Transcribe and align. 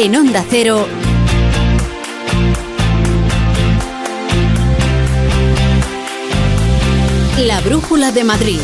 En 0.00 0.14
Onda 0.14 0.44
Cero. 0.48 0.86
La 7.38 7.60
Brújula 7.62 8.12
de 8.12 8.22
Madrid. 8.22 8.60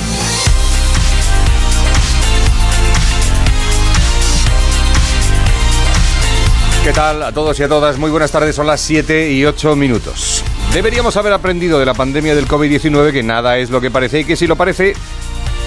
¿Qué 6.85 6.93
tal 6.93 7.21
a 7.25 7.33
todos 7.33 7.59
y 7.59 7.65
a 7.65 7.69
todas? 7.69 7.99
Muy 7.99 8.13
buenas 8.13 8.31
tardes, 8.31 8.55
son 8.55 8.69
las 8.69 8.81
7 8.83 9.33
y 9.33 9.45
8 9.45 9.75
minutos. 9.75 10.45
Deberíamos 10.73 11.17
haber 11.17 11.33
aprendido 11.33 11.81
de 11.81 11.87
la 11.87 11.95
pandemia 11.95 12.37
del 12.37 12.47
COVID-19 12.47 13.11
que 13.11 13.25
nada 13.25 13.59
es 13.59 13.71
lo 13.71 13.81
que 13.81 13.91
parece 13.91 14.21
y 14.21 14.25
que 14.25 14.37
si 14.37 14.47
lo 14.47 14.55
parece, 14.55 14.95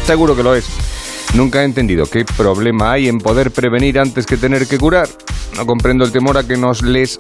seguro 0.06 0.34
que 0.34 0.44
lo 0.44 0.56
es. 0.56 0.87
Nunca 1.36 1.62
he 1.62 1.66
entendido 1.66 2.06
qué 2.06 2.26
problema 2.26 2.92
hay 2.92 3.08
en 3.08 3.20
poder 3.20 3.52
prevenir 3.52 4.00
antes 4.00 4.26
que 4.26 4.38
tener 4.38 4.68
que 4.68 4.78
curar. 4.78 5.08
No 5.56 5.66
comprendo 5.66 6.04
el 6.06 6.12
temor 6.12 6.38
a 6.38 6.48
que 6.48 6.58
nos 6.58 6.82
les 6.82 7.18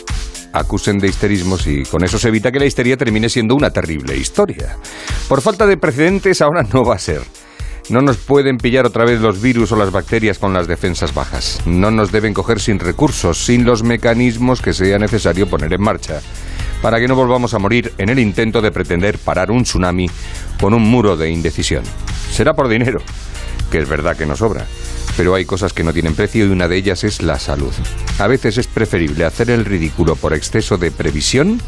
acusen 0.54 0.98
de 0.98 1.08
histerismos 1.08 1.68
y 1.68 1.84
con 1.84 2.04
eso 2.04 2.18
se 2.18 2.30
evita 2.30 2.52
que 2.52 2.60
la 2.60 2.66
histeria 2.66 2.98
termine 2.98 3.30
siendo 3.30 3.56
una 3.56 3.70
terrible 3.70 4.16
historia. 4.16 4.78
Por 5.28 5.42
falta 5.42 5.66
de 5.66 5.78
precedentes 5.78 6.42
ahora 6.42 6.64
no 6.64 6.84
va 6.84 6.96
a 6.96 7.00
ser. 7.00 7.22
No 7.90 8.02
nos 8.02 8.18
pueden 8.18 8.58
pillar 8.58 8.86
otra 8.86 9.06
vez 9.06 9.22
los 9.22 9.42
virus 9.42 9.72
o 9.72 9.78
las 9.78 9.92
bacterias 9.92 10.40
con 10.40 10.54
las 10.54 10.68
defensas 10.68 11.14
bajas. 11.14 11.62
No 11.66 11.90
nos 11.90 12.12
deben 12.12 12.34
coger 12.34 12.60
sin 12.60 12.80
recursos, 12.80 13.46
sin 13.46 13.64
los 13.64 13.82
mecanismos 13.84 14.62
que 14.62 14.74
sea 14.74 15.00
necesario 15.00 15.48
poner 15.48 15.72
en 15.72 15.82
marcha, 15.82 16.22
para 16.82 17.00
que 17.00 17.08
no 17.08 17.16
volvamos 17.16 17.54
a 17.54 17.60
morir 17.60 17.94
en 17.98 18.10
el 18.10 18.20
intento 18.20 18.62
de 18.62 18.72
pretender 18.72 19.18
parar 19.18 19.52
un 19.52 19.64
tsunami 19.64 20.10
con 20.60 20.74
un 20.74 20.84
muro 20.84 21.16
de 21.16 21.30
indecisión. 21.30 21.84
Será 22.30 22.54
por 22.54 22.68
dinero, 22.68 23.00
que 23.72 23.80
es 23.80 23.88
verdad 23.88 24.16
que 24.18 24.26
nos 24.26 24.40
sobra, 24.40 24.66
pero 25.16 25.36
hay 25.36 25.46
cosas 25.46 25.74
que 25.74 25.84
no 25.84 25.94
tienen 25.94 26.16
precio 26.16 26.46
y 26.46 26.50
una 26.50 26.68
de 26.68 26.78
ellas 26.78 27.04
es 27.04 27.22
la 27.22 27.40
salud. 27.40 27.74
A 28.20 28.28
veces 28.28 28.58
es 28.58 28.68
preferible 28.68 29.26
hacer 29.26 29.50
el 29.50 29.66
ridículo 29.66 30.16
por 30.16 30.34
exceso 30.34 30.78
de 30.78 30.92
previsión 30.92 31.62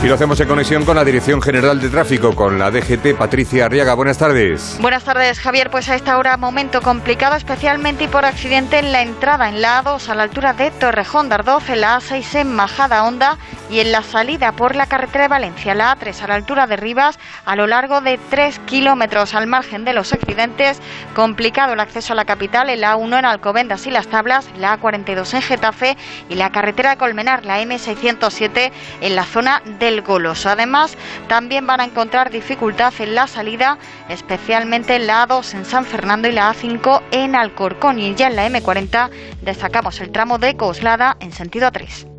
Y 0.03 0.07
lo 0.07 0.15
hacemos 0.15 0.37
en 0.41 0.49
conexión 0.49 0.83
con 0.83 0.97
la 0.97 1.05
Dirección 1.05 1.41
General 1.41 1.79
de 1.79 1.87
Tráfico, 1.87 2.35
con 2.35 2.59
la 2.59 2.69
DGT 2.71 3.15
Patricia 3.17 3.67
Arriaga. 3.67 3.93
Buenas 3.93 4.17
tardes. 4.17 4.77
Buenas 4.81 5.05
tardes, 5.05 5.39
Javier. 5.39 5.69
Pues 5.69 5.87
a 5.87 5.95
esta 5.95 6.17
hora 6.17 6.35
momento 6.35 6.81
complicado, 6.81 7.37
especialmente 7.37 8.09
por 8.09 8.25
accidente 8.25 8.79
en 8.79 8.91
la 8.91 9.01
entrada 9.01 9.47
en 9.47 9.61
la 9.61 9.81
A2 9.81 10.09
a 10.09 10.15
la 10.15 10.23
altura 10.23 10.51
de 10.51 10.71
Torrejón 10.71 11.29
de 11.29 11.35
en 11.35 11.81
la 11.81 11.99
A6 11.99 12.35
en 12.35 12.53
Majada 12.53 13.05
Honda 13.05 13.37
y 13.69 13.79
en 13.79 13.91
la 13.91 14.03
salida 14.03 14.51
por 14.51 14.75
la 14.75 14.87
carretera 14.87 15.23
de 15.23 15.29
Valencia, 15.29 15.73
la 15.73 15.97
A3 15.97 16.21
a 16.21 16.27
la 16.27 16.35
altura 16.35 16.67
de 16.67 16.75
Rivas, 16.75 17.17
a 17.45 17.55
lo 17.55 17.65
largo 17.65 18.01
de 18.01 18.19
3 18.29 18.59
kilómetros 18.65 19.33
al 19.33 19.47
margen 19.47 19.85
de 19.85 19.93
los 19.93 20.13
accidentes. 20.13 20.79
Complicado 21.15 21.73
el 21.73 21.79
acceso 21.79 22.13
a 22.13 22.15
la 22.15 22.25
capital, 22.25 22.69
en 22.69 22.81
la 22.81 22.95
A1 22.95 23.19
en 23.19 23.25
Alcobendas 23.25 23.87
y 23.87 23.91
Las 23.91 24.07
Tablas, 24.07 24.47
la 24.57 24.79
A42 24.79 25.33
en 25.33 25.41
Getafe 25.41 25.97
y 26.29 26.35
la 26.35 26.51
carretera 26.51 26.91
de 26.91 26.97
Colmenar, 26.97 27.45
la 27.45 27.61
M607 27.61 28.71
en 29.01 29.15
la 29.15 29.23
zona 29.23 29.61
del 29.79 30.01
Goloso. 30.01 30.49
Además, 30.49 30.97
también 31.27 31.67
van 31.67 31.81
a 31.81 31.85
encontrar 31.85 32.29
dificultad 32.29 32.93
en 32.99 33.15
la 33.15 33.27
salida, 33.27 33.77
especialmente 34.09 34.95
en 34.95 35.07
la 35.07 35.27
A2 35.27 35.53
en 35.53 35.65
San 35.65 35.85
Fernando 35.85 36.27
y 36.27 36.31
la 36.31 36.53
A5 36.53 37.01
en 37.11 37.35
Alcorcón. 37.35 37.99
Y 37.99 38.15
ya 38.15 38.27
en 38.27 38.35
la 38.35 38.47
M40 38.47 39.09
destacamos 39.41 39.99
el 39.99 40.11
tramo 40.11 40.37
de 40.37 40.55
Coslada 40.55 41.17
en 41.19 41.31
sentido 41.31 41.67
A3. 41.67 42.12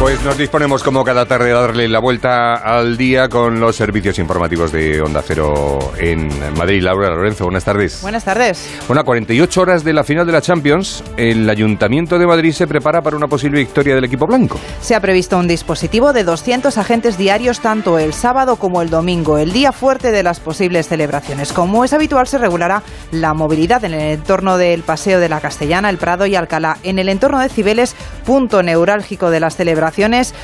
Pues 0.00 0.22
nos 0.22 0.38
disponemos 0.38 0.82
como 0.82 1.04
cada 1.04 1.26
tarde 1.26 1.52
a 1.52 1.60
darle 1.60 1.86
la 1.86 1.98
vuelta 1.98 2.54
al 2.54 2.96
día 2.96 3.28
con 3.28 3.60
los 3.60 3.76
servicios 3.76 4.18
informativos 4.18 4.72
de 4.72 5.02
Onda 5.02 5.20
Cero 5.22 5.78
en 5.98 6.26
Madrid. 6.56 6.82
Laura 6.82 7.10
Lorenzo, 7.10 7.44
buenas 7.44 7.64
tardes. 7.64 8.00
Buenas 8.00 8.24
tardes. 8.24 8.66
Bueno, 8.88 9.02
a 9.02 9.04
48 9.04 9.60
horas 9.60 9.84
de 9.84 9.92
la 9.92 10.02
final 10.02 10.24
de 10.24 10.32
la 10.32 10.40
Champions, 10.40 11.04
el 11.18 11.48
Ayuntamiento 11.50 12.18
de 12.18 12.26
Madrid 12.26 12.52
se 12.52 12.66
prepara 12.66 13.02
para 13.02 13.14
una 13.14 13.26
posible 13.26 13.58
victoria 13.58 13.94
del 13.94 14.04
equipo 14.04 14.26
blanco. 14.26 14.58
Se 14.80 14.94
ha 14.94 15.00
previsto 15.00 15.36
un 15.36 15.46
dispositivo 15.46 16.14
de 16.14 16.24
200 16.24 16.78
agentes 16.78 17.18
diarios 17.18 17.60
tanto 17.60 17.98
el 17.98 18.14
sábado 18.14 18.56
como 18.56 18.80
el 18.80 18.88
domingo, 18.88 19.36
el 19.36 19.52
día 19.52 19.70
fuerte 19.70 20.12
de 20.12 20.22
las 20.22 20.40
posibles 20.40 20.88
celebraciones. 20.88 21.52
Como 21.52 21.84
es 21.84 21.92
habitual, 21.92 22.26
se 22.26 22.38
regulará 22.38 22.82
la 23.12 23.34
movilidad 23.34 23.84
en 23.84 23.92
el 23.92 24.12
entorno 24.12 24.56
del 24.56 24.82
Paseo 24.82 25.20
de 25.20 25.28
la 25.28 25.42
Castellana, 25.42 25.90
el 25.90 25.98
Prado 25.98 26.24
y 26.24 26.36
Alcalá. 26.36 26.78
En 26.84 26.98
el 26.98 27.10
entorno 27.10 27.38
de 27.38 27.50
Cibeles, 27.50 27.94
punto 28.24 28.62
neurálgico 28.62 29.28
de 29.28 29.40
las 29.40 29.56
celebraciones, 29.56 29.89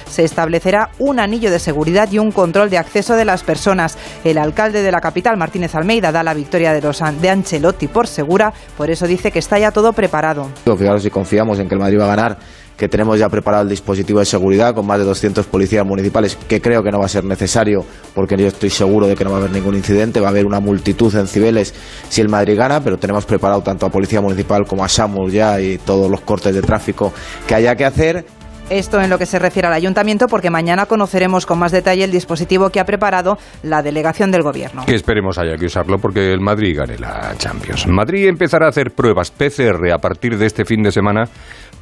se 0.09 0.25
establecerá 0.25 0.91
un 0.99 1.21
anillo 1.21 1.51
de 1.51 1.59
seguridad 1.59 2.11
y 2.11 2.19
un 2.19 2.33
control 2.33 2.71
de 2.71 2.79
acceso 2.79 3.17
de 3.17 3.25
las 3.25 3.43
personas. 3.43 3.97
El 4.25 4.39
alcalde 4.39 4.83
de 4.83 4.93
la 4.93 5.01
capital, 5.01 5.37
Martínez 5.37 5.75
Almeida, 5.75 6.12
da 6.12 6.23
la 6.23 6.34
victoria 6.34 6.73
de, 6.73 6.81
los, 6.83 7.03
de 7.21 7.31
Ancelotti 7.31 7.89
por 7.89 8.07
segura, 8.07 8.53
por 8.77 8.91
eso 8.91 9.07
dice 9.07 9.31
que 9.31 9.39
está 9.39 9.59
ya 9.59 9.71
todo 9.71 9.93
preparado. 9.93 10.49
Fijaros 10.65 11.03
si 11.03 11.11
confiamos 11.11 11.59
en 11.59 11.69
que 11.69 11.75
el 11.75 11.81
Madrid 11.81 11.99
va 11.99 12.05
a 12.05 12.09
ganar 12.09 12.39
que 12.77 12.89
tenemos 12.89 13.19
ya 13.19 13.29
preparado 13.29 13.62
el 13.62 13.69
dispositivo 13.69 14.19
de 14.19 14.27
seguridad 14.27 14.75
con 14.75 14.87
más 14.87 14.99
de 14.99 15.05
200 15.05 15.47
policías 15.47 15.84
municipales, 15.87 16.37
que 16.49 16.61
creo 16.61 16.83
que 16.83 16.91
no 16.91 16.99
va 16.99 17.07
a 17.07 17.09
ser 17.09 17.25
necesario 17.25 17.84
porque 18.15 18.37
yo 18.37 18.49
estoy 18.49 18.71
seguro 18.71 19.07
de 19.07 19.17
que 19.17 19.25
no 19.25 19.31
va 19.31 19.37
a 19.37 19.41
haber 19.41 19.53
ningún 19.53 19.75
incidente, 19.75 20.21
va 20.21 20.28
a 20.28 20.31
haber 20.31 20.47
una 20.47 20.61
multitud 20.61 21.15
en 21.17 21.27
Cibeles 21.27 21.75
si 22.09 22.21
el 22.21 22.28
Madrid 22.28 22.57
gana, 22.57 22.83
pero 22.83 22.99
tenemos 22.99 23.25
preparado 23.25 23.63
tanto 23.63 23.87
a 23.87 23.91
Policía 23.91 24.21
Municipal 24.21 24.67
como 24.67 24.84
a 24.84 24.89
SAMUR 24.89 25.31
ya 25.31 25.61
y 25.61 25.78
todos 25.78 26.11
los 26.11 26.21
cortes 26.21 26.55
de 26.55 26.63
tráfico 26.63 27.13
que 27.47 27.55
haya 27.55 27.75
que 27.77 27.84
hacer. 27.84 28.27
Esto 28.69 29.00
en 29.00 29.10
lo 29.10 29.16
que 29.16 29.27
se 29.27 29.38
refiere 29.38 29.68
al 29.68 29.74
ayuntamiento, 29.74 30.27
porque 30.27 30.51
mañana 30.51 30.86
conoceremos 30.86 31.47
con 31.47 31.57
más 31.57 31.71
detalle 31.71 32.03
el 32.03 32.10
dispositivo 32.10 32.71
que 32.71 32.80
ha 32.80 32.84
preparado 32.84 33.39
la 33.63 33.80
delegación 33.80 34.33
del 34.33 34.42
gobierno. 34.42 34.84
Que 34.86 34.97
esperemos 34.97 35.39
haya 35.39 35.57
que 35.57 35.66
usarlo 35.66 35.98
porque 35.98 36.33
el 36.33 36.41
Madrid 36.41 36.77
gane 36.77 36.98
la 36.98 37.33
Champions. 37.39 37.86
Madrid 37.86 38.27
empezará 38.27 38.66
a 38.66 38.71
hacer 38.71 38.91
pruebas 38.91 39.30
PCR 39.30 39.92
a 39.95 39.98
partir 39.98 40.36
de 40.36 40.47
este 40.47 40.65
fin 40.65 40.83
de 40.83 40.91
semana 40.91 41.28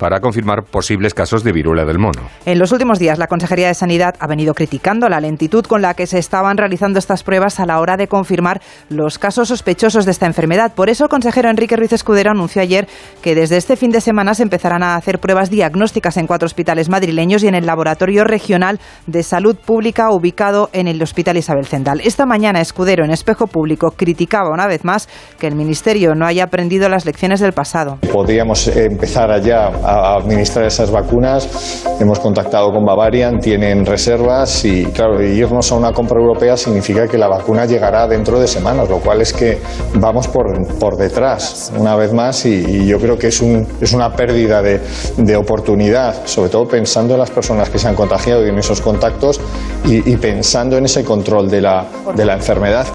para 0.04 0.20
confirmar 0.20 0.64
posibles 0.64 1.14
casos 1.14 1.42
de 1.44 1.50
viruela 1.50 1.86
del 1.86 1.98
mono. 1.98 2.28
En 2.44 2.58
los 2.58 2.72
últimos 2.72 2.98
días, 2.98 3.18
la 3.18 3.26
Consejería 3.26 3.68
de 3.68 3.74
Sanidad 3.74 4.14
ha 4.18 4.26
venido 4.26 4.52
criticando 4.52 5.08
la 5.08 5.18
lentitud 5.18 5.64
con 5.64 5.80
la 5.80 5.94
que 5.94 6.06
se 6.06 6.18
estaban 6.18 6.58
realizando 6.58 6.98
estas 6.98 7.22
pruebas 7.22 7.58
a 7.58 7.64
la 7.64 7.80
hora 7.80 7.96
de 7.96 8.06
confirmar 8.06 8.60
los 8.90 9.18
casos 9.18 9.48
sospechosos 9.48 10.04
de 10.04 10.10
esta 10.10 10.26
enfermedad. 10.26 10.74
Por 10.74 10.90
eso, 10.90 11.04
el 11.04 11.08
consejero 11.08 11.48
Enrique 11.48 11.74
Ruiz 11.74 11.94
Escudero 11.94 12.32
anunció 12.32 12.60
ayer 12.60 12.86
que 13.22 13.34
desde 13.34 13.56
este 13.56 13.76
fin 13.76 13.92
de 13.92 14.02
semana 14.02 14.34
se 14.34 14.42
empezarán 14.42 14.82
a 14.82 14.96
hacer 14.96 15.20
pruebas 15.20 15.48
diagnósticas 15.48 16.18
en 16.18 16.26
cuatro 16.26 16.44
hospitales 16.44 16.90
madrileños 16.90 17.42
y 17.42 17.48
en 17.48 17.54
el 17.54 17.64
Laboratorio 17.64 18.24
Regional 18.24 18.80
de 19.06 19.22
Salud 19.22 19.56
Pública 19.56 20.10
ubicado 20.10 20.68
en 20.74 20.86
el 20.86 21.02
Hospital 21.02 21.38
Isabel 21.38 21.64
Zendal. 21.64 22.02
Esta 22.02 22.26
mañana, 22.26 22.60
Escudero, 22.60 23.06
en 23.06 23.10
Espejo 23.10 23.46
Público, 23.46 23.92
criticaba 23.96 24.50
una 24.52 24.66
vez 24.66 24.84
más 24.84 25.08
que 25.38 25.46
el 25.46 25.54
Ministerio 25.54 26.14
no 26.14 26.26
haya 26.26 26.44
aprendido 26.44 26.90
las 26.90 27.06
lecciones 27.06 27.40
del 27.40 27.54
pasado. 27.54 27.96
Podríamos 28.12 28.68
empezar 28.68 29.30
allá 29.30 29.68
a 29.68 29.93
administrar 29.94 30.66
esas 30.66 30.90
vacunas. 30.90 31.84
Hemos 32.00 32.18
contactado 32.18 32.72
con 32.72 32.84
Bavarian, 32.84 33.40
tienen 33.40 33.86
reservas 33.86 34.64
y, 34.64 34.86
claro, 34.86 35.22
irnos 35.22 35.70
a 35.72 35.76
una 35.76 35.92
compra 35.92 36.18
europea 36.18 36.56
significa 36.56 37.06
que 37.06 37.18
la 37.18 37.28
vacuna 37.28 37.66
llegará 37.66 38.06
dentro 38.06 38.38
de 38.38 38.48
semanas, 38.48 38.88
lo 38.88 38.98
cual 38.98 39.20
es 39.20 39.32
que 39.32 39.58
vamos 39.94 40.28
por, 40.28 40.66
por 40.78 40.96
detrás 40.96 41.72
una 41.78 41.96
vez 41.96 42.12
más 42.12 42.44
y, 42.46 42.86
yo 42.86 42.98
creo 42.98 43.18
que 43.18 43.28
es, 43.28 43.40
un, 43.40 43.66
es 43.80 43.92
una 43.92 44.14
pérdida 44.14 44.60
de, 44.62 44.80
de 45.16 45.36
oportunidad, 45.36 46.26
sobre 46.26 46.50
todo 46.50 46.66
pensando 46.66 47.14
en 47.14 47.20
las 47.20 47.30
personas 47.30 47.70
que 47.70 47.78
se 47.78 47.88
han 47.88 47.94
contagiado 47.94 48.44
y 48.44 48.48
en 48.48 48.58
esos 48.58 48.80
contactos 48.80 49.40
y, 49.84 50.10
y 50.10 50.16
pensando 50.16 50.76
en 50.76 50.84
ese 50.84 51.04
control 51.04 51.50
de 51.50 51.60
la, 51.60 51.86
de 52.14 52.24
la 52.24 52.34
enfermedad. 52.34 52.93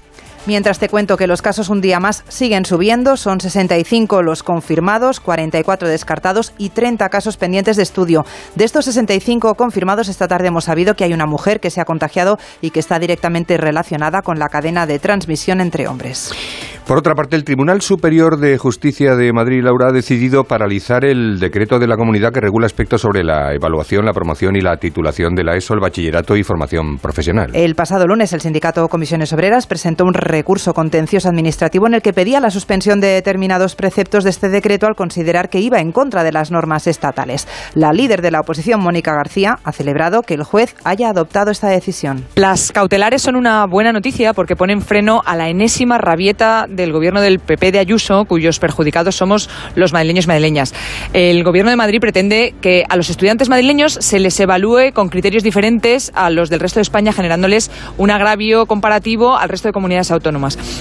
Mientras 0.50 0.80
te 0.80 0.88
cuento 0.88 1.16
que 1.16 1.28
los 1.28 1.42
casos 1.42 1.68
un 1.68 1.80
día 1.80 2.00
más 2.00 2.24
siguen 2.26 2.64
subiendo, 2.64 3.16
son 3.16 3.38
65 3.38 4.20
los 4.20 4.42
confirmados, 4.42 5.20
44 5.20 5.86
descartados 5.86 6.52
y 6.58 6.70
30 6.70 7.08
casos 7.08 7.36
pendientes 7.36 7.76
de 7.76 7.84
estudio. 7.84 8.24
De 8.56 8.64
estos 8.64 8.86
65 8.86 9.54
confirmados, 9.54 10.08
esta 10.08 10.26
tarde 10.26 10.48
hemos 10.48 10.64
sabido 10.64 10.96
que 10.96 11.04
hay 11.04 11.12
una 11.12 11.26
mujer 11.26 11.60
que 11.60 11.70
se 11.70 11.80
ha 11.80 11.84
contagiado 11.84 12.36
y 12.60 12.70
que 12.70 12.80
está 12.80 12.98
directamente 12.98 13.58
relacionada 13.58 14.22
con 14.22 14.40
la 14.40 14.48
cadena 14.48 14.86
de 14.86 14.98
transmisión 14.98 15.60
entre 15.60 15.86
hombres. 15.86 16.32
Por 16.84 16.98
otra 16.98 17.14
parte, 17.14 17.36
el 17.36 17.44
Tribunal 17.44 17.82
Superior 17.82 18.36
de 18.40 18.58
Justicia 18.58 19.14
de 19.14 19.32
Madrid, 19.32 19.62
Laura, 19.62 19.90
ha 19.90 19.92
decidido 19.92 20.42
paralizar 20.42 21.04
el 21.04 21.38
decreto 21.38 21.78
de 21.78 21.86
la 21.86 21.96
comunidad 21.96 22.32
que 22.32 22.40
regula 22.40 22.66
aspectos 22.66 23.02
sobre 23.02 23.22
la 23.22 23.54
evaluación, 23.54 24.04
la 24.04 24.12
promoción 24.12 24.56
y 24.56 24.60
la 24.60 24.76
titulación 24.78 25.36
de 25.36 25.44
la 25.44 25.54
ESO, 25.54 25.74
el 25.74 25.80
bachillerato 25.80 26.34
y 26.34 26.42
formación 26.42 26.98
profesional. 26.98 27.52
El 27.54 27.76
pasado 27.76 28.08
lunes, 28.08 28.32
el 28.32 28.40
sindicato 28.40 28.88
Comisiones 28.88 29.32
Obreras 29.32 29.68
presentó 29.68 30.04
un 30.04 30.14
recurso 30.40 30.72
contencioso 30.72 31.28
administrativo 31.28 31.86
en 31.86 31.92
el 31.92 32.00
que 32.00 32.14
pedía 32.14 32.40
la 32.40 32.48
suspensión 32.48 32.98
de 32.98 33.08
determinados 33.08 33.74
preceptos 33.74 34.24
de 34.24 34.30
este 34.30 34.48
decreto 34.48 34.86
al 34.86 34.94
considerar 34.94 35.50
que 35.50 35.60
iba 35.60 35.80
en 35.80 35.92
contra 35.92 36.24
de 36.24 36.32
las 36.32 36.50
normas 36.50 36.86
estatales. 36.86 37.46
La 37.74 37.92
líder 37.92 38.22
de 38.22 38.30
la 38.30 38.40
oposición, 38.40 38.80
Mónica 38.80 39.12
García, 39.14 39.58
ha 39.64 39.72
celebrado 39.72 40.22
que 40.22 40.32
el 40.32 40.42
juez 40.42 40.74
haya 40.82 41.10
adoptado 41.10 41.50
esta 41.50 41.68
decisión. 41.68 42.24
Las 42.36 42.72
cautelares 42.72 43.20
son 43.20 43.36
una 43.36 43.66
buena 43.66 43.92
noticia 43.92 44.32
porque 44.32 44.56
ponen 44.56 44.80
freno 44.80 45.20
a 45.26 45.36
la 45.36 45.50
enésima 45.50 45.98
rabieta 45.98 46.64
del 46.66 46.90
gobierno 46.90 47.20
del 47.20 47.38
PP 47.38 47.72
de 47.72 47.80
Ayuso, 47.80 48.24
cuyos 48.24 48.58
perjudicados 48.58 49.16
somos 49.16 49.50
los 49.74 49.92
madrileños 49.92 50.24
y 50.24 50.28
madrileñas. 50.28 50.72
El 51.12 51.44
gobierno 51.44 51.70
de 51.70 51.76
Madrid 51.76 52.00
pretende 52.00 52.54
que 52.62 52.84
a 52.88 52.96
los 52.96 53.10
estudiantes 53.10 53.50
madrileños 53.50 53.92
se 53.92 54.18
les 54.20 54.40
evalúe 54.40 54.94
con 54.94 55.10
criterios 55.10 55.42
diferentes 55.42 56.10
a 56.14 56.30
los 56.30 56.48
del 56.48 56.60
resto 56.60 56.78
de 56.78 56.82
España, 56.82 57.12
generándoles 57.12 57.70
un 57.98 58.10
agravio 58.10 58.64
comparativo 58.64 59.36
al 59.36 59.50
resto 59.50 59.68
de 59.68 59.72
comunidades 59.72 60.10
autónomas. 60.10 60.29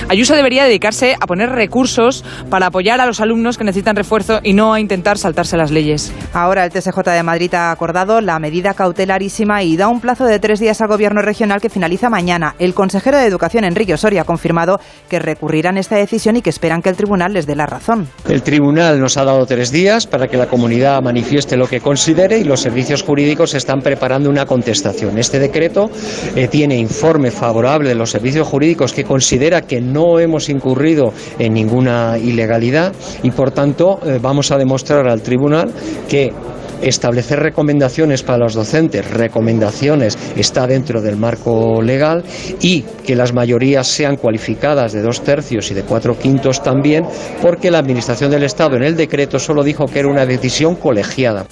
Ayuso 0.07 0.35
debería 0.35 0.63
dedicarse 0.63 1.15
a 1.19 1.27
poner 1.27 1.49
recursos 1.49 2.23
para 2.49 2.67
apoyar 2.67 3.01
a 3.01 3.05
los 3.05 3.19
alumnos 3.19 3.57
que 3.57 3.63
necesitan 3.63 3.95
refuerzo 3.95 4.39
y 4.43 4.53
no 4.53 4.73
a 4.73 4.79
intentar 4.79 5.17
saltarse 5.17 5.57
las 5.57 5.71
leyes. 5.71 6.11
Ahora 6.33 6.65
el 6.65 6.71
TSJ 6.71 6.97
de 7.03 7.23
Madrid 7.23 7.53
ha 7.53 7.71
acordado 7.71 8.21
la 8.21 8.39
medida 8.39 8.73
cautelarísima 8.73 9.63
y 9.63 9.77
da 9.77 9.87
un 9.87 10.01
plazo 10.01 10.25
de 10.25 10.39
tres 10.39 10.59
días 10.59 10.81
al 10.81 10.87
gobierno 10.87 11.21
regional 11.21 11.61
que 11.61 11.69
finaliza 11.69 12.09
mañana. 12.09 12.55
El 12.59 12.73
consejero 12.73 13.17
de 13.17 13.25
Educación, 13.25 13.63
Enrique 13.63 13.93
Osorio, 13.93 14.21
ha 14.21 14.25
confirmado 14.25 14.79
que 15.09 15.19
recurrirán 15.19 15.77
esta 15.77 15.95
decisión 15.95 16.37
y 16.37 16.41
que 16.41 16.49
esperan 16.49 16.81
que 16.81 16.89
el 16.89 16.95
tribunal 16.95 17.33
les 17.33 17.45
dé 17.45 17.55
la 17.55 17.65
razón. 17.65 18.07
El 18.27 18.43
tribunal 18.43 18.99
nos 18.99 19.17
ha 19.17 19.25
dado 19.25 19.45
tres 19.45 19.71
días 19.71 20.07
para 20.07 20.27
que 20.27 20.37
la 20.37 20.47
comunidad 20.47 21.01
manifieste 21.01 21.57
lo 21.57 21.67
que 21.67 21.81
considere 21.81 22.37
y 22.39 22.43
los 22.43 22.61
servicios 22.61 23.03
jurídicos 23.03 23.53
están 23.53 23.81
preparando 23.81 24.29
una 24.29 24.45
contestación. 24.45 25.17
Este 25.17 25.39
decreto 25.39 25.89
eh, 26.35 26.47
tiene 26.47 26.77
informe 26.77 27.31
favorable 27.31 27.89
de 27.89 27.95
los 27.95 28.09
servicios 28.09 28.47
jurídicos 28.47 28.93
que 28.93 29.03
considera 29.29 29.61
que 29.61 29.79
no 29.79 30.19
hemos 30.19 30.49
incurrido 30.49 31.13
en 31.37 31.53
ninguna 31.53 32.17
ilegalidad 32.17 32.93
y 33.21 33.29
por 33.29 33.51
tanto 33.51 33.99
eh, 34.03 34.17
vamos 34.19 34.49
a 34.49 34.57
demostrar 34.57 35.07
al 35.07 35.21
tribunal 35.21 35.71
que 36.09 36.33
establecer 36.81 37.39
recomendaciones 37.39 38.23
para 38.23 38.39
los 38.39 38.55
docentes, 38.55 39.07
recomendaciones 39.07 40.17
está 40.35 40.65
dentro 40.65 40.99
del 41.03 41.15
marco 41.15 41.79
legal 41.83 42.23
y 42.59 42.81
que 43.05 43.15
las 43.15 43.31
mayorías 43.31 43.85
sean 43.85 44.15
cualificadas 44.15 44.93
de 44.93 45.03
dos 45.03 45.21
tercios 45.21 45.69
y 45.69 45.75
de 45.75 45.83
cuatro 45.83 46.17
quintos 46.17 46.63
también, 46.63 47.05
porque 47.39 47.69
la 47.69 47.77
Administración 47.77 48.31
del 48.31 48.41
Estado 48.41 48.77
en 48.77 48.83
el 48.83 48.95
decreto 48.95 49.37
solo 49.37 49.63
dijo 49.63 49.85
que 49.85 49.99
era 49.99 50.07
una 50.07 50.25
decisión 50.25 50.73
colegiada. 50.75 51.45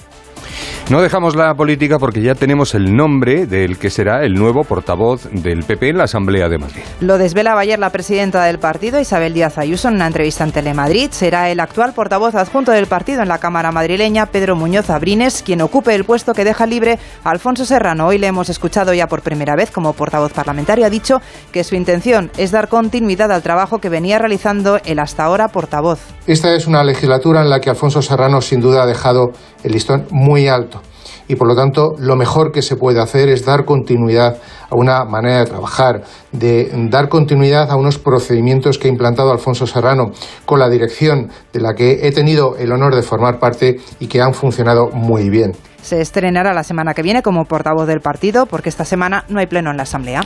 No 0.90 1.02
dejamos 1.02 1.36
la 1.36 1.54
política 1.54 1.98
porque 1.98 2.22
ya 2.22 2.34
tenemos 2.34 2.74
el 2.74 2.96
nombre 2.96 3.44
del 3.44 3.76
que 3.76 3.90
será 3.90 4.24
el 4.24 4.32
nuevo 4.32 4.64
portavoz 4.64 5.28
del 5.30 5.62
PP 5.62 5.90
en 5.90 5.98
la 5.98 6.04
Asamblea 6.04 6.48
de 6.48 6.56
Madrid. 6.56 6.80
Lo 7.02 7.18
desvelaba 7.18 7.60
ayer 7.60 7.78
la 7.78 7.90
presidenta 7.90 8.42
del 8.44 8.58
partido, 8.58 8.98
Isabel 8.98 9.34
Díaz 9.34 9.58
Ayuso, 9.58 9.88
en 9.88 9.96
una 9.96 10.06
entrevista 10.06 10.44
en 10.44 10.52
Telemadrid. 10.52 11.10
Será 11.10 11.50
el 11.50 11.60
actual 11.60 11.92
portavoz 11.92 12.34
adjunto 12.34 12.72
del 12.72 12.86
partido 12.86 13.20
en 13.20 13.28
la 13.28 13.36
Cámara 13.36 13.70
madrileña, 13.70 14.24
Pedro 14.24 14.56
Muñoz 14.56 14.88
Abrines, 14.88 15.42
quien 15.42 15.60
ocupe 15.60 15.94
el 15.94 16.04
puesto 16.04 16.32
que 16.32 16.42
deja 16.42 16.64
libre 16.64 16.98
a 17.22 17.32
Alfonso 17.32 17.66
Serrano. 17.66 18.06
Hoy 18.06 18.16
le 18.16 18.28
hemos 18.28 18.48
escuchado 18.48 18.94
ya 18.94 19.08
por 19.08 19.20
primera 19.20 19.56
vez 19.56 19.70
como 19.70 19.92
portavoz 19.92 20.32
parlamentario. 20.32 20.86
Ha 20.86 20.90
dicho 20.90 21.20
que 21.52 21.64
su 21.64 21.74
intención 21.74 22.30
es 22.38 22.50
dar 22.50 22.68
continuidad 22.68 23.30
al 23.30 23.42
trabajo 23.42 23.76
que 23.76 23.90
venía 23.90 24.18
realizando 24.18 24.78
el 24.86 25.00
hasta 25.00 25.24
ahora 25.24 25.48
portavoz. 25.48 26.00
Esta 26.26 26.54
es 26.54 26.66
una 26.66 26.82
legislatura 26.82 27.42
en 27.42 27.50
la 27.50 27.60
que 27.60 27.68
Alfonso 27.68 28.00
Serrano 28.00 28.40
sin 28.40 28.62
duda 28.62 28.84
ha 28.84 28.86
dejado 28.86 29.32
el 29.62 29.72
listón 29.72 30.06
muy 30.10 30.48
alto 30.48 30.80
y 31.28 31.36
por 31.36 31.46
lo 31.46 31.54
tanto 31.54 31.94
lo 31.98 32.16
mejor 32.16 32.50
que 32.50 32.62
se 32.62 32.76
puede 32.76 33.00
hacer 33.00 33.28
es 33.28 33.44
dar 33.44 33.64
continuidad 33.64 34.38
a 34.70 34.74
una 34.74 35.04
manera 35.04 35.40
de 35.40 35.46
trabajar, 35.46 36.02
de 36.32 36.70
dar 36.90 37.08
continuidad 37.08 37.70
a 37.70 37.76
unos 37.76 37.98
procedimientos 37.98 38.78
que 38.78 38.88
ha 38.88 38.90
implantado 38.90 39.30
Alfonso 39.30 39.66
Serrano 39.66 40.10
con 40.44 40.58
la 40.58 40.68
dirección 40.68 41.30
de 41.52 41.60
la 41.60 41.74
que 41.74 42.06
he 42.06 42.12
tenido 42.12 42.56
el 42.56 42.72
honor 42.72 42.94
de 42.94 43.02
formar 43.02 43.38
parte 43.38 43.76
y 44.00 44.06
que 44.08 44.20
han 44.20 44.34
funcionado 44.34 44.90
muy 44.90 45.30
bien. 45.30 45.52
Se 45.82 46.00
estrenará 46.00 46.52
la 46.52 46.64
semana 46.64 46.92
que 46.92 47.02
viene 47.02 47.22
como 47.22 47.44
portavoz 47.44 47.86
del 47.86 48.00
partido 48.00 48.46
porque 48.46 48.68
esta 48.68 48.84
semana 48.84 49.24
no 49.28 49.38
hay 49.38 49.46
pleno 49.46 49.70
en 49.70 49.76
la 49.76 49.84
Asamblea. 49.84 50.22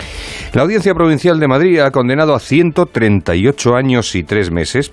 La 0.54 0.62
Audiencia 0.62 0.94
Provincial 0.94 1.38
de 1.38 1.46
Madrid 1.46 1.78
ha 1.80 1.90
condenado 1.90 2.34
a 2.34 2.40
138 2.40 3.76
años 3.76 4.14
y 4.14 4.24
tres 4.24 4.50
meses 4.50 4.92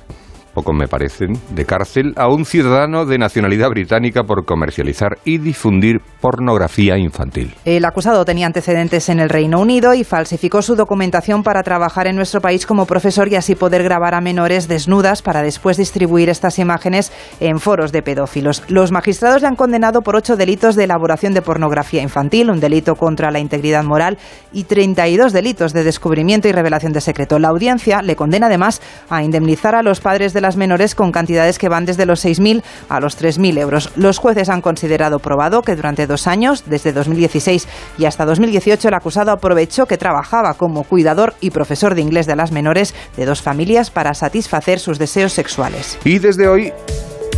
poco 0.54 0.74
me 0.74 0.88
parecen, 0.88 1.34
de 1.52 1.66
cárcel 1.66 2.14
a 2.16 2.28
un 2.28 2.46
ciudadano 2.46 3.06
de 3.06 3.18
nacionalidad 3.18 3.70
británica 3.70 4.24
por 4.24 4.46
comercializar 4.46 5.18
y 5.26 5.38
difundir 5.38 6.02
pornografía 6.22 6.98
infantil. 6.98 7.56
El 7.66 7.86
acusado 7.86 8.26
tenía 8.26 8.48
antecedentes 8.48 9.10
en 9.10 9.20
el 9.20 9.30
Reino 9.30 9.60
Unido 9.60 9.94
y 9.94 10.04
falsificó 10.04 10.62
su 10.62 10.76
documentación 10.76 11.44
para 11.44 11.64
trabajar 11.64 12.08
en 12.08 12.16
nuestro 12.16 12.42
país 12.42 12.66
como 12.66 12.86
profesor 12.86 13.28
y 13.30 13.36
así 13.36 13.56
poder 13.56 13.84
grabar 13.84 14.16
a 14.16 14.22
menores 14.22 14.68
desnudas 14.68 15.22
para 15.22 15.42
después 15.42 15.78
distribuir 15.78 16.30
estas 16.30 16.60
imágenes 16.60 17.12
en 17.40 17.60
foros 17.60 17.92
de 17.92 18.02
pedófilos. 18.02 18.64
Los 18.68 18.92
magistrados 18.92 19.42
le 19.42 19.48
han 19.48 19.56
condenado 19.56 20.02
por 20.02 20.16
ocho 20.16 20.36
delitos 20.36 20.76
de 20.76 20.86
elaboración 20.86 21.34
de 21.34 21.42
pornografía 21.42 22.02
infantil, 22.02 22.50
un 22.50 22.60
delito 22.60 22.96
contra 22.96 23.32
la 23.32 23.40
integridad 23.40 23.84
moral 23.84 24.18
y 24.52 24.64
32 24.64 25.34
delitos 25.34 25.74
de 25.74 25.84
descubrimiento 25.84 26.48
y 26.48 26.52
revelación 26.52 26.94
de 26.94 27.02
secreto. 27.02 27.40
La 27.40 27.50
audiencia 27.50 28.02
le 28.02 28.16
condena 28.16 28.48
además 28.48 28.82
a 29.10 29.24
indemnizar 29.24 29.76
a 29.76 29.84
los 29.84 30.00
padres 30.00 30.34
de 30.34 30.39
las 30.42 30.56
menores 30.56 30.96
con 30.96 31.12
cantidades 31.12 31.58
que 31.58 31.70
van 31.70 31.86
desde 31.86 32.06
los 32.06 32.24
6.000 32.26 32.64
a 32.90 33.00
los 33.00 33.22
3.000 33.22 33.60
euros. 33.60 33.92
Los 33.96 34.18
jueces 34.18 34.50
han 34.50 34.62
considerado 34.62 35.20
probado 35.20 35.62
que 35.62 35.76
durante 35.76 36.08
dos 36.08 36.28
años, 36.28 36.64
desde 36.66 36.94
2016 36.94 37.68
y 37.98 38.06
hasta 38.06 38.26
2018, 38.26 38.88
el 38.88 38.94
acusado 38.94 39.32
aprovechó 39.32 39.86
que 39.86 39.98
trabajaba 39.98 40.54
como 40.54 40.84
cuidador 40.84 41.34
y 41.42 41.52
profesor 41.52 41.96
de 41.96 42.02
inglés 42.02 42.26
de 42.26 42.36
las 42.36 42.52
menores 42.52 42.94
de 43.18 43.26
dos 43.26 43.42
familias 43.42 43.92
para 43.92 44.14
satisfacer 44.14 44.80
sus 44.80 45.00
deseos 45.00 45.34
sexuales. 45.34 45.98
Y 46.04 46.20
desde 46.20 46.48
hoy 46.48 46.74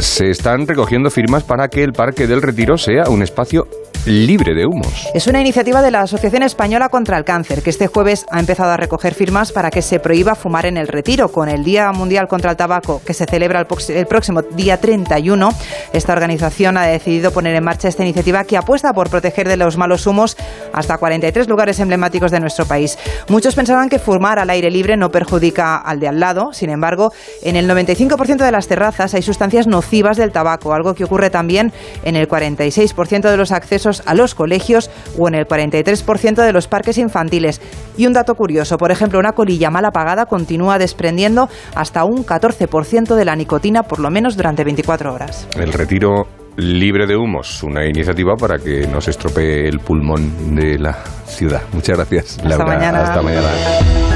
se 0.01 0.31
están 0.31 0.67
recogiendo 0.67 1.11
firmas 1.11 1.43
para 1.43 1.67
que 1.67 1.83
el 1.83 1.93
Parque 1.93 2.25
del 2.25 2.41
Retiro 2.41 2.77
sea 2.77 3.03
un 3.09 3.21
espacio 3.21 3.67
libre 4.05 4.55
de 4.55 4.65
humos. 4.65 5.07
Es 5.13 5.27
una 5.27 5.41
iniciativa 5.41 5.81
de 5.81 5.91
la 5.91 6.01
Asociación 6.01 6.41
Española 6.41 6.89
contra 6.89 7.17
el 7.17 7.23
Cáncer, 7.23 7.61
que 7.61 7.69
este 7.69 7.85
jueves 7.85 8.25
ha 8.31 8.39
empezado 8.39 8.71
a 8.71 8.77
recoger 8.77 9.13
firmas 9.13 9.51
para 9.51 9.69
que 9.69 9.83
se 9.83 9.99
prohíba 9.99 10.33
fumar 10.33 10.65
en 10.65 10.77
el 10.77 10.87
retiro. 10.87 11.29
Con 11.29 11.49
el 11.49 11.63
Día 11.63 11.91
Mundial 11.91 12.27
contra 12.27 12.51
el 12.51 12.57
Tabaco, 12.57 13.01
que 13.05 13.13
se 13.13 13.25
celebra 13.25 13.59
el, 13.59 14.05
próximo 14.07 14.41
día 14.41 14.77
31, 14.77 15.49
esta 15.93 16.13
organización 16.13 16.77
ha 16.77 16.85
decidido 16.85 17.31
poner 17.31 17.55
en 17.55 17.63
marcha 17.63 17.87
esta 17.87 18.03
iniciativa 18.03 18.43
que 18.43 18.57
apuesta 18.57 18.91
por 18.93 19.09
proteger 19.09 19.47
de 19.47 19.57
los 19.57 19.77
malos 19.77 20.07
humos 20.07 20.35
hasta 20.73 20.97
43 20.97 21.47
lugares 21.47 21.79
emblemáticos 21.79 22.31
de 22.31 22.39
nuestro 22.39 22.65
país. 22.65 22.97
Muchos 23.29 23.53
pensaban 23.53 23.89
que 23.89 23.99
fumar 23.99 24.39
al 24.39 24.49
aire 24.49 24.71
libre 24.71 24.97
no 24.97 25.11
perjudica 25.11 25.77
al 25.77 25.99
de 25.99 26.07
al 26.07 26.19
lado, 26.19 26.53
sin 26.53 26.71
embargo, 26.71 27.13
en 27.43 27.55
el 27.55 27.69
95% 27.69 28.37
de 28.37 28.51
las 28.51 28.67
terrazas 28.67 29.13
hay 29.13 29.21
sustancias 29.21 29.67
nocivas 29.91 30.15
del 30.15 30.31
tabaco, 30.31 30.73
algo 30.73 30.93
que 30.93 31.03
ocurre 31.03 31.29
también 31.29 31.73
en 32.05 32.15
el 32.15 32.29
46% 32.29 33.29
de 33.29 33.35
los 33.35 33.51
accesos 33.51 34.03
a 34.05 34.13
los 34.13 34.35
colegios 34.35 34.89
o 35.19 35.27
en 35.27 35.35
el 35.35 35.45
43% 35.45 36.35
de 36.45 36.53
los 36.53 36.69
parques 36.69 36.97
infantiles. 36.97 37.59
Y 37.97 38.07
un 38.07 38.13
dato 38.13 38.35
curioso, 38.35 38.77
por 38.77 38.91
ejemplo, 38.91 39.19
una 39.19 39.33
colilla 39.33 39.69
mal 39.69 39.83
apagada 39.83 40.27
continúa 40.27 40.79
desprendiendo 40.79 41.49
hasta 41.75 42.05
un 42.05 42.25
14% 42.25 43.15
de 43.15 43.25
la 43.25 43.35
nicotina 43.35 43.83
por 43.83 43.99
lo 43.99 44.09
menos 44.09 44.37
durante 44.37 44.63
24 44.63 45.13
horas. 45.13 45.45
El 45.57 45.73
retiro 45.73 46.25
libre 46.55 47.05
de 47.05 47.17
humos, 47.17 47.61
una 47.63 47.85
iniciativa 47.85 48.35
para 48.39 48.59
que 48.59 48.87
no 48.87 49.01
se 49.01 49.11
estropee 49.11 49.67
el 49.67 49.79
pulmón 49.79 50.55
de 50.55 50.79
la 50.79 50.93
ciudad. 51.25 51.63
Muchas 51.73 51.97
gracias, 51.97 52.39
Hasta 52.45 52.63
Mañana. 52.63 53.03
Hasta 53.03 53.21
mañana. 53.21 54.10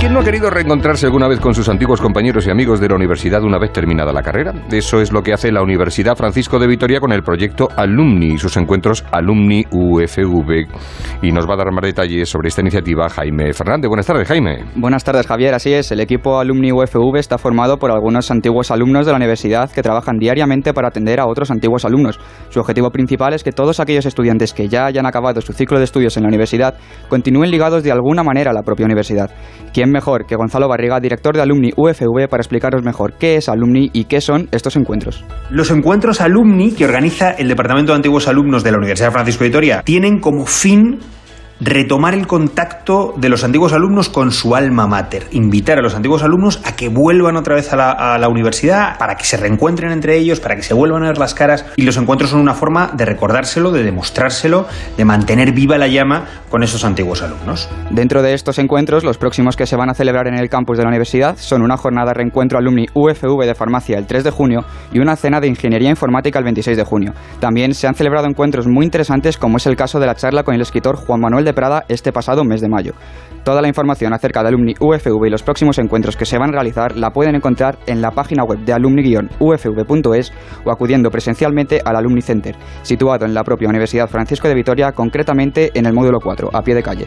Quién 0.00 0.14
no 0.14 0.20
ha 0.20 0.24
querido 0.24 0.48
reencontrarse 0.48 1.04
alguna 1.04 1.28
vez 1.28 1.40
con 1.40 1.52
sus 1.52 1.68
antiguos 1.68 2.00
compañeros 2.00 2.46
y 2.46 2.50
amigos 2.50 2.80
de 2.80 2.88
la 2.88 2.94
universidad 2.94 3.42
una 3.42 3.58
vez 3.58 3.70
terminada 3.70 4.14
la 4.14 4.22
carrera? 4.22 4.54
Eso 4.72 5.02
es 5.02 5.12
lo 5.12 5.22
que 5.22 5.34
hace 5.34 5.52
la 5.52 5.62
Universidad 5.62 6.16
Francisco 6.16 6.58
de 6.58 6.66
Vitoria 6.66 7.00
con 7.00 7.12
el 7.12 7.22
proyecto 7.22 7.68
Alumni 7.76 8.28
y 8.28 8.38
sus 8.38 8.56
encuentros 8.56 9.04
Alumni 9.12 9.66
UFV. 9.70 10.68
Y 11.20 11.32
nos 11.32 11.46
va 11.46 11.52
a 11.52 11.56
dar 11.58 11.70
más 11.70 11.82
detalles 11.82 12.30
sobre 12.30 12.48
esta 12.48 12.62
iniciativa 12.62 13.10
Jaime 13.10 13.52
Fernández. 13.52 13.88
Buenas 13.88 14.06
tardes, 14.06 14.26
Jaime. 14.26 14.64
Buenas 14.74 15.04
tardes, 15.04 15.26
Javier. 15.26 15.52
Así 15.52 15.74
es, 15.74 15.92
el 15.92 16.00
equipo 16.00 16.40
Alumni 16.40 16.72
UFV 16.72 17.18
está 17.18 17.36
formado 17.36 17.76
por 17.76 17.90
algunos 17.90 18.30
antiguos 18.30 18.70
alumnos 18.70 19.04
de 19.04 19.12
la 19.12 19.16
universidad 19.16 19.70
que 19.70 19.82
trabajan 19.82 20.16
diariamente 20.16 20.72
para 20.72 20.88
atender 20.88 21.20
a 21.20 21.26
otros 21.26 21.50
antiguos 21.50 21.84
alumnos. 21.84 22.18
Su 22.48 22.60
objetivo 22.60 22.88
principal 22.90 23.34
es 23.34 23.44
que 23.44 23.52
todos 23.52 23.80
aquellos 23.80 24.06
estudiantes 24.06 24.54
que 24.54 24.66
ya 24.66 24.86
hayan 24.86 25.04
acabado 25.04 25.42
su 25.42 25.52
ciclo 25.52 25.76
de 25.76 25.84
estudios 25.84 26.16
en 26.16 26.22
la 26.22 26.30
universidad 26.30 26.74
continúen 27.10 27.50
ligados 27.50 27.82
de 27.82 27.92
alguna 27.92 28.22
manera 28.22 28.52
a 28.52 28.54
la 28.54 28.62
propia 28.62 28.86
universidad. 28.86 29.30
¿Quién 29.74 29.89
mejor 29.90 30.26
que 30.26 30.36
Gonzalo 30.36 30.68
Barriga, 30.68 31.00
director 31.00 31.34
de 31.34 31.42
Alumni 31.42 31.70
UFV, 31.76 32.28
para 32.28 32.40
explicaros 32.40 32.82
mejor 32.82 33.14
qué 33.18 33.36
es 33.36 33.48
Alumni 33.48 33.90
y 33.92 34.04
qué 34.04 34.20
son 34.20 34.48
estos 34.52 34.76
encuentros? 34.76 35.24
Los 35.50 35.70
encuentros 35.70 36.20
Alumni 36.20 36.72
que 36.72 36.84
organiza 36.84 37.32
el 37.32 37.48
Departamento 37.48 37.92
de 37.92 37.96
Antiguos 37.96 38.28
Alumnos 38.28 38.64
de 38.64 38.72
la 38.72 38.78
Universidad 38.78 39.12
Francisco 39.12 39.44
de 39.44 39.50
Vitoria 39.50 39.82
tienen 39.84 40.20
como 40.20 40.46
fin 40.46 40.98
retomar 41.60 42.14
el 42.14 42.26
contacto 42.26 43.12
de 43.16 43.28
los 43.28 43.44
antiguos 43.44 43.72
alumnos 43.72 44.08
con 44.08 44.32
su 44.32 44.56
alma 44.56 44.86
mater, 44.86 45.26
invitar 45.30 45.78
a 45.78 45.82
los 45.82 45.94
antiguos 45.94 46.22
alumnos 46.22 46.60
a 46.64 46.74
que 46.74 46.88
vuelvan 46.88 47.36
otra 47.36 47.54
vez 47.54 47.72
a 47.72 47.76
la, 47.76 47.90
a 47.90 48.28
universidad, 48.28 48.96
para 48.98 49.16
que 49.16 49.24
se 49.24 49.36
reencuentren 49.36 49.92
entre 49.92 50.16
ellos, 50.16 50.40
para 50.40 50.56
que 50.56 50.62
se 50.62 50.72
vuelvan 50.72 51.04
a 51.04 51.08
ver 51.08 51.18
las 51.18 51.34
caras. 51.34 51.66
Y 51.76 51.82
los 51.82 51.96
encuentros 51.96 52.30
son 52.30 52.40
una 52.40 52.54
forma 52.54 52.92
de 52.94 53.04
recordárselo, 53.04 53.72
de 53.72 53.82
demostrárselo, 53.82 54.66
de 54.96 55.04
mantener 55.04 55.52
viva 55.52 55.76
la 55.76 55.88
llama 55.88 56.24
con 56.48 56.62
esos 56.62 56.84
antiguos 56.84 57.22
alumnos. 57.22 57.68
Dentro 57.90 58.22
de 58.22 58.32
estos 58.32 58.58
encuentros, 58.58 59.04
los 59.04 59.18
próximos 59.18 59.56
que 59.56 59.66
se 59.66 59.76
van 59.76 59.90
a 59.90 59.94
celebrar 59.94 60.28
en 60.28 60.34
el 60.34 60.48
campus 60.48 60.78
de 60.78 60.84
la 60.84 60.88
universidad 60.88 61.36
son 61.36 61.62
una 61.62 61.76
jornada 61.76 62.14
reencuentro 62.14 62.58
alumni 62.58 62.86
UFV 62.94 63.44
de 63.44 63.54
farmacia 63.54 63.98
el 63.98 64.06
3 64.06 64.24
de 64.24 64.30
junio 64.30 64.64
y 64.92 64.98
una 64.98 65.16
cena 65.16 65.40
de 65.40 65.48
ingeniería 65.48 65.90
informática 65.90 66.38
el 66.38 66.44
26 66.44 66.76
de 66.76 66.84
junio. 66.84 67.12
También 67.38 67.74
se 67.74 67.86
han 67.86 67.94
celebrado 67.94 68.26
encuentros 68.26 68.66
muy 68.66 68.84
interesantes 68.84 69.36
como 69.36 69.58
es 69.58 69.66
el 69.66 69.76
caso 69.76 70.00
de 70.00 70.06
la 70.06 70.14
charla 70.14 70.42
con 70.42 70.54
el 70.54 70.60
escritor 70.60 70.96
Juan 70.96 71.20
Manuel 71.20 71.44
de 71.44 71.49
Prada 71.52 71.84
este 71.88 72.12
pasado 72.12 72.44
mes 72.44 72.60
de 72.60 72.68
mayo. 72.68 72.92
Toda 73.44 73.62
la 73.62 73.68
información 73.68 74.12
acerca 74.12 74.42
de 74.42 74.48
Alumni 74.48 74.74
UFV 74.78 75.26
y 75.26 75.30
los 75.30 75.42
próximos 75.42 75.78
encuentros 75.78 76.16
que 76.16 76.26
se 76.26 76.38
van 76.38 76.50
a 76.50 76.52
realizar 76.52 76.96
la 76.96 77.10
pueden 77.10 77.34
encontrar 77.34 77.78
en 77.86 78.02
la 78.02 78.10
página 78.10 78.44
web 78.44 78.58
de 78.60 78.72
alumni-ufv.es 78.72 80.32
o 80.64 80.70
acudiendo 80.70 81.10
presencialmente 81.10 81.80
al 81.84 81.96
Alumni 81.96 82.20
Center, 82.20 82.54
situado 82.82 83.24
en 83.24 83.34
la 83.34 83.44
propia 83.44 83.68
Universidad 83.68 84.08
Francisco 84.08 84.48
de 84.48 84.54
Vitoria, 84.54 84.92
concretamente 84.92 85.70
en 85.74 85.86
el 85.86 85.92
módulo 85.94 86.18
4, 86.20 86.50
a 86.52 86.62
pie 86.62 86.74
de 86.74 86.82
calle. 86.82 87.06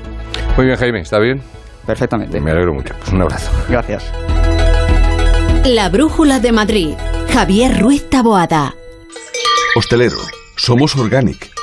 Muy 0.57 0.65
bien, 0.65 0.77
Jaime, 0.77 1.01
¿está 1.01 1.19
bien? 1.19 1.41
Perfectamente. 1.85 2.39
Me 2.39 2.51
alegro 2.51 2.73
mucho. 2.73 2.93
Pues 2.97 3.12
un 3.12 3.21
abrazo. 3.21 3.51
Gracias. 3.69 4.12
La 5.65 5.89
Brújula 5.89 6.39
de 6.39 6.51
Madrid. 6.51 6.93
Javier 7.31 7.79
Ruiz 7.79 8.09
Taboada. 8.09 8.75
Hostelero. 9.75 10.17
Somos 10.55 10.95
Organic, 10.95 11.50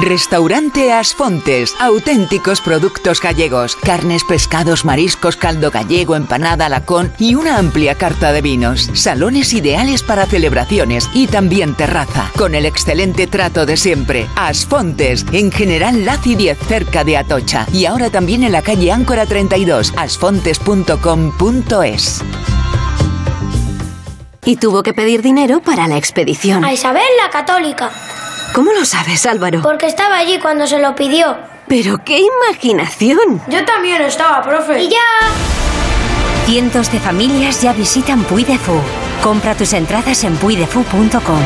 Restaurante 0.00 0.92
Asfontes. 0.92 1.74
Auténticos 1.78 2.60
productos 2.60 3.20
gallegos. 3.20 3.76
Carnes, 3.76 4.24
pescados, 4.24 4.84
mariscos, 4.84 5.36
caldo 5.36 5.70
gallego, 5.70 6.16
empanada, 6.16 6.68
lacón 6.68 7.12
y 7.18 7.36
una 7.36 7.58
amplia 7.58 7.94
carta 7.94 8.32
de 8.32 8.42
vinos. 8.42 8.90
Salones 8.94 9.52
ideales 9.52 10.02
para 10.02 10.26
celebraciones 10.26 11.08
y 11.14 11.28
también 11.28 11.74
terraza. 11.74 12.32
Con 12.36 12.56
el 12.56 12.66
excelente 12.66 13.28
trato 13.28 13.66
de 13.66 13.76
siempre. 13.76 14.26
Asfontes. 14.34 15.24
En 15.32 15.52
General 15.52 16.04
Laci 16.04 16.34
10 16.34 16.58
cerca 16.58 17.04
de 17.04 17.16
Atocha. 17.16 17.68
Y 17.72 17.86
ahora 17.86 18.10
también 18.10 18.42
en 18.42 18.50
la 18.52 18.62
calle 18.62 18.90
Áncora 18.90 19.26
32. 19.26 19.94
asfontes.com.es. 19.96 22.20
Y 24.44 24.56
tuvo 24.56 24.82
que 24.82 24.92
pedir 24.92 25.22
dinero 25.22 25.62
para 25.62 25.86
la 25.86 25.96
expedición. 25.96 26.64
A 26.64 26.72
Isabel 26.72 27.04
la 27.22 27.30
católica. 27.30 27.92
¿Cómo 28.54 28.72
lo 28.72 28.84
sabes, 28.84 29.26
Álvaro? 29.26 29.62
Porque 29.62 29.86
estaba 29.86 30.16
allí 30.16 30.38
cuando 30.38 30.68
se 30.68 30.78
lo 30.78 30.94
pidió. 30.94 31.36
Pero 31.66 32.04
qué 32.04 32.20
imaginación. 32.20 33.42
Yo 33.48 33.64
también 33.64 34.00
estaba, 34.00 34.42
profe. 34.42 34.84
Y 34.84 34.90
ya. 34.90 35.00
Cientos 36.46 36.92
de 36.92 37.00
familias 37.00 37.62
ya 37.62 37.72
visitan 37.72 38.22
Puy 38.22 38.44
de 38.44 38.56
Fou. 38.56 38.80
Compra 39.24 39.56
tus 39.56 39.72
entradas 39.72 40.22
en 40.22 40.36
puydefou.com. 40.36 41.40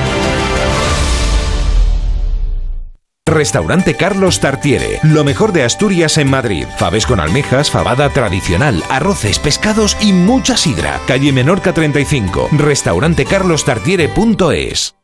Restaurante 3.26 3.94
Carlos 3.94 4.40
Tartiere, 4.40 5.00
lo 5.02 5.24
mejor 5.24 5.52
de 5.52 5.64
Asturias 5.64 6.18
en 6.18 6.28
Madrid. 6.28 6.66
Faves 6.76 7.06
con 7.06 7.20
almejas, 7.20 7.70
fabada 7.70 8.10
tradicional, 8.10 8.84
arroces, 8.90 9.38
pescados 9.38 9.96
y 10.02 10.12
mucha 10.12 10.58
sidra. 10.58 11.00
Calle 11.06 11.32
Menorca 11.32 11.72
35. 11.72 12.50
Restaurantecarlostartiere.es. 12.52 14.97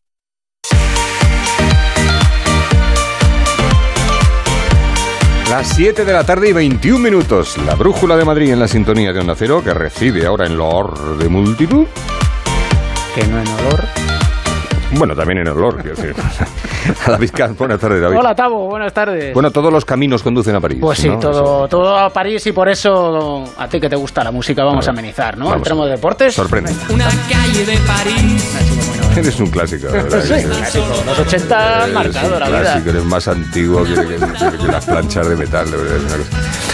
Las 5.54 5.68
7 5.68 6.04
de 6.04 6.12
la 6.12 6.25
tarde 6.25 6.49
y 6.49 6.52
21 6.52 6.99
minutos. 6.99 7.56
La 7.58 7.76
brújula 7.76 8.16
de 8.16 8.25
Madrid 8.25 8.50
en 8.50 8.58
la 8.58 8.66
sintonía 8.66 9.12
de 9.12 9.20
Onda 9.20 9.37
Cero, 9.37 9.62
que 9.62 9.73
recibe 9.73 10.26
ahora 10.26 10.46
en 10.46 10.56
Loor 10.56 11.16
de 11.16 11.28
multitud. 11.28 11.87
Que 13.14 13.25
no 13.28 13.38
en 13.38 13.46
olor. 13.46 13.84
Bueno, 14.99 15.14
también 15.14 15.38
en 15.38 15.46
olor, 15.46 15.80
quiero 15.80 15.94
decir. 15.94 16.16
A 17.06 17.11
David 17.12 17.30
Kahn, 17.32 17.56
buenas 17.56 17.78
tardes, 17.78 18.02
David. 18.02 18.16
Hola, 18.18 18.34
Tavo, 18.34 18.66
buenas 18.66 18.92
tardes. 18.92 19.32
Bueno, 19.32 19.52
todos 19.52 19.73
los 19.73 19.84
caminos 19.84 20.25
conducen 20.25 20.56
a 20.56 20.61
París. 20.61 20.78
Pues 20.80 20.99
sí, 20.99 21.08
¿no? 21.08 21.20
todo, 21.20 21.68
todo 21.68 21.99
a 21.99 22.11
París 22.11 22.44
y 22.49 22.50
por 22.50 22.68
eso 22.68 23.44
a 23.56 23.68
ti 23.68 23.78
que 23.78 23.88
te 23.88 23.94
gusta 23.94 24.25
la 24.25 24.32
música 24.32 24.64
vamos 24.64 24.88
a 24.88 24.90
amenizar, 24.90 25.38
¿no? 25.38 25.44
Vamos. 25.44 25.58
Entramos 25.58 25.87
de 25.87 25.92
deportes. 25.92 26.34
Sorprende. 26.34 26.73
Una 26.88 27.06
calle 27.30 27.64
de 27.64 27.78
París. 27.87 29.03
Eres 29.16 29.38
un 29.40 29.47
clásico, 29.50 29.87
de 29.88 30.02
¿verdad? 30.02 30.23
Sí, 30.25 30.44
clásico. 30.44 31.02
Los 31.06 31.18
80 31.21 31.85
han 31.85 31.92
marcado 31.94 32.38
la 32.40 32.47
vida. 32.49 32.61
clásico, 32.61 32.90
eres 32.90 33.04
más 33.04 33.28
antiguo 33.28 33.85
que, 33.85 33.94
que- 33.94 34.06
que- 34.16 34.59
que 34.59 34.66
las 34.66 34.85
planchas 34.85 35.28
de 35.28 35.37
metal, 35.37 35.71
de 35.71 35.76
verdad. 35.76 36.16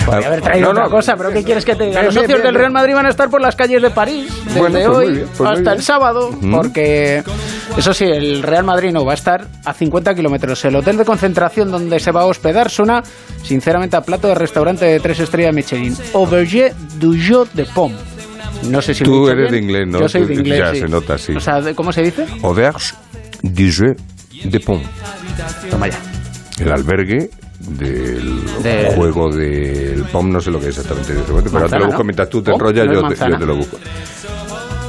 Podría 0.07 0.27
haber 0.29 0.41
traído 0.41 0.65
No, 0.67 0.71
otra 0.73 0.85
no. 0.85 0.91
cosa, 0.91 1.17
pero 1.17 1.31
¿qué 1.31 1.45
quieres 1.45 1.65
que 1.65 1.75
te 1.77 1.85
diga? 1.85 2.03
Los 2.03 2.15
socios 2.15 2.29
bien, 2.41 2.43
del. 2.43 2.55
Real 2.55 2.73
Madrid 2.73 2.95
van 2.95 3.07
a 3.07 3.11
estar 3.11 3.29
por 3.29 3.41
las 3.41 3.55
calles 3.55 3.83
de 3.83 3.91
París 3.91 4.33
desde 4.47 4.59
Bueno, 4.61 4.79
pues 4.79 4.89
hoy 4.97 5.13
bien, 5.15 5.29
pues 5.37 5.51
hasta 5.51 5.73
el 5.73 5.83
sábado, 5.83 6.31
porque 6.51 7.23
eso 7.77 7.93
sí, 7.95 8.05
el 8.05 8.43
Real 8.43 8.65
Madrid 8.65 8.91
no 8.93 9.05
va 9.05 9.13
a 9.13 9.15
estar 9.15 9.47
a 9.65 9.73
50 9.75 10.15
kilómetros. 10.15 10.65
El 10.65 10.77
hotel 10.77 10.97
de 10.97 11.05
concentración 11.05 11.71
donde 11.71 12.01
se 12.01 12.11
va 12.11 12.23
a 12.23 12.27
hospedar 12.27 12.71
suena, 12.71 13.03
sinceramente, 13.43 13.97
a 13.97 14.01
plato 14.01 14.29
de 14.29 14.35
restaurante 14.35 14.85
de 14.87 15.01
tres 15.01 15.21
estrellas 15.21 15.55
Michelin. 15.55 15.97
Auberge 16.15 16.73
du 16.99 17.15
Jeu 17.15 17.47
de 17.53 17.65
Pomme. 17.67 17.97
No 18.71 18.83
sé 18.83 18.95
si 18.95 19.05
lo 19.05 19.11
he 19.11 19.15
Tú 19.15 19.21
dicho 19.21 19.33
eres 19.33 19.51
bien. 19.51 19.53
de 19.53 19.59
inglés, 19.73 19.89
¿no? 19.89 20.01
Yo 20.01 20.09
soy 20.09 20.21
Tú- 20.23 20.27
de 20.29 20.35
inglés, 20.35 20.59
Ya 20.59 20.73
sí. 20.73 20.81
se 20.81 20.89
nota, 20.89 21.19
sí. 21.19 21.33
O 21.35 21.41
sea, 21.41 21.61
¿de- 21.61 21.75
¿cómo 21.75 21.93
se 21.93 22.03
dice? 22.03 22.27
Auberge 22.43 22.95
du 23.43 23.71
Jeu 23.73 23.95
de 24.45 24.61
Pont. 24.61 24.83
Toma 25.71 25.89
ya. 25.89 25.99
El 26.59 26.73
albergue 26.73 27.31
del 27.61 28.45
Del- 28.63 28.95
juego 28.95 29.31
del 29.35 30.03
POM, 30.13 30.31
no 30.33 30.41
sé 30.41 30.51
lo 30.51 30.59
que 30.61 30.69
es 30.69 30.79
exactamente 30.79 31.13
pero 31.15 31.37
ahora 31.37 31.43
te 31.45 31.51
Manzana, 31.51 31.79
lo 31.81 31.87
busco 31.87 31.99
¿no? 31.99 32.05
mientras 32.05 32.29
tú 32.31 32.43
te 32.43 32.51
POM, 32.51 32.61
enrollas, 32.61 32.87
yo, 32.95 33.03
manzana. 33.03 33.31
yo 33.33 33.39
te 33.39 33.47
lo 33.47 33.57
busco. 33.57 33.79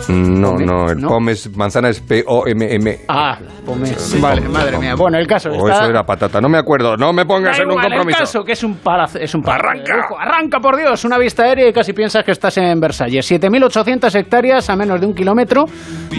No, 0.10 0.51
Pome, 0.51 0.65
no, 0.65 0.89
el 0.91 1.01
¿no? 1.01 1.08
POM 1.08 1.29
es 1.29 1.55
manzana 1.55 1.89
es 1.89 2.00
P-O-M-M. 2.01 3.00
Ah, 3.08 3.38
Pomme. 3.65 3.86
Sí, 3.88 4.20
Vale, 4.20 4.48
madre 4.50 4.77
mía. 4.77 4.96
Bueno, 4.96 5.17
el 5.17 5.27
caso 5.27 5.50
O 5.50 5.67
está... 5.67 5.81
eso 5.81 5.89
era 5.89 6.03
patata, 6.03 6.41
no 6.41 6.50
me 6.50 6.58
acuerdo, 6.58 6.98
no 6.98 7.13
me 7.13 7.25
pongas 7.25 7.58
Da 7.58 7.63
en 7.63 7.70
un 7.70 7.74
igual, 7.74 7.86
compromiso. 7.88 8.17
El 8.17 8.24
caso 8.24 8.43
que 8.43 8.51
es 8.53 8.63
un 8.63 8.75
palacio, 8.77 9.22
es 9.22 9.34
un 9.36 9.48
arranca, 9.48 9.93
arranca 10.20 10.60
por 10.60 10.77
Dios, 10.77 11.05
una 11.05 11.17
vista 11.17 11.43
aérea 11.43 11.67
y 11.67 11.74
casi 11.74 11.93
piensas 11.93 12.24
que 12.24 12.31
estás 12.31 12.58
en 12.58 12.79
Versalles. 12.79 13.29
7.800 13.31 14.15
hectáreas 14.15 14.70
a 14.70 14.75
menos 14.75 15.00
de 15.00 15.08
un 15.08 15.13
kilómetro 15.13 15.65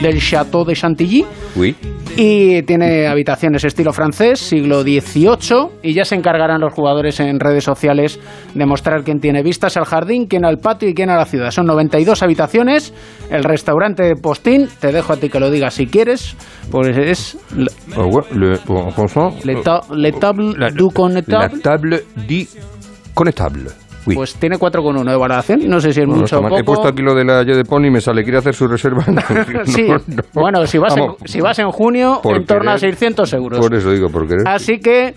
del 0.00 0.20
Château 0.20 0.64
de 0.64 0.74
Chantilly 0.74 1.24
Uy, 1.56 1.76
y 2.16 2.62
tiene 2.62 3.06
habitaciones 3.06 3.64
estilo 3.64 3.92
francés, 3.92 4.38
siglo 4.38 4.82
XVIII 4.82 5.68
y 5.82 5.94
ya 5.94 6.04
se 6.04 6.14
encargarán 6.14 6.60
los 6.60 6.72
jugadores 6.72 7.20
en 7.20 7.40
redes 7.40 7.64
sociales 7.64 8.20
de 8.54 8.66
mostrar 8.66 9.02
quién 9.02 9.20
tiene 9.20 9.42
vistas 9.42 9.76
al 9.76 9.84
jardín, 9.84 10.26
quién 10.26 10.44
al 10.44 10.58
patio 10.58 10.88
y 10.88 10.94
quién 10.94 11.10
a 11.10 11.16
la 11.16 11.24
ciudad. 11.24 11.50
Son 11.50 11.66
92 11.66 12.22
habitaciones, 12.22 12.92
el 13.30 13.44
restaurante 13.72 14.02
de 14.02 14.16
Postín, 14.16 14.68
te 14.80 14.92
dejo 14.92 15.12
a 15.12 15.16
ti 15.16 15.28
que 15.28 15.40
lo 15.40 15.50
digas 15.50 15.74
si 15.74 15.86
quieres, 15.86 16.36
pues 16.70 16.96
es 16.96 17.38
le, 17.56 17.68
oh, 17.96 18.20
le, 18.34 18.56
franchement, 18.56 19.34
le 19.44 19.56
ta- 19.62 19.80
le 19.94 20.12
table 20.12 20.52
la, 20.58 20.70
du 20.70 20.88
la 20.88 20.92
connétable. 20.94 21.60
table 21.60 22.04
dit 22.28 22.48
connétable. 23.14 23.70
Uy. 24.04 24.16
pues 24.16 24.34
tiene 24.34 24.56
4,1 24.58 25.08
de 25.08 25.16
valoración 25.16 25.62
y 25.62 25.68
no 25.68 25.80
sé 25.80 25.92
si 25.92 26.00
es 26.00 26.06
Bueno, 26.06 26.22
mucho 26.22 26.38
o 26.38 26.42
poco. 26.42 26.58
He 26.58 26.64
puesto 26.64 26.88
aquí 26.88 27.02
lo 27.02 27.14
de 27.14 27.24
la 27.24 27.42
Y 27.42 27.46
de 27.56 27.64
Pony 27.64 27.86
y 27.86 27.90
me 27.92 28.00
sale, 28.00 28.24
quiere 28.24 28.38
hacer 28.38 28.52
su 28.52 28.66
reserva. 28.66 29.04
No, 29.08 29.64
sí, 29.64 29.86
no. 29.86 30.22
bueno, 30.34 30.66
si 30.66 30.78
vas, 30.78 30.96
Vamos, 30.96 31.16
en, 31.20 31.28
si 31.28 31.40
vas 31.40 31.58
en 31.60 31.70
junio, 31.70 32.20
en 32.24 32.44
torno 32.44 32.72
a 32.72 32.74
querer. 32.74 32.94
600 32.96 33.32
euros. 33.34 33.60
Por 33.60 33.72
eso 33.74 33.92
digo, 33.92 34.08
por 34.08 34.26
querer. 34.26 34.48
Así 34.48 34.80
que 34.80 35.14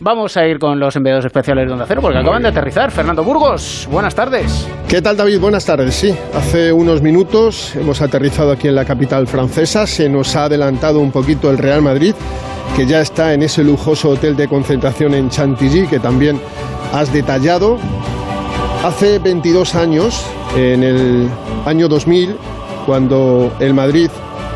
vamos 0.00 0.36
a 0.36 0.46
ir 0.46 0.58
con 0.58 0.80
los 0.80 0.96
enviados 0.96 1.24
especiales 1.24 1.66
de 1.66 1.72
Onda 1.72 1.84
Cero, 1.86 2.00
porque 2.02 2.18
acaban 2.18 2.42
de 2.42 2.48
aterrizar. 2.48 2.90
Fernando 2.90 3.22
Burgos, 3.22 3.88
buenas 3.90 4.14
tardes. 4.14 4.66
¿Qué 4.88 5.00
tal 5.00 5.16
David? 5.16 5.40
Buenas 5.40 5.64
tardes. 5.64 5.94
Sí, 5.94 6.14
hace 6.34 6.72
unos 6.72 7.02
minutos 7.02 7.76
hemos 7.76 8.00
aterrizado 8.02 8.52
aquí 8.52 8.68
en 8.68 8.74
la 8.74 8.84
capital 8.84 9.26
francesa. 9.26 9.86
Se 9.86 10.08
nos 10.08 10.34
ha 10.36 10.44
adelantado 10.44 11.00
un 11.00 11.12
poquito 11.12 11.50
el 11.50 11.58
Real 11.58 11.82
Madrid, 11.82 12.14
que 12.76 12.86
ya 12.86 13.00
está 13.00 13.34
en 13.34 13.42
ese 13.42 13.62
lujoso 13.62 14.10
hotel 14.10 14.36
de 14.36 14.48
concentración 14.48 15.14
en 15.14 15.28
Chantilly, 15.28 15.86
que 15.86 16.00
también 16.00 16.40
has 16.92 17.12
detallado. 17.12 17.78
Hace 18.84 19.18
22 19.18 19.74
años, 19.74 20.24
en 20.56 20.82
el 20.82 21.28
año 21.66 21.88
2000, 21.88 22.34
cuando 22.86 23.52
el 23.60 23.74
Madrid 23.74 24.10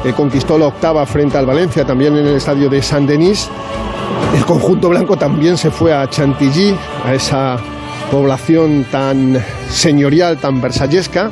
eh, 0.04 0.12
conquistó 0.12 0.58
la 0.58 0.66
octava 0.66 1.04
frente 1.06 1.38
al 1.38 1.46
Valencia, 1.46 1.84
también 1.84 2.16
en 2.16 2.26
el 2.26 2.36
estadio 2.36 2.68
de 2.68 2.82
Saint-Denis, 2.82 3.48
el 4.36 4.44
conjunto 4.44 4.88
blanco 4.88 5.16
también 5.16 5.56
se 5.56 5.70
fue 5.70 5.94
a 5.94 6.08
Chantilly, 6.08 6.76
a 7.04 7.14
esa 7.14 7.56
población 8.10 8.84
tan 8.90 9.42
señorial, 9.70 10.38
tan 10.38 10.60
versallesca, 10.60 11.30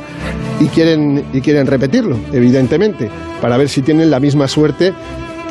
y 0.61 0.67
quieren, 0.67 1.25
y 1.33 1.41
quieren 1.41 1.67
repetirlo, 1.67 2.17
evidentemente, 2.33 3.11
para 3.41 3.57
ver 3.57 3.69
si 3.69 3.83
tienen 3.83 4.11
la 4.11 4.21
misma 4.21 4.47
suerte 4.47 4.93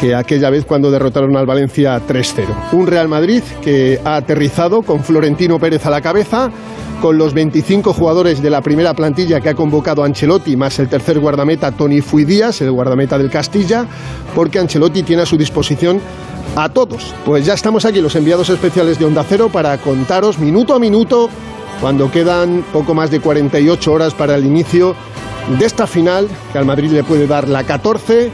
que 0.02 0.16
aquella 0.16 0.50
vez 0.50 0.66
cuando 0.66 0.90
derrotaron 0.90 1.38
al 1.38 1.46
Valencia 1.46 2.02
3-0. 2.06 2.74
Un 2.74 2.88
Real 2.88 3.08
Madrid 3.08 3.44
que 3.62 4.00
ha 4.04 4.16
aterrizado 4.16 4.82
con 4.82 5.04
Florentino 5.04 5.60
Pérez 5.60 5.86
a 5.86 5.92
la 5.92 6.02
cabeza, 6.02 6.50
con 7.04 7.20
los 7.20 7.36
25 7.36 7.94
jugadores 7.94 8.42
de 8.42 8.50
la 8.50 8.62
primera 8.62 8.96
plantilla 8.96 9.40
que 9.40 9.50
ha 9.50 9.54
convocado 9.54 10.04
Ancelotti, 10.04 10.58
más 10.58 10.80
el 10.80 10.90
tercer 10.90 11.20
guardameta 11.20 11.72
Tony 11.72 12.02
Fuidías, 12.02 12.62
el 12.62 12.72
guardameta 12.72 13.20
del 13.20 13.30
Castilla, 13.30 13.86
porque 14.34 14.58
Ancelotti 14.58 15.04
tiene 15.04 15.22
a 15.22 15.28
su 15.28 15.38
disposición 15.38 16.02
a 16.56 16.70
todos. 16.70 17.14
Pues 17.24 17.46
ya 17.46 17.54
estamos 17.54 17.86
aquí, 17.86 18.02
los 18.02 18.16
enviados 18.16 18.50
especiales 18.50 18.98
de 18.98 19.06
Onda 19.06 19.24
Cero, 19.24 19.50
para 19.54 19.78
contaros 19.78 20.40
minuto 20.40 20.74
a 20.74 20.80
minuto, 20.80 21.30
cuando 21.80 22.12
quedan 22.12 22.64
poco 22.74 22.94
más 22.94 23.10
de 23.12 23.20
48 23.20 23.92
horas 23.92 24.14
para 24.14 24.36
el 24.36 24.46
inicio 24.46 24.96
de 25.58 25.66
esta 25.66 25.88
final, 25.88 26.28
que 26.52 26.58
al 26.58 26.66
Madrid 26.66 26.92
le 26.92 27.04
puede 27.04 27.28
dar 27.28 27.48
la 27.48 27.64
14. 27.64 28.32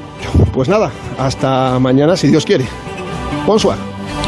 Pues 0.52 0.68
nada, 0.70 0.92
hasta 1.18 1.78
mañana, 1.80 2.18
si 2.18 2.28
Dios 2.28 2.46
quiere. 2.46 2.66
Bonsoir. 3.46 3.78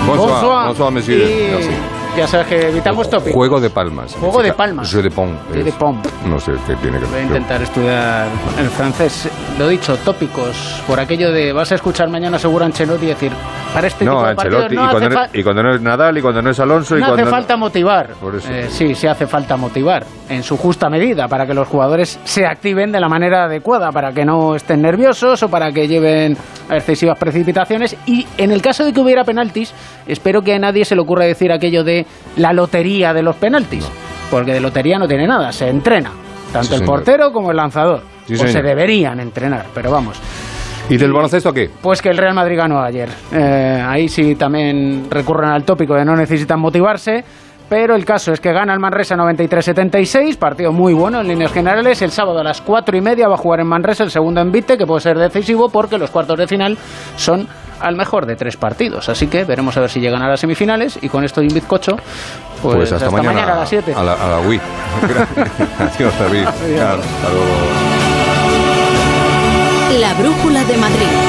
Bonsoir, 0.06 0.68
bonsoir, 0.68 0.92
monsieur. 0.92 1.20
Y 1.30 1.52
Merci. 1.52 1.70
Ya 2.18 2.28
sabes 2.28 2.48
que 2.48 2.70
evitamos 2.70 3.10
tópicos. 3.10 3.34
Juego 3.34 3.62
de 3.62 3.70
palmas. 3.70 4.16
Juego 4.16 4.42
de 4.42 4.52
palmas. 4.52 4.90
Jeu 4.92 5.02
de 5.02 5.12
pom. 5.12 5.30
Jeu 5.54 5.64
de 5.64 5.72
pom. 5.72 6.02
No 6.26 6.40
sé 6.40 6.54
qué 6.66 6.76
tiene 6.78 7.00
que 7.00 7.06
Voy 7.06 7.14
a 7.14 7.18
ver. 7.18 7.26
intentar 7.26 7.62
estudiar 7.62 8.28
el 8.58 8.70
francés. 8.70 9.30
Lo 9.58 9.68
dicho, 9.68 9.96
tópicos. 9.98 10.82
Por 10.88 11.00
aquello 11.00 11.32
de 11.32 11.54
vas 11.54 11.72
a 11.72 11.76
escuchar 11.76 12.10
mañana 12.10 12.40
seguro 12.40 12.66
a 12.66 12.68
Ancelotti 12.68 13.06
y 13.06 13.10
decir, 13.10 13.32
para 13.74 13.88
este 13.88 14.04
No, 14.06 14.12
tipo 14.18 14.28
de 14.28 14.36
partidos 14.36 14.64
Ancelotti. 14.64 14.76
no 14.76 14.84
y, 14.84 14.90
cuando 14.90 15.10
no, 15.10 15.26
y 15.34 15.44
cuando 15.44 15.64
no 15.64 15.76
es 15.76 15.82
Nadal, 15.82 16.18
y 16.18 16.22
cuando 16.22 16.42
no 16.42 16.50
es 16.50 16.60
Alonso, 16.60 16.98
y 16.98 17.00
no 17.02 17.06
cuando 17.08 17.24
hace 17.24 17.32
falta 17.32 17.58
motivar. 17.58 18.08
Por 18.20 18.36
eso. 18.36 18.52
Eh, 18.52 18.68
sí, 18.70 18.96
sí 18.96 19.08
hace 19.08 19.28
falta 19.28 19.58
motivar 19.58 20.06
en 20.30 20.44
su 20.44 20.58
justa 20.58 20.90
medida 20.90 21.28
para 21.28 21.46
que 21.46 21.54
los 21.54 21.68
jugadores 21.68 22.20
se 22.24 22.46
activen 22.46 22.92
de 22.92 23.00
la 23.00 23.08
manera 23.10 23.46
adecuada, 23.46 23.92
para 23.92 24.12
que 24.12 24.26
no 24.26 24.56
estén 24.56 24.82
nerviosos 24.82 25.44
o 25.44 25.50
para 25.50 25.72
que 25.72 25.88
lleven 25.88 26.36
a 26.70 26.78
excesivas 26.78 27.18
precipitaciones. 27.20 27.96
Y 28.06 28.26
en 28.38 28.52
el 28.52 28.62
caso 28.62 28.84
de 28.86 28.92
que 28.94 29.00
hubiera 29.00 29.24
penaltis, 29.24 29.74
espero 30.08 30.42
que 30.42 30.56
a 30.56 30.60
nadie 30.60 30.84
se 30.86 30.96
le 30.96 31.02
ocurra 31.02 31.26
decir 31.26 31.52
aquello 31.52 31.84
de 31.84 32.06
la 32.38 32.54
lotería 32.54 33.14
de 33.14 33.22
los 33.22 33.36
penaltis, 33.36 33.88
porque 34.32 34.54
de 34.54 34.62
lotería 34.62 34.98
no 34.98 35.08
tiene 35.08 35.28
nada, 35.28 35.52
se 35.52 35.68
entrena. 35.70 36.12
Tanto 36.52 36.70
Sí, 36.70 36.82
el 36.82 36.84
portero 36.86 37.32
como 37.32 37.52
el 37.52 37.58
lanzador. 37.58 38.02
Sí, 38.26 38.34
o 38.34 38.48
se 38.48 38.62
deberían 38.62 39.20
entrenar, 39.20 39.66
pero 39.74 39.92
vamos. 39.92 40.20
¿Y 40.90 40.98
del 40.98 41.14
baloncesto 41.14 41.54
qué? 41.54 41.70
Pues 41.82 42.02
que 42.02 42.10
el 42.10 42.18
Real 42.18 42.34
Madrid 42.34 42.58
ganó 42.58 42.82
ayer. 42.82 43.10
Eh, 43.32 43.84
ahí 43.88 44.10
sí 44.10 44.36
también 44.36 45.06
recurren 45.10 45.52
al 45.52 45.64
tópico 45.64 45.94
de 45.94 46.04
no 46.04 46.16
necesitan 46.16 46.60
motivarse. 46.60 47.24
Pero 47.70 47.94
el 47.94 48.04
caso 48.04 48.34
es 48.34 48.40
que 48.40 48.52
gana 48.52 48.74
el 48.74 48.80
Manresa 48.80 49.16
93-76, 49.16 50.38
partido 50.38 50.72
muy 50.72 50.92
bueno 50.92 51.22
en 51.22 51.28
líneas 51.28 51.54
generales. 51.54 52.02
El 52.02 52.10
sábado 52.10 52.40
a 52.40 52.44
las 52.44 52.62
4 52.62 52.98
y 52.98 53.02
media 53.02 53.28
va 53.28 53.36
a 53.36 53.38
jugar 53.38 53.60
en 53.60 53.68
Manresa 53.68 54.04
el 54.04 54.10
segundo 54.10 54.42
envite, 54.42 54.76
que 54.76 54.88
puede 54.88 55.02
ser 55.02 55.20
decisivo 55.20 55.70
porque 55.70 56.00
los 56.00 56.10
cuartos 56.10 56.40
de 56.40 56.48
final 56.48 56.80
son 57.16 57.48
al 57.80 57.96
mejor 57.96 58.26
de 58.26 58.36
tres 58.36 58.58
partidos. 58.58 59.08
Así 59.08 59.28
que 59.28 59.44
veremos 59.44 59.78
a 59.78 59.82
ver 59.82 59.90
si 59.92 60.00
llegan 60.00 60.24
a 60.24 60.28
las 60.28 60.40
semifinales. 60.40 60.98
Y 61.00 61.10
con 61.10 61.24
esto 61.24 61.42
de 61.42 61.48
un 61.48 61.54
bizcocho, 61.54 61.98
pues, 62.64 62.76
Pues, 62.76 62.92
hasta, 62.92 63.12
mañana, 63.12 63.54
a 63.54 63.60
las 63.60 63.70
7. 63.70 63.94
A 63.96 64.04
la, 64.04 64.14
a 64.14 64.28
la 64.30 64.40
Wii. 64.48 64.60
Adiós, 65.80 66.20
David. 66.20 66.48
Claro, 66.76 67.02
hasta 67.04 67.30
luego. 67.30 67.99
Madrid. 70.90 71.29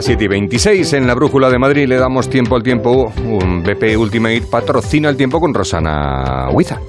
Las 0.00 0.06
7 0.06 0.24
y 0.24 0.28
26 0.28 0.94
en 0.94 1.06
la 1.06 1.14
Brújula 1.14 1.50
de 1.50 1.58
Madrid 1.58 1.86
le 1.86 1.96
damos 1.96 2.30
tiempo 2.30 2.56
al 2.56 2.62
tiempo. 2.62 3.12
Un 3.22 3.62
BP 3.62 3.98
Ultimate 3.98 4.44
patrocina 4.50 5.10
el 5.10 5.16
tiempo 5.18 5.38
con 5.38 5.52
Rosana 5.52 6.48
Huiza. 6.54 6.80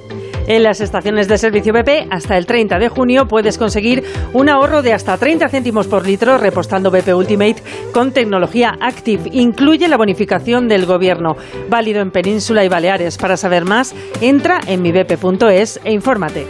En 0.46 0.62
las 0.62 0.80
estaciones 0.80 1.28
de 1.28 1.36
servicio 1.36 1.74
BP, 1.74 2.08
hasta 2.10 2.38
el 2.38 2.46
30 2.46 2.78
de 2.78 2.88
junio 2.88 3.26
puedes 3.28 3.58
conseguir 3.58 4.02
un 4.32 4.48
ahorro 4.48 4.80
de 4.80 4.94
hasta 4.94 5.18
30 5.18 5.46
céntimos 5.50 5.88
por 5.88 6.06
litro 6.06 6.38
repostando 6.38 6.90
BP 6.90 7.14
Ultimate 7.14 7.62
con 7.92 8.12
tecnología 8.12 8.78
Active. 8.80 9.28
Incluye 9.30 9.88
la 9.88 9.98
bonificación 9.98 10.66
del 10.66 10.86
gobierno, 10.86 11.36
válido 11.68 12.00
en 12.00 12.12
Península 12.12 12.64
y 12.64 12.70
Baleares. 12.70 13.18
Para 13.18 13.36
saber 13.36 13.66
más, 13.66 13.94
entra 14.22 14.58
en 14.66 14.80
mibp.es 14.80 15.80
e 15.84 15.92
infórmate. 15.92 16.46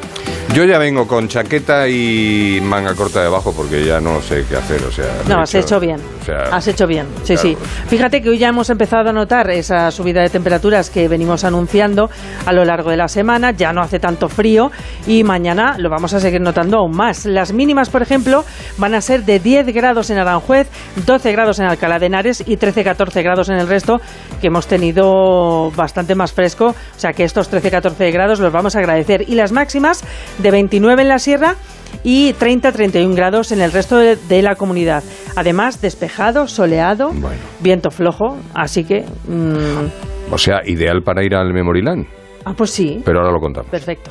Yo 0.54 0.64
ya 0.64 0.76
vengo 0.76 1.06
con 1.06 1.28
chaqueta 1.28 1.88
y 1.88 2.60
manga 2.62 2.94
corta 2.94 3.22
debajo 3.22 3.54
porque 3.56 3.86
ya 3.86 4.00
no 4.00 4.20
sé 4.20 4.44
qué 4.46 4.56
hacer. 4.56 4.82
O 4.84 4.92
sea, 4.92 5.06
No, 5.26 5.40
has 5.40 5.54
hecho 5.54 5.80
bien. 5.80 5.98
o 6.20 6.24
sea, 6.26 6.42
Has 6.52 6.66
hecho 6.68 6.86
bien, 6.86 7.06
sí, 7.24 7.34
claro. 7.36 7.40
sí. 7.48 7.56
Fíjate 7.88 8.20
que 8.20 8.28
hoy 8.28 8.36
ya 8.38 8.48
hemos 8.48 8.68
empezado 8.68 9.08
a 9.08 9.12
notar 9.14 9.50
esa 9.50 9.90
subida 9.90 10.20
de 10.20 10.28
temperaturas 10.28 10.90
que 10.90 11.08
venimos 11.08 11.44
anunciando 11.44 12.10
a 12.44 12.52
lo 12.52 12.66
largo 12.66 12.90
de 12.90 12.98
la 12.98 13.08
semana. 13.08 13.52
Ya 13.52 13.72
no 13.72 13.80
hace 13.80 13.98
tanto 13.98 14.28
frío 14.28 14.70
y 15.06 15.24
mañana 15.24 15.76
lo 15.78 15.88
vamos 15.88 16.12
a 16.12 16.20
seguir 16.20 16.42
notando 16.42 16.76
aún 16.78 16.94
más. 16.94 17.24
Las 17.24 17.54
mínimas, 17.54 17.88
por 17.88 18.02
ejemplo, 18.02 18.44
van 18.76 18.94
a 18.94 19.00
ser 19.00 19.24
de 19.24 19.38
10 19.40 19.72
grados 19.72 20.10
en 20.10 20.18
Aranjuez, 20.18 20.68
12 21.06 21.32
grados 21.32 21.60
en 21.60 21.64
Alcalá 21.66 21.98
de 21.98 22.06
Henares 22.06 22.42
y 22.46 22.58
13-14 22.58 23.22
grados 23.22 23.48
en 23.48 23.56
el 23.56 23.68
resto, 23.68 24.02
que 24.42 24.48
hemos 24.48 24.66
tenido 24.66 25.70
bastante 25.70 26.14
más 26.14 26.34
fresco. 26.34 26.66
O 26.66 26.98
sea 27.00 27.12
que 27.12 27.24
estos 27.24 27.50
13-14 27.50 28.12
grados 28.12 28.38
los 28.38 28.52
vamos 28.52 28.76
a 28.76 28.80
agradecer. 28.80 29.24
Y 29.26 29.34
las 29.34 29.50
máximas 29.52 30.04
de 30.38 30.50
29 30.50 31.02
en 31.02 31.08
la 31.08 31.18
sierra 31.18 31.56
y 32.04 32.32
30-31 32.34 33.14
grados 33.14 33.52
en 33.52 33.60
el 33.60 33.70
resto 33.72 33.98
de, 33.98 34.16
de 34.16 34.42
la 34.42 34.54
comunidad. 34.56 35.02
Además, 35.36 35.80
despejado, 35.80 36.48
soleado, 36.48 37.12
viento 37.60 37.90
flojo, 37.90 38.38
así 38.54 38.84
que... 38.84 39.04
mm, 39.28 40.32
O 40.32 40.38
sea, 40.38 40.60
ideal 40.66 41.02
para 41.04 41.22
ir 41.24 41.34
al 41.34 41.52
Memoriland. 41.52 42.06
ah, 42.44 42.54
pues 42.56 42.70
sí. 42.70 43.00
Pero 43.04 43.20
ahora 43.20 43.32
lo 43.32 43.40
contamos. 43.40 43.70
Perfecto. 43.70 44.10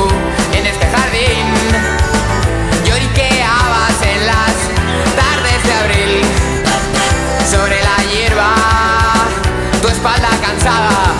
cansada 10.63 11.10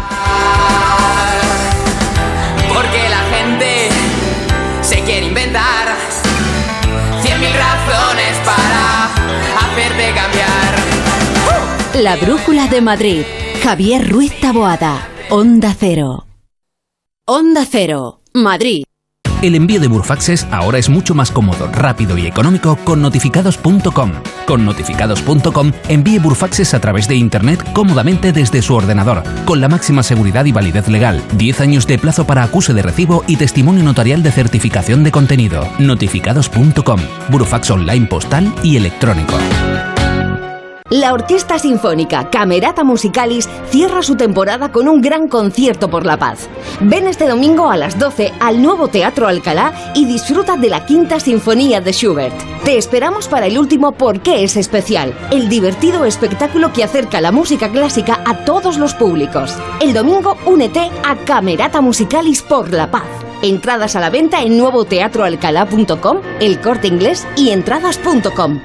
La 11.96 12.16
Brújula 12.16 12.68
de 12.68 12.80
Madrid. 12.80 13.24
Javier 13.62 14.10
Ruiz 14.10 14.40
Taboada. 14.40 15.10
Onda 15.30 15.76
Cero. 15.78 16.26
Onda 17.26 17.66
Cero. 17.70 18.22
Madrid. 18.34 18.84
El 19.42 19.56
envío 19.56 19.82
de 19.82 19.88
Burfaxes 19.88 20.48
ahora 20.52 20.78
es 20.78 20.88
mucho 20.88 21.16
más 21.16 21.32
cómodo, 21.32 21.68
rápido 21.68 22.18
y 22.18 22.28
económico 22.28 22.78
con 22.78 23.02
notificados.com. 23.02 24.12
Con 24.46 24.66
notificados.com 24.66 25.72
envíe 25.90 26.20
Burfaxes 26.20 26.74
a 26.74 26.80
través 26.80 27.08
de 27.08 27.16
Internet 27.16 27.62
cómodamente 27.74 28.32
desde 28.32 28.62
su 28.62 28.76
ordenador, 28.76 29.24
con 29.46 29.60
la 29.60 29.68
máxima 29.68 30.04
seguridad 30.04 30.46
y 30.46 30.52
validez 30.52 30.88
legal, 30.88 31.22
10 31.34 31.62
años 31.62 31.88
de 31.88 31.98
plazo 31.98 32.26
para 32.26 32.44
acuse 32.44 32.74
de 32.74 32.84
recibo 32.84 33.24
y 33.28 33.36
testimonio 33.36 33.84
notarial 33.84 34.24
de 34.24 34.32
certificación 34.32 35.04
de 35.04 35.12
contenido. 35.12 35.68
Notificados.com. 35.80 37.00
Burfax 37.30 37.72
online 37.72 38.06
postal 38.06 38.54
y 38.64 38.78
electrónico. 38.78 39.38
La 40.92 41.14
Orquesta 41.14 41.58
Sinfónica 41.58 42.30
Camerata 42.30 42.84
Musicalis 42.84 43.48
cierra 43.70 44.04
su 44.04 44.18
temporada 44.18 44.74
con 44.74 44.90
un 44.90 45.00
gran 45.00 45.30
concierto 45.30 45.90
por 45.90 46.06
la 46.06 46.18
paz. 46.18 46.50
Ven 46.82 47.08
este 47.08 47.30
domingo 47.30 47.72
a 47.72 47.78
las 47.78 47.98
12 47.98 48.34
al 48.42 48.62
nuevo 48.62 48.90
Teatro 48.90 49.30
Alcalá 49.30 49.94
y 49.96 50.04
disfruta 50.04 50.58
de 50.58 50.68
la 50.68 50.86
Quinta 50.86 51.22
Sinfonía 51.22 51.80
de 51.80 51.94
Schubert. 51.94 52.36
Te 52.66 52.78
esperamos 52.78 53.30
para 53.30 53.46
el 53.46 53.58
último 53.58 53.94
¿Por 53.94 54.20
qué 54.20 54.44
es 54.44 54.58
especial? 54.58 55.18
El 55.32 55.48
divertido 55.48 56.04
espectáculo 56.04 56.74
que 56.74 56.84
acerca 56.84 57.22
la 57.22 57.32
música 57.32 57.70
clásica 57.70 58.20
a 58.26 58.44
todos 58.44 58.78
los 58.78 58.94
públicos. 58.94 59.56
El 59.80 59.94
domingo 59.94 60.36
únete 60.46 60.92
a 61.06 61.16
Camerata 61.16 61.80
Musicalis 61.80 62.42
por 62.42 62.74
la 62.74 62.92
paz. 62.92 63.08
Entradas 63.42 63.96
a 63.96 64.02
la 64.02 64.10
venta 64.10 64.42
en 64.42 64.58
nuevoteatroalcalá.com, 64.58 66.18
El 66.42 66.60
Corte 66.60 66.88
Inglés 66.88 67.26
y 67.38 67.52
entradas.com. 67.52 68.60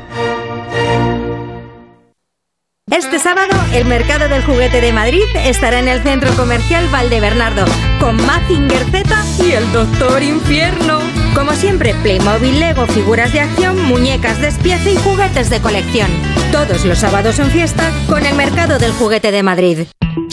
Este 2.96 3.18
sábado, 3.18 3.52
el 3.74 3.84
Mercado 3.84 4.26
del 4.26 4.42
Juguete 4.42 4.80
de 4.80 4.90
Madrid 4.90 5.24
estará 5.44 5.80
en 5.80 5.86
el 5.86 6.02
Centro 6.02 6.34
Comercial 6.34 6.88
Valdebernardo, 6.88 7.66
con 8.00 8.16
Mazinger 8.24 8.82
Z 8.90 9.04
y 9.44 9.52
el 9.52 9.70
Doctor 9.70 10.22
Infierno. 10.22 11.00
Como 11.34 11.52
siempre, 11.52 11.94
Playmobil 12.02 12.58
Lego, 12.58 12.86
figuras 12.86 13.34
de 13.34 13.40
acción, 13.40 13.78
muñecas 13.82 14.40
de 14.40 14.48
espiece 14.48 14.92
y 14.92 14.96
juguetes 14.96 15.50
de 15.50 15.60
colección. 15.60 16.08
Todos 16.50 16.86
los 16.86 16.96
sábados 16.96 17.38
en 17.38 17.50
fiesta 17.50 17.92
con 18.08 18.24
el 18.24 18.34
Mercado 18.34 18.78
del 18.78 18.92
Juguete 18.92 19.30
de 19.30 19.42
Madrid. 19.42 19.80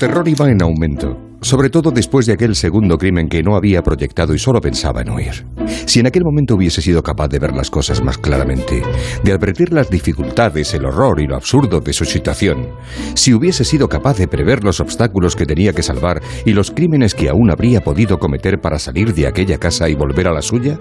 Terror 0.00 0.26
iba 0.26 0.50
en 0.50 0.62
aumento, 0.62 1.14
sobre 1.42 1.68
todo 1.68 1.90
después 1.90 2.24
de 2.24 2.32
aquel 2.32 2.54
segundo 2.54 2.96
crimen 2.96 3.28
que 3.28 3.42
no 3.42 3.54
había 3.54 3.82
proyectado 3.82 4.32
y 4.32 4.38
solo 4.38 4.58
pensaba 4.58 5.02
en 5.02 5.10
huir. 5.10 5.46
Si 5.84 6.00
en 6.00 6.06
aquel 6.06 6.24
momento 6.24 6.54
hubiese 6.54 6.80
sido 6.80 7.02
capaz 7.02 7.28
de 7.28 7.38
ver 7.38 7.54
las 7.54 7.68
cosas 7.68 8.02
más 8.02 8.16
claramente, 8.16 8.82
de 9.22 9.32
advertir 9.32 9.74
las 9.74 9.90
dificultades, 9.90 10.72
el 10.72 10.86
horror 10.86 11.20
y 11.20 11.26
lo 11.26 11.36
absurdo 11.36 11.80
de 11.80 11.92
su 11.92 12.06
situación, 12.06 12.70
si 13.12 13.34
hubiese 13.34 13.62
sido 13.62 13.90
capaz 13.90 14.16
de 14.16 14.26
prever 14.26 14.64
los 14.64 14.80
obstáculos 14.80 15.36
que 15.36 15.44
tenía 15.44 15.74
que 15.74 15.82
salvar 15.82 16.22
y 16.46 16.54
los 16.54 16.70
crímenes 16.70 17.14
que 17.14 17.28
aún 17.28 17.50
habría 17.50 17.82
podido 17.82 18.18
cometer 18.18 18.58
para 18.58 18.78
salir 18.78 19.12
de 19.12 19.26
aquella 19.26 19.58
casa 19.58 19.90
y 19.90 19.94
volver 19.94 20.28
a 20.28 20.32
la 20.32 20.40
suya, 20.40 20.78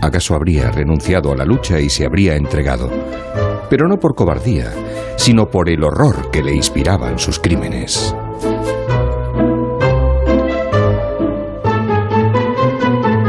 ¿acaso 0.00 0.34
habría 0.34 0.70
renunciado 0.70 1.30
a 1.30 1.36
la 1.36 1.44
lucha 1.44 1.78
y 1.78 1.90
se 1.90 2.06
habría 2.06 2.36
entregado? 2.36 2.90
Pero 3.72 3.88
no 3.88 3.96
por 3.96 4.14
cobardía, 4.14 4.70
sino 5.16 5.48
por 5.48 5.70
el 5.70 5.82
horror 5.82 6.30
que 6.30 6.42
le 6.42 6.54
inspiraban 6.54 7.18
sus 7.18 7.38
crímenes. 7.38 8.14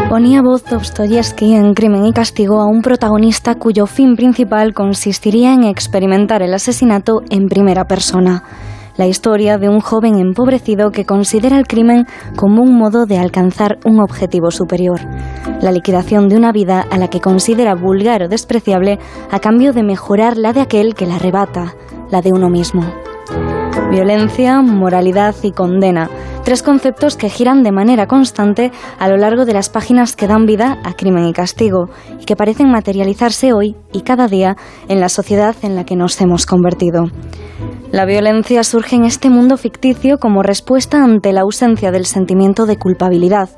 Ponía 0.09 0.41
voz 0.41 0.65
Dostoyevsky 0.65 1.53
en 1.53 1.73
Crimen 1.73 2.05
y 2.07 2.11
Castigo 2.11 2.59
a 2.59 2.65
un 2.65 2.81
protagonista 2.81 3.55
cuyo 3.55 3.85
fin 3.85 4.17
principal 4.17 4.73
consistiría 4.73 5.53
en 5.53 5.63
experimentar 5.63 6.41
el 6.41 6.53
asesinato 6.53 7.21
en 7.29 7.47
primera 7.47 7.85
persona. 7.85 8.43
La 8.95 9.07
historia 9.07 9.57
de 9.57 9.69
un 9.69 9.79
joven 9.79 10.19
empobrecido 10.19 10.91
que 10.91 11.05
considera 11.05 11.57
el 11.57 11.65
crimen 11.65 12.05
como 12.35 12.61
un 12.61 12.77
modo 12.77 13.07
de 13.07 13.17
alcanzar 13.17 13.79
un 13.85 13.99
objetivo 13.99 14.51
superior. 14.51 14.99
La 15.61 15.71
liquidación 15.71 16.29
de 16.29 16.35
una 16.35 16.51
vida 16.51 16.85
a 16.91 16.99
la 16.99 17.07
que 17.07 17.19
considera 17.19 17.73
vulgar 17.73 18.21
o 18.21 18.27
despreciable 18.27 18.99
a 19.31 19.39
cambio 19.39 19.73
de 19.73 19.81
mejorar 19.81 20.37
la 20.37 20.53
de 20.53 20.61
aquel 20.61 20.93
que 20.93 21.07
la 21.07 21.15
arrebata, 21.15 21.73
la 22.11 22.21
de 22.21 22.33
uno 22.33 22.49
mismo. 22.49 22.83
Violencia, 23.89 24.61
moralidad 24.61 25.33
y 25.41 25.51
condena, 25.53 26.09
tres 26.43 26.61
conceptos 26.61 27.15
que 27.15 27.29
giran 27.29 27.63
de 27.63 27.71
manera 27.71 28.07
constante 28.07 28.71
a 28.99 29.07
lo 29.07 29.17
largo 29.17 29.45
de 29.45 29.53
las 29.53 29.69
páginas 29.69 30.15
que 30.15 30.27
dan 30.27 30.45
vida 30.45 30.79
a 30.83 30.93
crimen 30.93 31.25
y 31.27 31.33
castigo 31.33 31.89
y 32.19 32.25
que 32.25 32.35
parecen 32.35 32.69
materializarse 32.69 33.53
hoy 33.53 33.75
y 33.91 34.01
cada 34.01 34.27
día 34.27 34.57
en 34.87 34.99
la 34.99 35.09
sociedad 35.09 35.55
en 35.61 35.75
la 35.75 35.85
que 35.85 35.95
nos 35.95 36.19
hemos 36.21 36.45
convertido. 36.45 37.05
La 37.91 38.05
violencia 38.05 38.63
surge 38.63 38.95
en 38.95 39.05
este 39.05 39.29
mundo 39.29 39.57
ficticio 39.57 40.17
como 40.17 40.43
respuesta 40.43 41.03
ante 41.03 41.31
la 41.31 41.41
ausencia 41.41 41.91
del 41.91 42.05
sentimiento 42.05 42.65
de 42.65 42.77
culpabilidad, 42.77 43.49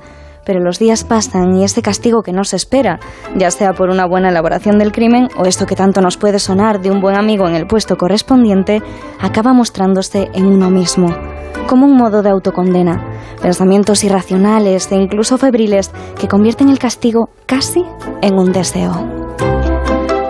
pero 0.46 0.60
los 0.60 0.80
días 0.80 1.04
pasan 1.04 1.56
y 1.56 1.64
este 1.64 1.82
castigo 1.82 2.22
que 2.22 2.32
nos 2.32 2.54
espera, 2.54 3.00
ya 3.36 3.52
sea 3.52 3.74
por 3.74 3.90
una 3.90 4.06
buena 4.06 4.30
elaboración 4.30 4.78
del 4.78 4.92
crimen 4.92 5.28
o 5.38 5.46
esto 5.46 5.66
que 5.66 5.76
tanto 5.76 6.02
nos 6.02 6.18
puede 6.18 6.40
sonar 6.40 6.82
de 6.82 6.92
un 6.92 7.02
buen 7.02 7.18
amigo 7.18 7.48
en 7.48 7.56
el 7.56 7.68
puesto 7.68 7.98
correspondiente, 7.98 8.82
acaba 9.20 9.54
mostrándose 9.54 10.30
en 10.34 10.46
uno 10.46 10.70
mismo, 10.70 11.08
como 11.68 11.86
un 11.86 11.98
modo 11.98 12.22
de 12.22 12.30
autocondena, 12.30 13.04
pensamientos 13.42 14.04
irracionales 14.04 14.92
e 14.92 14.96
incluso 14.96 15.38
febriles 15.38 15.92
que 16.20 16.28
convierten 16.28 16.70
el 16.70 16.80
castigo 16.80 17.30
casi 17.46 17.84
en 18.22 18.38
un 18.38 18.52
deseo. 18.52 19.26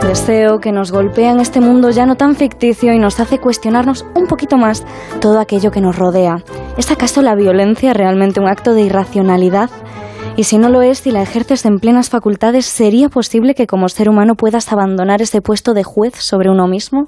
Deseo 0.02 0.60
que 0.60 0.72
nos 0.72 0.92
golpea 0.92 1.32
en 1.32 1.40
este 1.40 1.60
mundo 1.60 1.90
ya 1.90 2.06
no 2.06 2.16
tan 2.16 2.36
ficticio 2.36 2.94
y 2.94 3.00
nos 3.00 3.20
hace 3.20 3.40
cuestionarnos 3.40 4.06
un 4.16 4.28
poquito 4.28 4.56
más 4.56 4.86
todo 5.20 5.40
aquello 5.40 5.72
que 5.72 5.82
nos 5.82 5.98
rodea. 5.98 6.38
¿Es 6.78 6.92
acaso 6.92 7.22
la 7.22 7.36
violencia 7.36 7.94
realmente 7.94 8.40
un 8.40 8.48
acto 8.48 8.74
de 8.74 8.84
irracionalidad? 8.84 9.70
Y 10.38 10.44
si 10.44 10.58
no 10.58 10.70
lo 10.70 10.82
es, 10.82 11.00
si 11.00 11.12
la 11.12 11.22
ejerces 11.22 11.66
en 11.66 11.80
plenas 11.80 12.10
facultades, 12.10 12.66
¿sería 12.66 13.10
posible 13.10 13.56
que 13.56 13.68
como 13.68 13.88
ser 13.90 14.10
humano 14.10 14.36
puedas 14.36 14.72
abandonar 14.72 15.22
ese 15.22 15.42
puesto 15.42 15.74
de 15.74 15.84
juez 15.84 16.16
sobre 16.16 16.50
uno 16.50 16.68
mismo? 16.68 17.08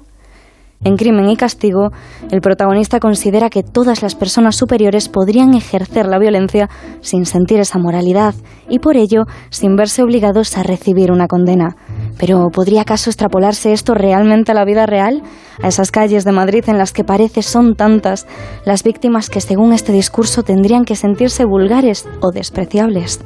En 0.84 0.96
Crimen 0.96 1.28
y 1.28 1.36
Castigo, 1.36 1.90
el 2.30 2.40
protagonista 2.40 3.00
considera 3.00 3.50
que 3.50 3.64
todas 3.64 4.00
las 4.00 4.14
personas 4.14 4.54
superiores 4.54 5.08
podrían 5.08 5.54
ejercer 5.54 6.06
la 6.06 6.20
violencia 6.20 6.70
sin 7.00 7.26
sentir 7.26 7.58
esa 7.58 7.78
moralidad 7.78 8.34
y 8.68 8.78
por 8.78 8.96
ello 8.96 9.24
sin 9.50 9.74
verse 9.74 10.02
obligados 10.02 10.56
a 10.56 10.62
recibir 10.62 11.10
una 11.10 11.26
condena. 11.26 11.76
Pero 12.16 12.48
¿podría 12.52 12.82
acaso 12.82 13.10
extrapolarse 13.10 13.72
esto 13.72 13.94
realmente 13.94 14.52
a 14.52 14.54
la 14.54 14.64
vida 14.64 14.86
real? 14.86 15.22
A 15.60 15.68
esas 15.68 15.90
calles 15.90 16.24
de 16.24 16.32
Madrid 16.32 16.64
en 16.68 16.78
las 16.78 16.92
que 16.92 17.02
parece 17.02 17.42
son 17.42 17.74
tantas 17.74 18.28
las 18.64 18.84
víctimas 18.84 19.30
que 19.30 19.40
según 19.40 19.72
este 19.72 19.92
discurso 19.92 20.44
tendrían 20.44 20.84
que 20.84 20.94
sentirse 20.94 21.44
vulgares 21.44 22.08
o 22.20 22.30
despreciables. 22.30 23.20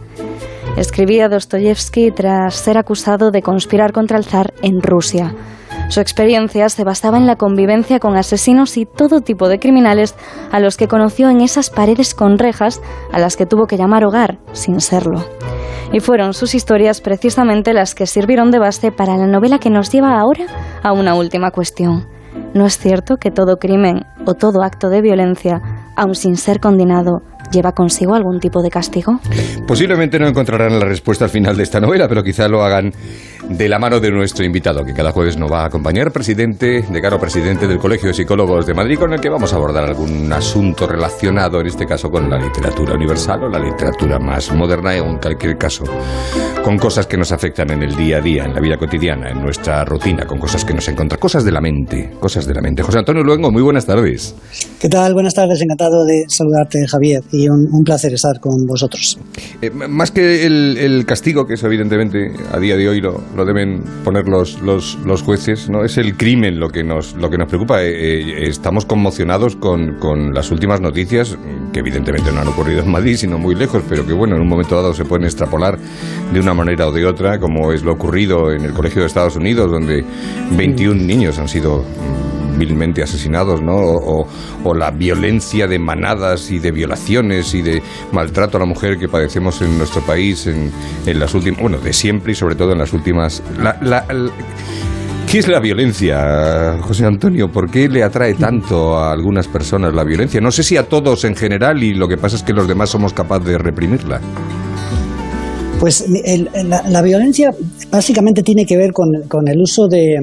Escribía 0.79 1.29
Dostoyevsky 1.29 2.13
tras 2.13 2.55
ser 2.55 2.79
acusado 2.79 3.31
de 3.31 3.43
conspirar 3.43 3.93
contra 3.93 4.17
el 4.17 4.25
zar 4.25 4.55
en 4.63 4.81
Rusia. 4.81 5.35
Su 5.89 6.01
experiencia 6.01 6.69
se 6.69 6.85
basaba 6.85 7.19
en 7.19 7.27
la 7.27 7.37
convivencia 7.37 7.99
con 7.99 8.17
asesinos 8.17 8.77
y 8.77 8.87
todo 8.87 9.21
tipo 9.21 9.49
de 9.49 9.59
criminales 9.59 10.15
a 10.51 10.59
los 10.59 10.77
que 10.77 10.89
conoció 10.89 11.29
en 11.29 11.41
esas 11.41 11.71
paredes 11.71 12.15
con 12.15 12.39
rejas 12.39 12.81
a 13.13 13.19
las 13.19 13.37
que 13.37 13.47
tuvo 13.47 13.67
que 13.67 13.77
llamar 13.77 14.05
hogar 14.05 14.39
sin 14.53 14.81
serlo. 14.81 15.25
Y 15.93 16.01
fueron 16.01 16.33
sus 16.33 16.55
historias 16.55 17.03
precisamente 17.03 17.75
las 17.75 17.95
que 17.95 18.07
sirvieron 18.07 18.51
de 18.51 18.59
base 18.59 18.91
para 18.91 19.19
la 19.19 19.27
novela 19.27 19.59
que 19.59 19.69
nos 19.69 19.93
lleva 19.93 20.19
ahora 20.19 20.47
a 20.83 20.93
una 20.93 21.15
última 21.15 21.51
cuestión. 21.51 22.07
¿No 22.55 22.65
es 22.65 22.79
cierto 22.79 23.19
que 23.19 23.31
todo 23.31 23.59
crimen 23.59 24.07
o 24.27 24.35
todo 24.35 24.63
acto 24.63 24.89
de 24.89 25.03
violencia, 25.03 25.61
aun 25.97 26.15
sin 26.15 26.37
ser 26.37 26.61
condenado, 26.61 27.23
lleva 27.53 27.73
consigo 27.73 28.15
algún 28.15 28.41
tipo 28.41 28.63
de 28.63 28.71
castigo? 28.71 29.21
Posiblemente 29.67 30.19
no 30.19 30.27
encontrarán 30.27 30.79
la 30.79 30.87
respuesta 30.87 31.27
al 31.27 31.31
final 31.31 31.57
de 31.57 31.63
esta 31.63 31.81
novela, 31.81 32.09
pero 32.09 32.25
quizá 32.25 32.49
lo 32.49 32.63
hagan 32.63 32.93
de 33.49 33.69
la 33.69 33.79
mano 33.79 34.01
de 34.01 34.11
nuestro 34.11 34.45
invitado, 34.45 34.85
que 34.85 34.93
cada 34.93 35.13
jueves 35.13 35.37
nos 35.37 35.51
va 35.51 35.63
a 35.63 35.67
acompañar, 35.67 36.11
presidente, 36.13 36.85
decano 36.91 37.19
presidente 37.19 37.67
del 37.67 37.79
Colegio 37.79 38.09
de 38.09 38.15
Psicólogos 38.15 38.67
de 38.67 38.75
Madrid, 38.75 38.99
con 38.99 39.13
el 39.13 39.21
que 39.21 39.29
vamos 39.29 39.53
a 39.53 39.57
abordar 39.57 39.85
algún 39.85 40.33
asunto 40.33 40.87
relacionado, 40.87 41.61
en 41.61 41.67
este 41.67 41.87
caso, 41.87 42.09
con 42.11 42.31
la 42.31 42.39
literatura 42.39 42.95
universal 42.95 43.45
o 43.45 43.49
la 43.49 43.59
literatura 43.59 44.19
más 44.19 44.53
moderna, 44.53 44.97
en 44.97 45.19
cualquier 45.19 45.57
caso, 45.59 45.85
con 46.65 46.79
cosas 46.79 47.07
que 47.07 47.17
nos 47.17 47.33
afectan 47.33 47.71
en 47.71 47.83
el 47.83 47.95
día 47.95 48.19
a 48.19 48.21
día, 48.21 48.45
en 48.45 48.55
la 48.55 48.61
vida 48.61 48.77
cotidiana, 48.77 49.31
en 49.31 49.43
nuestra 49.43 49.85
rutina, 49.85 50.27
con 50.27 50.39
cosas 50.39 50.65
que 50.65 50.73
nos 50.73 50.89
encontramos, 50.89 51.21
cosas 51.21 51.45
de 51.45 51.53
la 51.53 51.61
mente, 51.61 52.11
cosas 52.19 52.47
de 52.47 52.55
la 52.55 52.61
mente. 52.61 52.83
José 52.83 52.99
Antonio 52.99 53.23
Luengo, 53.23 53.51
muy 53.51 53.63
buenas 53.63 53.87
tardes. 53.87 54.35
¿Qué 54.81 54.89
tal? 54.89 55.15
Buenas 55.15 55.35
tardes, 55.35 55.61
encantado 55.61 56.05
de 56.05 56.25
saludarte, 56.29 56.87
Javier, 56.87 57.23
y 57.31 57.42
un, 57.49 57.83
placer 57.85 58.15
estar 58.15 58.39
con 58.41 58.65
vosotros. 58.67 59.19
Eh, 59.61 59.71
más 59.71 60.11
que 60.11 60.47
el, 60.47 61.05
castigo, 61.07 61.47
que 61.47 61.55
es 61.55 61.65
evidentemente 61.65 62.33
a 62.53 62.59
día 62.59 62.77
de 62.77 62.89
hoy 62.89 63.01
lo, 63.01 63.21
lo 63.37 63.45
deben 63.45 63.83
poner 64.05 64.29
los, 64.29 64.61
los, 64.63 64.99
los, 65.05 65.23
jueces, 65.23 65.69
¿no? 65.69 65.85
Es 65.85 65.99
el 65.99 66.17
crimen 66.17 66.59
lo 66.59 66.69
que 66.69 66.85
nos, 66.85 67.15
lo 67.15 67.29
que 67.29 67.39
nos 67.39 67.49
preocupa. 67.49 67.83
Eh, 67.83 67.91
eh, 67.91 68.49
estamos 68.49 68.87
conmocionados 68.87 69.57
con, 69.57 69.99
con, 69.99 70.33
las 70.33 70.51
últimas 70.51 70.81
noticias, 70.81 71.37
que 71.73 71.81
evidentemente 71.81 72.33
no 72.33 72.41
han 72.41 72.49
ocurrido 72.49 72.83
en 72.83 72.91
Madrid, 72.91 73.17
sino 73.17 73.39
muy 73.39 73.55
lejos, 73.55 73.83
pero 73.89 74.07
que 74.07 74.13
bueno, 74.13 74.37
en 74.37 74.43
un 74.43 74.49
momento 74.49 74.77
dado 74.77 74.95
se 74.95 75.05
pueden 75.05 75.25
extrapolar 75.25 75.79
de 76.33 76.41
una 76.41 76.55
manera 76.55 76.89
o 76.89 76.93
de 76.93 77.05
otra, 77.05 77.39
como 77.39 77.73
es 77.73 77.83
lo 77.83 77.93
ocurrido 77.93 78.53
en 78.53 78.65
el 78.65 78.73
Colegio 78.73 79.03
de 79.03 79.07
Estados 79.07 79.37
Unidos, 79.37 79.71
donde 79.71 80.05
21 80.57 81.03
niños 81.03 81.39
han 81.39 81.49
sido 81.49 81.81
mm, 81.81 82.42
vilmente 82.65 83.03
asesinados, 83.03 83.61
¿no? 83.61 83.75
O, 83.75 84.29
o, 84.63 84.75
la 84.75 84.91
violencia 84.93 85.67
de 85.67 85.79
manadas 85.79 86.51
y 86.51 86.61
de 86.61 86.71
violaciones 86.71 87.55
y 87.55 87.63
de 87.63 87.83
maltrato 88.13 88.57
a 88.57 88.61
la 88.61 88.67
mujer 88.67 88.99
que 88.99 89.09
padecemos 89.09 89.61
en 89.63 89.77
nuestro 89.79 90.01
país 90.03 90.47
en, 90.47 90.71
en 91.07 91.19
las 91.19 91.35
últimas, 91.35 91.61
bueno, 91.61 91.79
de 91.79 91.93
siempre 91.93 92.33
y 92.33 92.35
sobre 92.35 92.55
todo 92.55 92.73
en 92.73 92.79
las 92.79 92.93
últimas... 92.93 93.43
La, 93.59 94.07
¿Qué 95.31 95.39
es 95.39 95.49
la 95.49 95.61
violencia, 95.61 96.79
José 96.83 97.07
Antonio? 97.07 97.51
¿Por 97.51 97.71
qué 97.71 97.89
le 97.89 98.03
atrae 98.03 98.35
tanto 98.35 98.99
a 98.99 99.13
algunas 99.13 99.49
personas 99.49 99.95
la 99.95 100.05
violencia? 100.05 100.41
No 100.43 100.51
sé 100.51 100.63
si 100.63 100.77
a 100.77 100.87
todos 100.87 101.25
en 101.25 101.35
general 101.35 101.83
y 101.83 101.95
lo 101.95 102.07
que 102.07 102.19
pasa 102.19 102.37
es 102.37 102.43
que 102.43 102.53
los 102.53 102.69
demás 102.69 102.91
somos 102.91 103.15
capaces 103.15 103.47
de 103.47 103.59
reprimirla. 103.59 104.21
Pues 105.83 106.05
la, 106.09 107.03
violencia 107.03 107.53
básicamente 107.91 108.45
tiene 108.45 108.65
que 108.65 108.77
ver 108.77 108.93
con, 108.93 109.49
el 109.49 109.61
uso 109.61 109.89
de, 109.89 110.15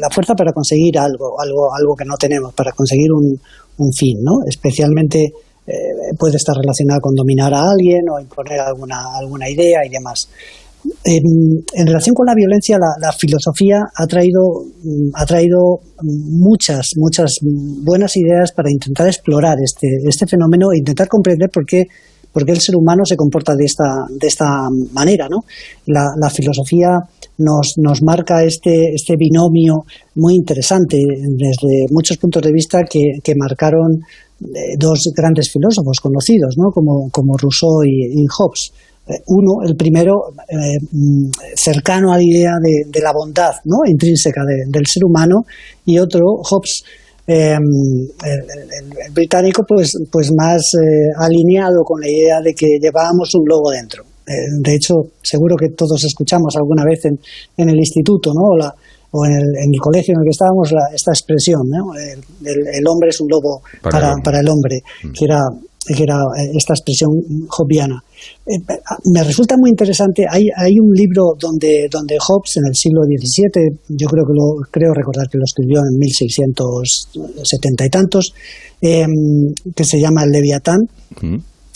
la 0.00 0.10
fuerza 0.10 0.34
para 0.34 0.52
conseguir 0.52 0.98
algo, 0.98 1.40
algo, 1.40 1.72
algo 1.72 1.94
que 1.94 2.04
no 2.04 2.16
tenemos, 2.16 2.52
para 2.52 2.72
conseguir 2.72 3.12
un, 3.12 3.38
fin, 3.92 4.18
¿no? 4.20 4.38
Especialmente 4.44 5.32
eh, 5.64 5.72
puede 6.18 6.38
estar 6.38 6.56
relacionada 6.56 6.98
con 6.98 7.14
dominar 7.14 7.54
a 7.54 7.70
alguien 7.70 8.00
o 8.10 8.18
imponer 8.18 8.58
alguna, 8.58 9.16
alguna 9.16 9.48
idea 9.48 9.86
y 9.86 9.90
demás. 9.90 10.28
En, 11.04 11.86
relación 11.86 12.12
con 12.12 12.26
la 12.26 12.34
violencia, 12.34 12.78
la, 12.78 13.12
filosofía 13.12 13.78
ha 13.94 14.06
traído, 14.08 14.42
ha 15.14 15.24
traído 15.24 15.82
muchas, 16.02 16.94
muchas 16.96 17.38
buenas 17.42 18.16
ideas 18.16 18.50
para 18.50 18.72
intentar 18.72 19.06
explorar 19.06 19.58
este, 19.62 19.86
este 20.04 20.26
fenómeno 20.26 20.72
e 20.72 20.78
intentar 20.78 21.06
comprender 21.06 21.48
por 21.48 21.64
qué 21.64 21.86
por 22.32 22.44
qué 22.44 22.52
el 22.52 22.60
ser 22.60 22.76
humano 22.76 23.04
se 23.04 23.16
comporta 23.16 23.54
de 23.54 23.64
esta, 23.64 24.06
de 24.08 24.26
esta 24.26 24.68
manera. 24.92 25.28
¿no? 25.28 25.44
La, 25.86 26.30
filosofía 26.30 26.98
nos, 27.38 27.74
nos 27.76 28.02
marca 28.02 28.42
este, 28.42 28.94
este 28.94 29.16
binomio 29.16 29.84
muy 30.14 30.34
interesante 30.34 30.96
desde 30.96 31.86
muchos 31.90 32.16
puntos 32.16 32.42
de 32.42 32.52
vista 32.52 32.84
que, 32.88 33.20
que 33.22 33.34
marcaron 33.36 34.00
eh, 34.42 34.76
dos 34.78 35.12
grandes 35.14 35.50
filósofos 35.52 36.00
conocidos, 36.00 36.56
¿no? 36.56 36.70
como, 36.70 37.10
como 37.10 37.36
Rousseau 37.36 37.84
y, 37.84 38.24
Hobbes. 38.26 38.72
Eh, 39.06 39.14
uno, 39.26 39.66
el 39.66 39.76
primero, 39.76 40.32
eh, 40.48 40.78
mm, 40.90 41.30
cercano 41.54 42.12
a 42.12 42.16
la 42.16 42.22
idea 42.22 42.52
de, 42.62 42.90
de 42.90 43.00
la 43.00 43.12
bondad 43.12 43.52
¿no? 43.64 43.78
intrínseca 43.86 44.42
del 44.68 44.86
ser 44.86 45.04
humano, 45.04 45.44
y 45.84 45.98
otro, 45.98 46.20
Hobbes, 46.42 46.82
eh, 47.26 47.56
el, 47.56 49.12
británico 49.12 49.62
pues, 49.66 49.92
pues 50.10 50.30
más 50.36 50.72
alineado 51.18 51.82
con 51.84 52.00
la 52.00 52.08
idea 52.08 52.40
de 52.40 52.52
que 52.54 52.66
llevábamos 52.80 53.34
un 53.34 53.44
lobo 53.46 53.70
dentro. 53.70 54.04
de 54.26 54.74
hecho, 54.74 54.94
seguro 55.22 55.56
que 55.56 55.70
todos 55.70 56.02
escuchamos 56.04 56.54
alguna 56.56 56.84
vez 56.84 57.04
en, 57.04 57.18
en 57.56 57.68
el 57.68 57.76
instituto, 57.76 58.32
¿no? 58.34 58.54
O, 58.54 58.56
la, 58.56 58.74
o 59.12 59.26
en, 59.26 59.32
el, 59.32 59.48
en, 59.64 59.70
el, 59.72 59.80
colegio 59.80 60.14
en 60.14 60.20
el 60.20 60.24
que 60.24 60.30
estábamos 60.30 60.72
esta 60.94 61.12
expresión, 61.12 61.62
¿no? 61.68 61.94
el, 61.94 62.86
hombre 62.88 63.10
es 63.10 63.20
un 63.20 63.28
lobo 63.28 63.62
para, 63.82 64.14
para, 64.24 64.40
el, 64.40 64.48
hombre, 64.48 64.82
mm. 65.04 65.12
que 65.12 65.24
era 65.26 65.40
que 65.86 66.02
era 66.02 66.16
eh, 66.38 66.50
esta 66.54 66.74
expresión 66.74 67.10
hobbiana. 67.58 68.02
Eh, 68.46 68.58
me 69.12 69.22
resulta 69.22 69.56
muy 69.56 69.70
interesante, 69.70 70.24
hay, 70.28 70.48
hay 70.56 70.78
un 70.78 70.92
libro 70.92 71.34
donde, 71.38 71.86
donde 71.90 72.16
Hobbes 72.18 72.56
en 72.56 72.64
el 72.66 72.74
siglo 72.74 73.02
XVII, 73.04 73.96
yo 73.96 74.06
creo 74.08 74.24
que 74.26 74.34
lo 74.34 74.66
creo 74.70 74.92
recordar 74.92 75.28
que 75.28 75.38
lo 75.38 75.44
escribió 75.44 75.80
en 75.80 75.96
1670 75.98 77.86
y 77.86 77.88
tantos, 77.88 78.34
em, 78.80 79.10
que 79.74 79.84
se 79.84 80.00
llama 80.00 80.24
El 80.24 80.30
Leviatán. 80.30 80.80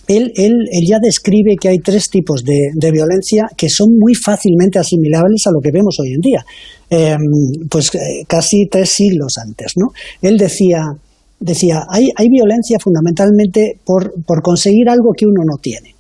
Él, 0.09 0.33
él, 0.37 0.53
él, 0.71 0.85
ya 0.89 0.99
describe 1.03 1.57
que 1.61 1.69
hay 1.69 1.79
tres 1.79 2.09
tipos 2.09 2.45
de, 2.45 2.71
de, 2.75 2.91
violencia 2.93 3.47
que 3.57 3.69
son 3.69 3.89
muy 3.99 4.15
fácilmente 4.15 4.79
asimilables 4.79 5.43
a 5.47 5.51
lo 5.51 5.61
que 5.61 5.73
vemos 5.73 5.99
hoy 5.99 6.13
en 6.15 6.21
día, 6.21 6.45
em, 6.91 7.69
pues 7.69 7.93
eh, 7.95 8.25
casi 8.29 8.67
tres 8.71 8.91
siglos 8.91 9.35
antes. 9.45 9.73
¿no? 9.77 9.89
Él 10.23 10.39
decía, 10.39 10.85
decía, 11.41 11.83
hay, 11.91 12.11
hay 12.15 12.29
violencia 12.29 12.79
fundamentalmente 12.81 13.81
por, 13.85 14.13
por 14.25 14.43
conseguir 14.43 14.89
algo 14.89 15.11
que 15.17 15.27
uno 15.27 15.43
no 15.45 15.57
tiene. 15.61 15.96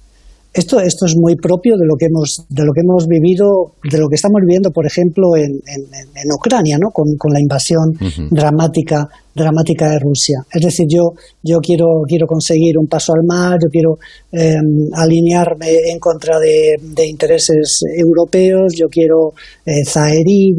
Esto, 0.56 0.80
esto 0.80 1.04
es 1.04 1.14
muy 1.16 1.36
propio 1.36 1.76
de 1.76 1.84
lo 1.84 1.96
que 1.98 2.06
hemos, 2.06 2.46
de 2.48 2.64
lo 2.64 2.72
que 2.72 2.80
hemos 2.80 3.06
vivido, 3.06 3.74
de 3.84 3.98
lo 3.98 4.08
que 4.08 4.14
estamos 4.14 4.40
viviendo, 4.40 4.70
por 4.70 4.86
ejemplo, 4.86 5.36
en, 5.36 5.52
en, 5.52 6.32
Ucrania, 6.32 6.78
¿no? 6.80 6.88
con, 6.92 7.14
con 7.18 7.30
la 7.30 7.40
invasión 7.40 7.92
dramática, 8.30 9.06
dramática 9.34 9.90
de 9.90 9.98
Rusia. 9.98 10.38
Es 10.50 10.62
decir, 10.62 10.86
yo, 10.88 11.12
yo 11.42 11.58
quiero, 11.58 12.00
quiero 12.08 12.26
conseguir 12.26 12.78
un 12.78 12.86
paso 12.86 13.12
al 13.12 13.22
mar, 13.26 13.58
yo 13.62 13.68
quiero 13.68 13.98
em, 14.32 14.88
alinearme 14.94 15.68
en 15.92 15.98
contra 15.98 16.38
de, 16.38 16.76
de, 16.80 17.06
intereses 17.06 17.80
europeos, 17.94 18.72
yo 18.74 18.88
quiero 18.88 19.34
eh, 19.66 19.84
zaherir 19.84 20.56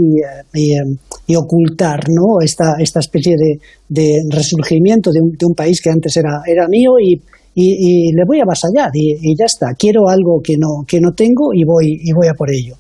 y, 0.54 0.74
em, 0.76 0.96
y, 1.26 1.36
ocultar 1.36 2.02
¿no? 2.10 2.40
esta, 2.40 2.76
esta 2.78 3.00
especie 3.00 3.36
de, 3.36 3.60
de 3.90 4.22
resurgimiento 4.30 5.12
de 5.12 5.22
un, 5.22 5.32
de 5.32 5.46
un, 5.48 5.56
país 5.56 5.82
que 5.82 5.90
antes 5.90 6.16
era, 6.16 6.42
era 6.46 6.68
mío 6.68 7.00
y 7.02 7.20
y, 7.60 8.14
le 8.14 8.24
voy 8.26 8.40
a 8.40 8.44
avasallar 8.44 8.92
y, 8.94 9.18
y, 9.20 9.36
ya 9.36 9.46
está. 9.46 9.74
Quiero 9.78 10.08
algo 10.08 10.42
que 10.44 10.58
no, 10.58 10.86
que 10.88 11.00
no 11.00 11.14
tengo 11.14 11.54
y 11.54 11.64
voy, 11.64 12.00
y 12.04 12.14
voy 12.14 12.28
a 12.28 12.34
por 12.34 12.52
ello. 12.52 12.76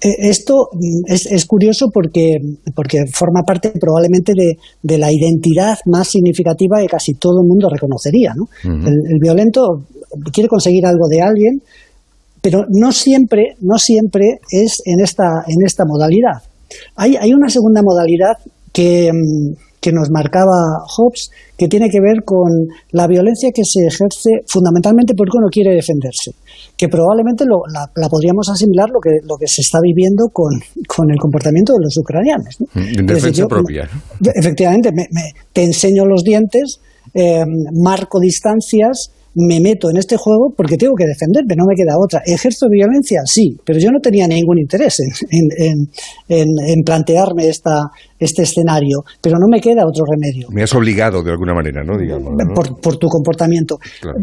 E, 0.00 0.28
esto 0.30 0.68
mm, 0.72 1.12
es, 1.12 1.26
es, 1.26 1.46
curioso 1.46 1.90
porque, 1.92 2.38
porque 2.74 3.04
forma 3.12 3.42
parte 3.42 3.70
probablemente 3.78 4.32
de, 4.34 4.56
de, 4.82 4.98
la 4.98 5.12
identidad 5.12 5.78
más 5.86 6.08
significativa 6.08 6.80
que 6.80 6.88
casi 6.88 7.14
todo 7.14 7.42
el 7.42 7.48
mundo 7.48 7.68
reconocería. 7.70 8.34
¿no? 8.34 8.48
el, 8.64 9.12
el, 9.12 9.18
violento 9.20 9.84
quiere 10.32 10.48
conseguir 10.48 10.86
algo 10.86 11.06
de 11.08 11.22
alguien, 11.22 11.62
pero 12.40 12.64
no 12.68 12.90
siempre, 12.90 13.54
no 13.60 13.78
siempre 13.78 14.40
es 14.50 14.82
en 14.86 15.00
esta, 15.00 15.44
en 15.46 15.64
esta 15.64 15.84
modalidad. 15.84 16.42
Hay, 16.96 17.14
hay 17.14 17.32
una 17.32 17.48
segunda 17.48 17.80
modalidad 17.82 18.38
que, 18.72 19.12
mm, 19.12 19.52
que 19.84 19.92
nos 19.92 20.08
marcaba 20.10 20.80
Hobbes, 20.96 21.28
que 21.58 21.68
tiene 21.68 21.90
que 21.90 22.00
ver 22.00 22.24
con 22.24 22.48
la 22.92 23.06
violencia 23.06 23.50
que 23.54 23.64
se 23.66 23.84
ejerce 23.84 24.40
fundamentalmente 24.46 25.12
porque 25.14 25.36
uno 25.36 25.48
quiere 25.52 25.74
defenderse, 25.74 26.32
que 26.74 26.88
probablemente 26.88 27.44
lo, 27.44 27.60
la, 27.70 27.84
la, 27.94 28.08
podríamos 28.08 28.48
asimilar 28.48 28.88
lo 28.88 28.98
que, 28.98 29.10
lo 29.28 29.36
que 29.36 29.46
se 29.46 29.60
está 29.60 29.80
viviendo 29.82 30.30
con, 30.32 30.58
con 30.88 31.10
el 31.10 31.18
comportamiento 31.18 31.74
de 31.74 31.80
los 31.82 31.98
ucranianos. 31.98 32.56
¿no? 32.60 32.66
Mm, 32.72 32.98
en 33.00 33.06
defensa 33.06 33.42
yo, 33.42 33.46
propia. 33.46 33.86
Efectivamente, 34.34 34.90
me, 34.90 35.06
me, 35.10 35.32
te 35.52 35.64
enseño 35.64 36.06
los 36.06 36.24
dientes, 36.24 36.80
eh, 37.12 37.44
marco 37.74 38.20
distancias, 38.20 39.10
me 39.34 39.60
meto 39.60 39.90
en 39.90 39.96
este 39.96 40.16
juego 40.16 40.52
porque 40.56 40.76
tengo 40.76 40.94
que 40.94 41.06
defenderme, 41.06 41.56
no 41.56 41.64
me 41.66 41.74
queda 41.74 41.96
otra. 41.98 42.22
¿Ejerzo 42.24 42.68
violencia? 42.70 43.22
Sí, 43.26 43.56
pero 43.64 43.78
yo 43.78 43.90
no 43.90 44.00
tenía 44.00 44.26
ningún 44.26 44.58
interés 44.58 45.00
en, 45.00 45.88
en, 46.28 46.46
en, 46.66 46.82
plantearme 46.84 47.48
esta, 47.48 47.90
este 48.18 48.42
escenario, 48.42 49.02
pero 49.20 49.36
no 49.38 49.46
me 49.50 49.60
queda 49.60 49.86
otro 49.86 50.04
remedio. 50.08 50.48
Me 50.50 50.62
has 50.62 50.74
obligado 50.74 51.22
de 51.22 51.30
alguna 51.30 51.54
manera, 51.54 51.82
¿no? 51.84 51.98
Digamos, 51.98 52.32
¿no? 52.32 52.54
Por, 52.54 52.80
por, 52.80 52.96
tu 52.96 53.08
comportamiento. 53.08 53.78
Claro. 54.00 54.18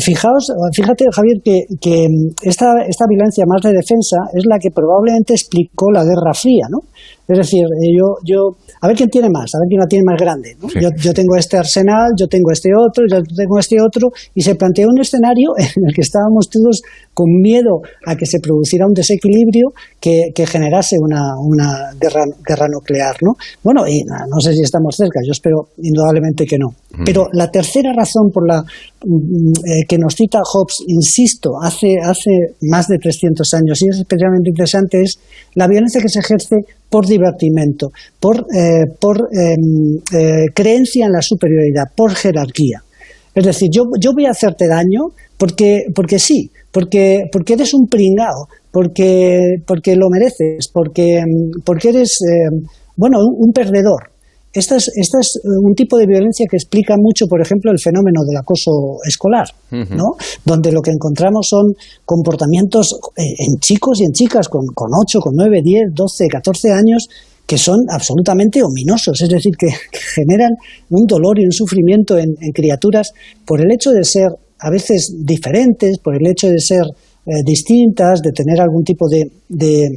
Fijaos, 0.00 0.52
fíjate, 0.74 1.06
Javier, 1.12 1.36
que, 1.44 1.64
que 1.80 2.06
esta, 2.42 2.66
esta 2.88 3.04
violencia 3.08 3.44
más 3.46 3.62
de 3.62 3.72
defensa 3.72 4.16
es 4.32 4.44
la 4.46 4.58
que 4.58 4.70
probablemente 4.70 5.34
explicó 5.34 5.90
la 5.92 6.04
Guerra 6.04 6.32
Fría, 6.34 6.66
¿no? 6.70 6.80
Es 7.26 7.38
decir, 7.38 7.64
yo, 7.64 8.16
yo 8.22 8.56
a 8.82 8.86
ver 8.86 8.96
quién 8.96 9.08
tiene 9.08 9.30
más, 9.30 9.54
a 9.54 9.58
ver 9.58 9.68
quién 9.68 9.80
la 9.80 9.86
tiene 9.86 10.04
más 10.04 10.20
grande. 10.20 10.56
¿no? 10.60 10.68
Sí. 10.68 10.78
Yo, 10.80 10.90
yo, 10.94 11.14
tengo 11.14 11.36
este 11.36 11.56
arsenal, 11.56 12.12
yo 12.18 12.28
tengo 12.28 12.52
este 12.52 12.68
otro, 12.76 13.04
yo 13.10 13.22
tengo 13.22 13.58
este 13.58 13.80
otro, 13.80 14.10
y 14.34 14.42
se 14.42 14.54
planteó 14.56 14.88
un 14.88 15.00
escenario 15.00 15.52
en 15.58 15.88
el 15.88 15.94
que 15.94 16.02
estábamos 16.02 16.50
todos 16.50 16.82
con 17.14 17.26
miedo 17.40 17.80
a 18.06 18.16
que 18.16 18.26
se 18.26 18.40
produciera 18.40 18.86
un 18.86 18.92
desequilibrio 18.92 19.72
que, 20.00 20.32
que 20.34 20.46
generase 20.46 20.96
una, 21.00 21.22
una 21.38 21.92
guerra, 21.98 22.24
guerra, 22.46 22.66
nuclear. 22.68 23.16
¿no? 23.22 23.32
Bueno, 23.62 23.86
y 23.88 24.02
no 24.04 24.40
sé 24.40 24.52
si 24.52 24.62
estamos 24.62 24.96
cerca, 24.96 25.20
yo 25.24 25.32
espero 25.32 25.68
indudablemente 25.78 26.44
que 26.44 26.58
no. 26.58 26.68
Mm. 26.98 27.04
Pero 27.04 27.28
la 27.32 27.50
tercera 27.50 27.92
razón 27.94 28.30
por 28.32 28.46
la 28.46 28.60
eh, 28.60 29.84
que 29.88 29.98
nos 29.98 30.14
cita 30.14 30.40
Hobbes, 30.42 30.82
insisto, 30.88 31.52
hace, 31.62 31.96
hace 32.02 32.56
más 32.62 32.88
de 32.88 32.98
300 32.98 33.54
años, 33.54 33.80
y 33.82 33.88
es 33.88 33.98
especialmente 33.98 34.50
interesante, 34.50 35.00
es 35.00 35.18
la 35.54 35.68
violencia 35.68 36.00
que 36.00 36.08
se 36.08 36.20
ejerce 36.20 36.56
por 36.94 37.06
divertimento, 37.06 37.90
por, 38.20 38.46
eh, 38.56 38.84
por 39.00 39.28
eh, 39.32 39.56
eh, 40.16 40.46
creencia 40.54 41.06
en 41.06 41.12
la 41.12 41.22
superioridad, 41.22 41.86
por 41.96 42.14
jerarquía. 42.14 42.83
Es 43.34 43.44
decir, 43.44 43.68
yo, 43.72 43.82
yo 44.00 44.12
voy 44.14 44.26
a 44.26 44.30
hacerte 44.30 44.68
daño 44.68 45.08
porque, 45.36 45.86
porque 45.94 46.18
sí, 46.18 46.50
porque, 46.70 47.24
porque 47.32 47.54
eres 47.54 47.74
un 47.74 47.86
pringao, 47.86 48.48
porque, 48.70 49.56
porque 49.66 49.96
lo 49.96 50.08
mereces, 50.08 50.68
porque, 50.72 51.22
porque 51.64 51.88
eres, 51.88 52.18
eh, 52.22 52.66
bueno, 52.96 53.18
un, 53.18 53.46
un 53.48 53.52
perdedor. 53.52 54.14
Esta 54.52 54.76
es, 54.76 54.88
esta 54.94 55.18
es, 55.18 55.40
un 55.44 55.74
tipo 55.74 55.98
de 55.98 56.06
violencia 56.06 56.46
que 56.48 56.56
explica 56.56 56.94
mucho, 56.96 57.26
por 57.26 57.40
ejemplo, 57.40 57.72
el 57.72 57.80
fenómeno 57.80 58.20
del 58.24 58.36
acoso 58.36 58.98
escolar, 59.04 59.48
uh 59.72 59.74
-huh. 59.74 59.96
¿no? 59.96 60.14
Donde 60.44 60.70
lo 60.70 60.80
que 60.80 60.92
encontramos 60.92 61.48
son 61.48 61.74
comportamientos 62.04 62.96
en 63.16 63.58
chicos 63.58 64.00
y 64.00 64.04
en 64.04 64.12
chicas 64.12 64.48
con, 64.48 64.66
con 64.72 64.90
8, 64.94 65.18
con 65.18 65.34
9, 65.34 65.60
10, 65.60 65.92
12, 65.92 66.28
14 66.28 66.70
años 66.70 67.08
que 67.46 67.58
son 67.58 67.80
absolutamente 67.90 68.62
ominosos, 68.62 69.20
es 69.20 69.28
decir, 69.28 69.54
que, 69.56 69.66
que 69.66 69.98
generan 70.14 70.52
un 70.90 71.06
dolor 71.06 71.38
y 71.38 71.44
un 71.44 71.52
sufrimiento 71.52 72.16
en, 72.18 72.34
en, 72.40 72.52
criaturas 72.52 73.12
por 73.44 73.60
el 73.60 73.70
hecho 73.72 73.90
de 73.90 74.04
ser 74.04 74.28
a 74.60 74.70
veces 74.70 75.14
diferentes, 75.24 75.98
por 75.98 76.16
el 76.16 76.26
hecho 76.26 76.48
de 76.48 76.58
ser 76.58 76.84
eh, 77.26 77.42
distintas, 77.44 78.22
de 78.22 78.32
tener 78.32 78.60
algún 78.60 78.82
tipo 78.82 79.08
de, 79.08 79.30
de 79.48 79.88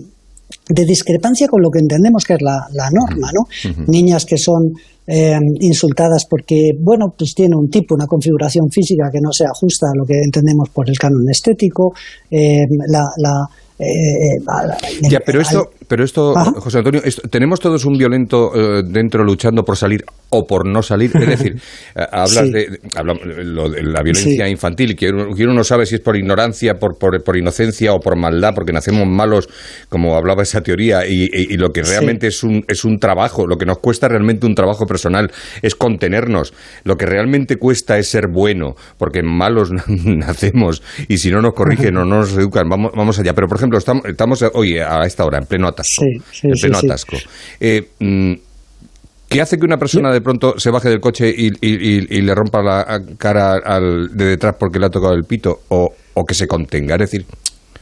de 0.69 0.85
discrepancia 0.85 1.47
con 1.47 1.61
lo 1.61 1.69
que 1.69 1.79
entendemos 1.79 2.23
que 2.25 2.33
es 2.33 2.41
la, 2.41 2.67
la 2.73 2.89
norma, 2.89 3.29
¿no? 3.33 3.41
Uh 3.41 3.73
-huh. 3.73 3.87
Niñas 3.87 4.25
que 4.25 4.37
son 4.37 4.71
eh, 5.05 5.37
insultadas 5.61 6.25
porque, 6.25 6.71
bueno, 6.79 7.13
pues 7.17 7.33
tiene 7.33 7.55
un 7.55 7.69
tipo, 7.69 7.95
una 7.95 8.05
configuración 8.07 8.69
física 8.69 9.09
que 9.11 9.19
no 9.21 9.31
se 9.31 9.45
ajusta 9.45 9.87
a 9.87 9.97
lo 9.97 10.05
que 10.05 10.15
entendemos 10.21 10.69
por 10.69 10.89
el 10.89 10.97
canon 10.97 11.29
estético, 11.29 11.93
eh, 12.29 12.65
la, 12.89 13.03
la 13.17 13.33
eh, 13.79 13.85
eh 13.85 15.07
ya, 15.09 15.19
pero 15.23 15.39
esto, 15.39 15.69
pero 15.87 16.03
esto, 16.03 16.35
¿Ajá? 16.35 16.51
José 16.57 16.79
Antonio, 16.79 17.01
esto, 17.03 17.27
tenemos 17.29 17.59
todos 17.59 17.85
un 17.85 17.95
violento 17.95 18.51
eh, 18.55 18.81
dentro 18.83 19.23
luchando 19.23 19.63
por 19.63 19.77
salir 19.77 20.03
o 20.29 20.45
por 20.45 20.67
no 20.67 20.81
salir. 20.81 21.11
Es 21.15 21.27
decir, 21.27 21.55
eh, 21.95 22.01
hablas 22.11 22.45
sí. 22.45 22.51
de, 22.51 22.79
habla, 22.95 23.13
lo, 23.13 23.69
de, 23.69 23.83
la 23.83 24.01
violencia 24.01 24.45
sí. 24.45 24.51
infantil, 24.51 24.95
que 24.95 25.09
uno, 25.09 25.35
que 25.35 25.43
uno, 25.43 25.53
no 25.53 25.63
sabe 25.63 25.85
si 25.85 25.95
es 25.95 26.01
por 26.01 26.17
ignorancia, 26.17 26.73
por, 26.79 26.97
por, 26.97 27.23
por, 27.23 27.37
inocencia 27.37 27.93
o 27.93 27.99
por 27.99 28.17
maldad, 28.17 28.53
porque 28.55 28.73
nacemos 28.73 29.05
malos, 29.07 29.47
como 29.89 30.15
hablaba 30.15 30.41
esa 30.41 30.61
teoría, 30.61 31.05
y, 31.07 31.25
y, 31.25 31.53
y 31.53 31.57
lo 31.57 31.69
que 31.69 31.83
realmente 31.83 32.31
sí. 32.31 32.37
es, 32.37 32.43
un, 32.43 32.65
es 32.67 32.83
un 32.83 32.97
trabajo, 32.97 33.45
lo 33.45 33.57
que 33.57 33.65
nos 33.65 33.77
cuesta 33.77 34.07
realmente 34.07 34.47
un 34.47 34.55
trabajo 34.55 34.87
personal 34.87 35.31
es 35.61 35.75
contenernos. 35.75 36.53
Lo 36.83 36.95
que 36.95 37.05
realmente 37.05 37.57
cuesta 37.57 37.99
es 37.99 38.07
ser 38.07 38.27
bueno, 38.27 38.73
porque 38.97 39.21
malos 39.21 39.71
nacemos 39.87 40.81
y 41.07 41.19
si 41.19 41.29
no 41.29 41.41
nos 41.41 41.53
corrigen 41.53 41.95
o 41.97 42.05
no 42.05 42.17
nos 42.17 42.35
educan, 42.35 42.67
vamos, 42.67 42.91
vamos 42.95 43.19
allá. 43.19 43.33
Pero, 43.33 43.47
por 43.47 43.57
ejemplo, 43.57 43.66
estamos, 43.75 44.05
estamos 44.05 44.43
hoy 44.53 44.77
a 44.77 45.03
esta 45.05 45.25
hora, 45.25 45.39
en 45.39 45.45
pleno 45.45 45.67
atasco. 45.67 46.05
Sí, 46.31 46.47
en 46.47 46.53
pleno 46.53 46.77
atasco. 46.77 47.17
Eh, 47.59 47.89
mm, 47.99 48.33
¿Qué 49.27 49.41
hace 49.41 49.57
que 49.57 49.65
una 49.65 49.77
persona 49.77 50.13
de 50.13 50.21
pronto 50.21 50.57
se 50.57 50.71
baje 50.71 50.89
del 50.89 51.01
coche 51.01 51.29
y, 51.29 51.47
y, 51.47 51.51
y, 51.61 52.17
y 52.17 52.21
le 52.21 52.33
rompa 52.33 52.61
la 52.61 53.01
cara 53.17 53.57
al, 53.63 54.15
de 54.15 54.25
detrás 54.25 54.55
porque 54.57 54.79
le 54.79 54.85
ha 54.85 54.89
tocado 54.89 55.13
el 55.13 55.23
pito? 55.25 55.63
O, 55.67 55.89
o, 56.13 56.23
que 56.23 56.33
se 56.33 56.47
contenga? 56.47 56.95
Es 56.95 56.99
decir. 56.99 57.25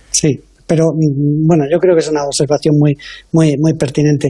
Sí, 0.10 0.40
pero 0.66 0.86
mm, 0.86 1.46
bueno, 1.46 1.66
yo 1.72 1.78
creo 1.78 1.94
que 1.94 2.00
es 2.00 2.10
una 2.10 2.24
observación 2.26 2.76
muy, 2.80 2.96
muy, 3.32 3.56
muy 3.60 3.74
pertinente. 3.74 4.30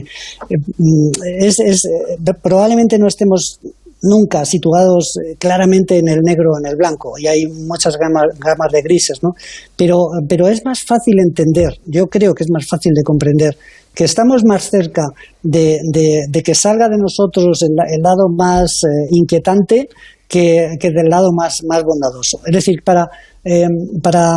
Eh, 0.50 0.58
mm, 0.58 1.10
es, 1.40 1.58
es, 1.60 1.88
probablemente 2.42 2.98
no 2.98 3.06
estemos 3.06 3.60
nunca 4.02 4.44
situados 4.44 5.16
eh, 5.16 5.36
claramente 5.38 5.98
en 5.98 6.08
el 6.08 6.20
negro 6.22 6.52
o 6.52 6.58
en 6.58 6.70
el 6.70 6.76
blanco, 6.76 7.14
y 7.18 7.26
hay 7.26 7.46
muchas 7.46 7.96
gamas, 7.96 8.38
gamas 8.38 8.72
de 8.72 8.82
grises, 8.82 9.22
¿no? 9.22 9.30
Pero, 9.76 10.08
pero 10.28 10.48
es 10.48 10.64
más 10.64 10.82
fácil 10.82 11.18
entender, 11.18 11.78
yo 11.86 12.06
creo 12.06 12.34
que 12.34 12.44
es 12.44 12.50
más 12.50 12.66
fácil 12.66 12.92
de 12.94 13.02
comprender, 13.02 13.56
que 13.94 14.04
estamos 14.04 14.44
más 14.44 14.68
cerca 14.70 15.04
de, 15.42 15.78
de, 15.90 16.42
que 16.42 16.54
salga 16.54 16.88
de 16.88 16.98
nosotros 16.98 17.62
el, 17.62 18.02
lado 18.02 18.28
más 18.28 18.82
eh, 18.84 19.08
inquietante 19.10 19.88
que, 20.28 20.76
que, 20.78 20.90
del 20.90 21.08
lado 21.08 21.30
más, 21.32 21.62
más 21.66 21.82
bondadoso. 21.82 22.40
Es 22.44 22.52
decir, 22.52 22.82
para, 22.84 23.08
Em, 23.48 24.02
para, 24.02 24.34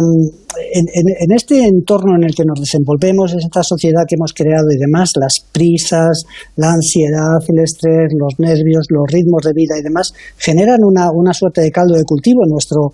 en, 0.72 0.86
en, 0.94 1.32
este 1.36 1.66
entorno 1.66 2.14
en 2.16 2.26
el 2.26 2.36
que 2.36 2.46
nos 2.46 2.60
desenvolvemos, 2.60 3.34
en 3.34 3.40
esta 3.40 3.64
sociedad 3.64 4.06
que 4.08 4.14
hemos 4.14 4.34
creado 4.34 4.70
y 4.70 4.78
demás, 4.78 5.14
las 5.20 5.40
prisas, 5.52 6.26
la 6.58 6.74
ansiedad, 6.74 7.42
el 7.48 7.64
estrés, 7.64 8.14
los 8.14 8.38
nervios, 8.38 8.86
los 8.90 9.10
ritmos 9.10 9.42
de 9.42 9.54
vida 9.56 9.80
y 9.80 9.82
demás, 9.82 10.14
generan 10.38 10.82
una, 10.86 11.08
una 11.12 11.34
suerte 11.34 11.62
de 11.62 11.72
caldo 11.72 11.96
de 11.96 12.04
cultivo 12.04 12.42
en 12.46 12.52
nuestro, 12.52 12.94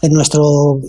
en 0.00 0.12
nuestro 0.12 0.40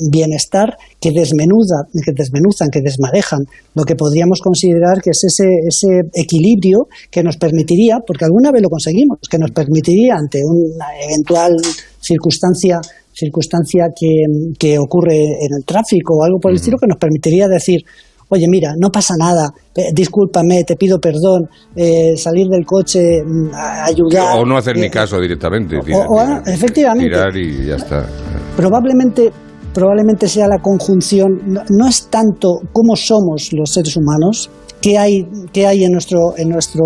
bienestar 0.09 0.77
que 1.01 1.11
desmenuda, 1.11 1.83
que 1.91 2.13
desmenuzan, 2.15 2.69
que 2.71 2.79
desmadejan 2.79 3.43
lo 3.75 3.83
que 3.83 3.95
podríamos 3.95 4.39
considerar 4.39 5.01
que 5.03 5.09
es 5.09 5.21
ese, 5.27 5.49
ese 5.67 6.07
equilibrio 6.13 6.87
que 7.11 7.23
nos 7.23 7.35
permitiría, 7.35 7.97
porque 8.07 8.23
alguna 8.23 8.51
vez 8.53 8.61
lo 8.61 8.69
conseguimos, 8.69 9.19
que 9.29 9.37
nos 9.37 9.51
permitiría 9.51 10.15
ante 10.15 10.39
una 10.45 10.87
eventual 11.03 11.57
circunstancia 11.99 12.79
circunstancia 13.21 13.85
que, 13.95 14.77
ocurre 14.79 15.15
en 15.15 15.51
el 15.57 15.65
tráfico 15.65 16.17
o 16.17 16.23
algo 16.23 16.39
por 16.39 16.51
el 16.51 16.57
estilo 16.57 16.77
que 16.77 16.87
nos 16.87 16.97
permitiría 16.97 17.47
decir, 17.47 17.81
oye, 18.29 18.45
mira, 18.49 18.73
no 18.79 18.89
pasa 18.89 19.13
nada, 19.17 19.49
eh, 19.75 19.91
discúlpame, 19.93 20.63
te 20.63 20.75
pido 20.75 20.99
perdón, 20.99 21.49
eh, 21.75 22.15
salir 22.15 22.47
del 22.47 22.65
coche, 22.65 23.21
mm, 23.23 23.51
ayudar. 23.85 24.39
O 24.39 24.45
no 24.45 24.57
hacer 24.57 24.77
ni 24.77 24.85
eh, 24.85 24.89
caso 24.89 25.19
directamente. 25.19 25.77
o, 25.77 26.21
efectivamente. 26.45 27.09
Tirar 27.09 27.35
y 27.35 27.67
ya 27.67 27.75
está. 27.75 28.07
Probablemente, 28.55 29.31
probablemente 29.73 30.27
sea 30.27 30.47
la 30.47 30.59
conjunción, 30.59 31.29
no, 31.69 31.87
es 31.87 32.07
tanto 32.09 32.61
cómo 32.71 32.95
somos 32.95 33.51
los 33.51 33.73
seres 33.73 33.97
humanos, 33.97 34.49
qué 34.81 34.97
hay, 34.97 35.27
qué 35.51 35.67
hay 35.67 35.83
en 35.83 35.91
nuestro, 35.91 36.33
en 36.37 36.49
nuestro 36.49 36.83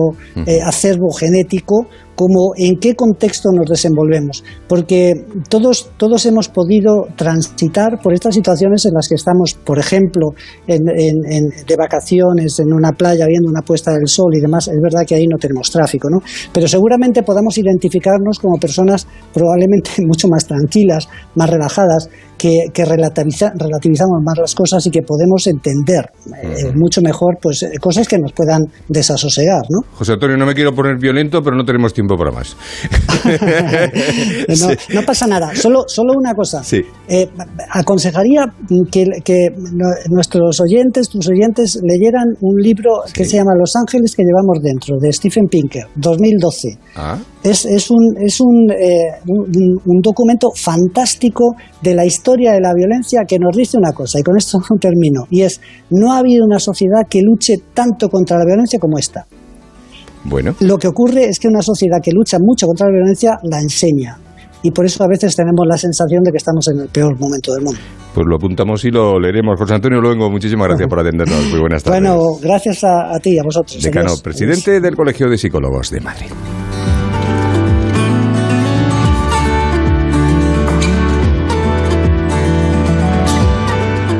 acervo 0.66 1.12
genético 1.12 1.88
como 2.16 2.54
en 2.56 2.80
qué 2.80 2.96
contexto 2.96 3.50
nos 3.52 3.70
desenvolvemos, 3.70 4.44
porque 4.68 5.26
todos, 5.50 5.92
todos 5.98 6.26
hemos 6.26 6.50
podido 6.50 7.08
transitar 7.16 8.00
por 8.02 8.14
estas 8.14 8.36
situaciones 8.36 8.86
en 8.86 8.94
las 8.94 9.08
que 9.08 9.16
estamos, 9.16 9.54
por 9.54 9.80
ejemplo, 9.80 10.30
en, 10.68 10.84
de 10.86 11.76
vacaciones 11.78 12.60
en 12.60 12.74
una 12.74 12.92
playa 12.94 13.26
viendo 13.28 13.50
una 13.50 13.62
puesta 13.62 13.92
del 13.92 14.08
sol 14.08 14.34
y 14.36 14.42
demás, 14.42 14.68
es 14.68 14.82
verdad 14.82 15.06
que 15.06 15.16
ahí 15.16 15.28
no 15.28 15.38
tenemos 15.38 15.70
tráfico, 15.70 16.10
¿no? 16.10 16.20
Pero 16.54 16.68
seguramente 16.68 17.24
podamos 17.24 17.58
identificarnos 17.58 18.40
como 18.40 18.58
personas 18.58 19.08
probablemente 19.34 19.92
mucho 20.06 20.28
más 20.28 20.46
tranquilas, 20.46 21.08
más 21.36 21.50
relajadas, 21.50 22.10
que, 22.38 22.86
relativizamos 22.86 24.22
más 24.24 24.38
las 24.38 24.56
cosas 24.56 24.86
y 24.86 24.92
que 24.92 25.02
podemos 25.02 25.48
entender 25.48 26.12
eh, 26.44 26.72
mucho 26.76 27.02
mejor 27.02 27.38
pues 27.42 27.64
eh, 27.64 27.72
cosas 27.80 28.08
que 28.08 28.18
nos 28.18 28.34
puedan 28.34 28.62
desasosegar, 28.88 29.64
¿no? 29.70 29.80
José 29.94 30.14
Antonio, 30.14 30.38
no 30.38 30.46
me 30.46 30.54
quiero 30.54 30.74
poner 30.74 30.98
violento, 30.98 31.42
pero 31.42 31.56
no 31.56 31.64
tenemos 31.64 31.94
tiempo 31.94 32.05
para 32.08 32.32
más. 32.32 32.56
no, 34.94 35.02
pasa 35.04 35.28
nada, 35.28 35.56
solo, 35.56 35.86
solo 35.88 36.14
una 36.16 36.34
cosa. 36.34 36.62
Eh, 37.08 37.28
aconsejaría 37.72 38.46
que, 38.92 39.06
que, 39.24 39.50
nuestros 40.10 40.62
oyentes, 40.62 41.10
tus 41.10 41.28
oyentes, 41.28 41.80
leyeran 41.82 42.36
un 42.42 42.62
libro 42.62 43.02
que 43.14 43.26
se 43.26 43.38
llama 43.38 43.54
Los 43.58 43.76
ángeles 43.76 44.16
que 44.16 44.24
llevamos 44.24 44.62
dentro, 44.62 44.98
de 45.00 45.12
Stephen 45.12 45.48
Pinker, 45.48 45.86
2012. 45.96 46.78
Ah. 46.96 47.18
Es, 47.44 47.66
es, 47.66 47.90
un, 47.92 48.16
es 48.20 48.40
un, 48.42 48.72
un, 49.28 49.80
un 49.86 50.02
documento 50.02 50.52
fantástico 50.56 51.56
de 51.82 51.94
la 51.94 52.06
historia 52.06 52.54
de 52.54 52.62
la 52.62 52.74
violencia 52.74 53.24
que 53.28 53.38
nos 53.40 53.56
dice 53.56 53.78
una 53.78 53.92
cosa, 53.92 54.20
y 54.20 54.24
con 54.24 54.38
esto 54.38 54.60
termino, 54.80 55.26
y 55.30 55.42
es, 55.42 55.62
no 55.90 56.14
ha 56.14 56.20
habido 56.20 56.46
una 56.46 56.60
sociedad 56.60 57.02
que 57.10 57.22
luche 57.22 57.58
tanto 57.74 58.10
contra 58.10 58.38
la 58.38 58.46
violencia 58.46 58.80
como 58.80 58.98
esta. 58.98 59.26
Bueno. 60.26 60.56
Lo 60.60 60.78
que 60.78 60.88
ocurre 60.88 61.26
es 61.26 61.40
que 61.40 61.48
una 61.48 61.62
sociedad 61.62 62.00
que 62.04 62.12
lucha 62.12 62.38
mucho 62.40 62.68
contra 62.68 62.88
la 62.88 62.94
violencia 62.94 63.38
la 63.44 63.62
enseña. 63.62 64.18
Y 64.64 64.72
por 64.72 64.86
eso 64.86 65.04
a 65.04 65.08
veces 65.08 65.36
tenemos 65.36 65.66
la 65.68 65.78
sensación 65.78 66.24
de 66.24 66.32
que 66.32 66.38
estamos 66.38 66.68
en 66.68 66.80
el 66.80 66.88
peor 66.88 67.20
momento 67.20 67.54
del 67.54 67.64
mundo. 67.64 67.80
Pues 68.16 68.26
lo 68.28 68.38
apuntamos 68.38 68.84
y 68.86 68.90
lo 68.90 69.20
leeremos. 69.20 69.60
José 69.60 69.76
Antonio 69.76 70.02
Luengo, 70.02 70.30
muchísimas 70.32 70.68
gracias 70.70 70.90
por 70.90 71.00
atendernos. 71.00 71.50
Muy 71.52 71.60
buenas 71.60 71.84
tardes. 71.84 72.02
Bueno, 72.02 72.38
gracias 72.42 72.84
a, 72.84 73.14
a 73.14 73.20
ti, 73.20 73.38
a 73.38 73.44
vosotros. 73.44 73.82
Decano, 73.84 74.14
presidente 74.24 74.80
del 74.80 74.96
Colegio 74.96 75.30
de 75.30 75.38
Psicólogos 75.38 75.92
de 75.92 76.02
Madrid. 76.02 76.32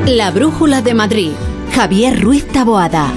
La 0.06 0.30
Brújula 0.30 0.82
de 0.82 0.94
Madrid. 0.94 1.32
Javier 1.72 2.22
Ruiz 2.22 2.46
Taboada. 2.46 3.12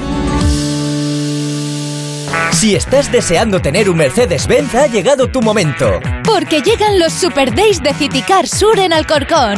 Si 2.60 2.76
estás 2.76 3.10
deseando 3.10 3.62
tener 3.62 3.90
un 3.90 3.96
Mercedes-Benz, 3.96 4.76
ha 4.76 4.88
llegado 4.88 5.30
tu 5.30 5.42
momento. 5.42 6.02
Porque 6.32 6.62
llegan 6.62 7.00
los 7.00 7.12
Super 7.12 7.54
Days 7.56 7.82
de 7.82 7.92
Citicar 7.92 8.48
Sur 8.48 8.78
en 8.80 8.94
Alcorcón. 8.94 9.56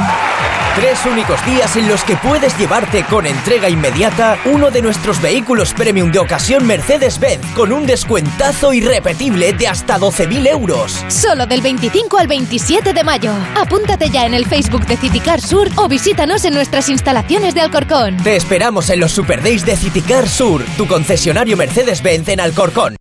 Tres 0.75 1.05
únicos 1.05 1.45
días 1.45 1.75
en 1.75 1.89
los 1.89 2.01
que 2.05 2.15
puedes 2.15 2.57
llevarte 2.57 3.03
con 3.03 3.25
entrega 3.25 3.67
inmediata 3.67 4.39
uno 4.45 4.71
de 4.71 4.81
nuestros 4.81 5.21
vehículos 5.21 5.73
premium 5.73 6.13
de 6.13 6.19
ocasión 6.19 6.65
Mercedes-Benz 6.65 7.45
con 7.55 7.73
un 7.73 7.85
descuentazo 7.85 8.71
irrepetible 8.71 9.51
de 9.51 9.67
hasta 9.67 9.99
12.000 9.99 10.47
euros. 10.47 11.03
Solo 11.09 11.45
del 11.45 11.59
25 11.59 12.17
al 12.17 12.27
27 12.27 12.93
de 12.93 13.03
mayo. 13.03 13.33
Apúntate 13.55 14.09
ya 14.09 14.25
en 14.25 14.33
el 14.33 14.45
Facebook 14.45 14.85
de 14.85 14.95
Citicar 14.95 15.41
Sur 15.41 15.69
o 15.75 15.89
visítanos 15.89 16.45
en 16.45 16.53
nuestras 16.53 16.87
instalaciones 16.87 17.53
de 17.53 17.61
Alcorcón. 17.61 18.15
Te 18.23 18.37
esperamos 18.37 18.89
en 18.89 19.01
los 19.01 19.11
Super 19.11 19.43
Days 19.43 19.65
de 19.65 19.75
Citicar 19.75 20.27
Sur, 20.27 20.63
tu 20.77 20.87
concesionario 20.87 21.57
Mercedes-Benz 21.57 22.29
en 22.29 22.39
Alcorcón. 22.39 23.00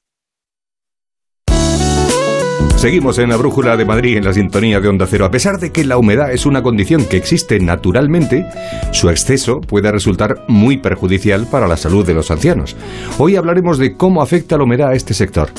Seguimos 2.81 3.19
en 3.19 3.29
la 3.29 3.37
brújula 3.37 3.77
de 3.77 3.85
Madrid 3.85 4.17
en 4.17 4.25
la 4.25 4.33
sintonía 4.33 4.79
de 4.79 4.89
Onda 4.89 5.05
Cero. 5.05 5.25
A 5.25 5.29
pesar 5.29 5.59
de 5.59 5.71
que 5.71 5.85
la 5.85 5.99
humedad 5.99 6.31
es 6.31 6.47
una 6.47 6.63
condición 6.63 7.05
que 7.07 7.15
existe 7.15 7.59
naturalmente, 7.59 8.47
su 8.91 9.11
exceso 9.11 9.61
puede 9.61 9.91
resultar 9.91 10.37
muy 10.47 10.77
perjudicial 10.77 11.45
para 11.45 11.67
la 11.67 11.77
salud 11.77 12.03
de 12.03 12.15
los 12.15 12.31
ancianos. 12.31 12.75
Hoy 13.19 13.35
hablaremos 13.35 13.77
de 13.77 13.95
cómo 13.95 14.23
afecta 14.23 14.57
la 14.57 14.63
humedad 14.63 14.89
a 14.89 14.93
este 14.95 15.13
sector. 15.13 15.49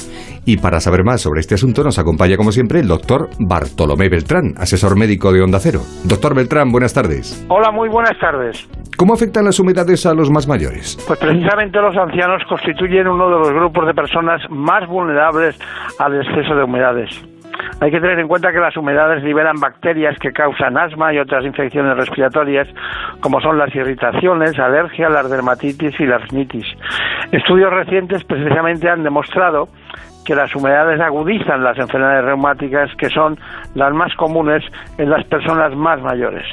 Y 0.45 0.57
para 0.57 0.81
saber 0.81 1.05
más 1.05 1.21
sobre 1.21 1.39
este 1.39 1.55
asunto 1.55 1.85
nos 1.85 2.01
acompaña 2.01 2.37
como 2.37 2.51
siempre 2.51 2.81
el 2.81 2.89
doctor 2.89 3.31
Bartolomé 3.39 4.09
Beltrán, 4.09 4.55
asesor 4.57 4.99
médico 4.99 5.33
de 5.33 5.43
Onda 5.43 5.61
Cero. 5.61 5.83
Doctor 6.03 6.35
Beltrán, 6.35 6.73
buenas 6.73 6.93
tardes. 6.93 7.47
Hola, 7.49 7.71
muy 7.71 7.89
buenas 7.89 8.19
tardes. 8.19 8.67
¿Cómo 9.03 9.15
afectan 9.15 9.45
las 9.45 9.59
humedades 9.59 10.07
a 10.07 10.15
los 10.15 10.31
más 10.31 10.47
mayores? 10.47 10.97
Pues 11.09 11.19
precisamente 11.19 11.81
los 11.81 11.97
ancianos 11.97 12.41
constituyen 12.49 13.09
uno 13.09 13.31
de 13.31 13.39
los 13.41 13.53
grupos 13.53 13.85
de 13.89 13.95
personas 13.95 14.41
más 14.49 14.87
vulnerables 14.87 15.59
al 15.99 16.23
exceso 16.23 16.55
de 16.55 16.63
humedades. 16.63 17.11
Hay 17.81 17.91
que 17.91 18.01
tener 18.01 18.21
en 18.21 18.29
cuenta 18.29 18.53
que 18.53 18.61
las 18.61 18.77
humedades 18.77 19.25
liberan 19.25 19.57
bacterias 19.61 20.17
que 20.21 20.31
causan 20.31 20.79
asma 20.79 21.13
y 21.13 21.19
otras 21.19 21.45
infecciones 21.45 21.97
respiratorias, 21.97 22.69
como 23.19 23.41
son 23.41 23.59
las 23.59 23.75
irritaciones, 23.75 24.57
alergia, 24.61 25.09
las 25.09 25.29
dermatitis 25.29 25.99
y 25.99 26.07
la 26.07 26.19
rinitis. 26.19 26.67
Estudios 27.33 27.73
recientes 27.73 28.23
precisamente 28.23 28.89
han 28.89 29.03
demostrado 29.03 29.67
que 30.25 30.35
las 30.35 30.55
humedades 30.55 31.01
agudizan 31.01 31.63
las 31.63 31.79
enfermedades 31.79 32.25
reumáticas 32.25 32.91
que 32.99 33.09
son 33.09 33.39
las 33.75 33.93
más 33.93 34.15
comunes 34.17 34.63
en 34.99 35.11
las 35.11 35.25
personas 35.27 35.75
más 35.77 36.01
mayores. 36.01 36.45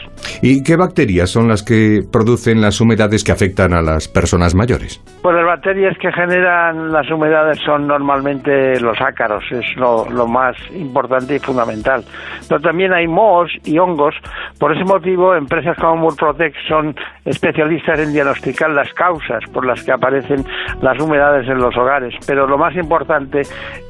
¿Y 0.41 0.63
qué 0.63 0.77
bacterias 0.77 1.29
son 1.29 1.47
las 1.47 1.63
que 1.63 2.01
producen 2.11 2.61
las 2.61 2.79
humedades 2.79 3.23
que 3.23 3.31
afectan 3.31 3.73
a 3.73 3.81
las 3.81 4.07
personas 4.07 4.55
mayores? 4.55 5.01
Pues 5.21 5.35
las 5.35 5.45
bacterias 5.45 5.97
que 5.97 6.11
generan 6.11 6.91
las 6.91 7.09
humedades 7.11 7.59
son 7.65 7.87
normalmente 7.87 8.79
los 8.79 8.99
ácaros, 9.01 9.43
es 9.51 9.65
lo, 9.75 10.09
lo 10.09 10.27
más 10.27 10.55
importante 10.73 11.35
y 11.35 11.39
fundamental. 11.39 12.03
Pero 12.47 12.61
también 12.61 12.93
hay 12.93 13.07
mohos 13.07 13.51
y 13.65 13.77
hongos. 13.77 14.15
Por 14.59 14.73
ese 14.73 14.85
motivo, 14.85 15.35
empresas 15.35 15.77
como 15.77 15.97
Murprotec 15.97 16.53
son 16.67 16.95
especialistas 17.25 17.99
en 17.99 18.13
diagnosticar 18.13 18.69
las 18.69 18.91
causas 18.93 19.43
por 19.51 19.65
las 19.65 19.83
que 19.83 19.91
aparecen 19.91 20.45
las 20.81 20.99
humedades 21.01 21.47
en 21.47 21.57
los 21.57 21.75
hogares. 21.75 22.13
Pero 22.25 22.47
lo 22.47 22.57
más 22.57 22.75
importante 22.75 23.41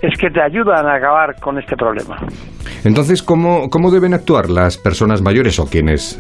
es 0.01 0.17
que 0.19 0.29
te 0.29 0.41
ayudan 0.41 0.87
a 0.87 0.95
acabar 0.95 1.35
con 1.39 1.57
este 1.57 1.75
problema. 1.75 2.17
Entonces, 2.83 3.21
¿cómo, 3.21 3.69
cómo 3.69 3.91
deben 3.91 4.13
actuar 4.13 4.49
las 4.49 4.77
personas 4.77 5.21
mayores 5.21 5.59
o 5.59 5.65
quienes 5.65 6.17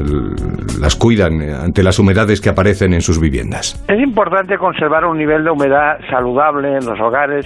las 0.79 0.95
cuidan 0.95 1.41
eh, 1.41 1.53
ante 1.53 1.83
las 1.83 1.99
humedades 1.99 2.41
que 2.41 2.49
aparecen 2.49 2.93
en 2.93 3.01
sus 3.01 3.19
viviendas? 3.19 3.83
Es 3.87 3.99
importante 3.99 4.57
conservar 4.57 5.05
un 5.05 5.17
nivel 5.17 5.43
de 5.43 5.51
humedad 5.51 5.97
saludable 6.09 6.77
en 6.77 6.85
los 6.85 6.99
hogares 6.99 7.45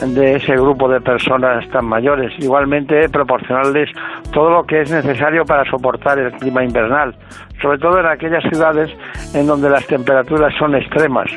de 0.00 0.36
ese 0.36 0.52
grupo 0.54 0.88
de 0.88 1.00
personas 1.00 1.68
tan 1.70 1.86
mayores. 1.86 2.32
Igualmente, 2.38 3.08
proporcionarles 3.08 3.90
todo 4.32 4.50
lo 4.50 4.64
que 4.64 4.82
es 4.82 4.90
necesario 4.90 5.44
para 5.44 5.68
soportar 5.70 6.18
el 6.18 6.32
clima 6.32 6.64
invernal, 6.64 7.14
sobre 7.60 7.78
todo 7.78 8.00
en 8.00 8.06
aquellas 8.06 8.42
ciudades 8.50 8.90
en 9.34 9.46
donde 9.46 9.70
las 9.70 9.86
temperaturas 9.86 10.52
son 10.58 10.74
extremas. 10.74 11.30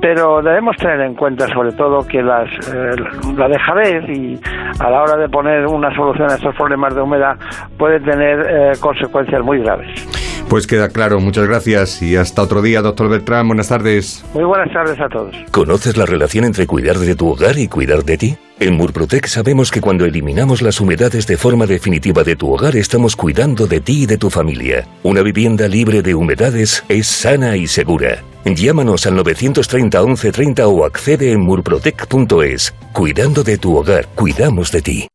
Pero 0.00 0.42
debemos 0.42 0.76
tener 0.76 1.00
en 1.00 1.14
cuenta, 1.14 1.46
sobre 1.48 1.72
todo, 1.72 2.06
que 2.06 2.22
las, 2.22 2.48
eh, 2.68 2.94
la 3.36 3.48
dejadez 3.48 4.08
y 4.08 4.38
a 4.78 4.90
la 4.90 5.02
hora 5.02 5.16
de 5.16 5.28
poner 5.28 5.66
una 5.66 5.94
solución 5.94 6.30
a 6.30 6.34
estos 6.34 6.54
problemas 6.54 6.94
de 6.94 7.02
humedad 7.02 7.36
puede 7.76 8.00
tener 8.00 8.46
eh, 8.48 8.72
consecuencias 8.80 9.42
muy 9.42 9.58
graves. 9.60 9.88
Pues 10.48 10.66
queda 10.66 10.88
claro, 10.88 11.20
muchas 11.20 11.46
gracias 11.46 12.00
y 12.00 12.16
hasta 12.16 12.42
otro 12.42 12.62
día, 12.62 12.80
doctor 12.80 13.10
Beltrán. 13.10 13.46
Buenas 13.48 13.68
tardes. 13.68 14.24
Muy 14.32 14.44
buenas 14.44 14.72
tardes 14.72 14.98
a 14.98 15.06
todos. 15.08 15.36
¿Conoces 15.50 15.98
la 15.98 16.06
relación 16.06 16.44
entre 16.44 16.66
cuidar 16.66 16.96
de 16.96 17.14
tu 17.14 17.28
hogar 17.28 17.58
y 17.58 17.68
cuidar 17.68 18.02
de 18.02 18.16
ti? 18.16 18.38
En 18.58 18.74
Murprotec 18.74 19.26
sabemos 19.26 19.70
que 19.70 19.82
cuando 19.82 20.06
eliminamos 20.06 20.62
las 20.62 20.80
humedades 20.80 21.26
de 21.26 21.36
forma 21.36 21.66
definitiva 21.66 22.24
de 22.24 22.34
tu 22.34 22.50
hogar 22.50 22.76
estamos 22.76 23.14
cuidando 23.14 23.66
de 23.66 23.80
ti 23.80 24.04
y 24.04 24.06
de 24.06 24.16
tu 24.16 24.30
familia. 24.30 24.86
Una 25.02 25.20
vivienda 25.20 25.68
libre 25.68 26.00
de 26.00 26.14
humedades 26.14 26.82
es 26.88 27.06
sana 27.06 27.56
y 27.56 27.66
segura. 27.66 28.22
Llámanos 28.44 29.06
al 29.06 29.16
930 29.16 30.02
1130 30.02 30.66
o 30.68 30.84
accede 30.84 31.32
en 31.32 31.40
murprotec.es. 31.40 32.74
Cuidando 32.92 33.42
de 33.42 33.58
tu 33.58 33.76
hogar, 33.76 34.08
cuidamos 34.14 34.72
de 34.72 34.82
ti. 34.82 35.08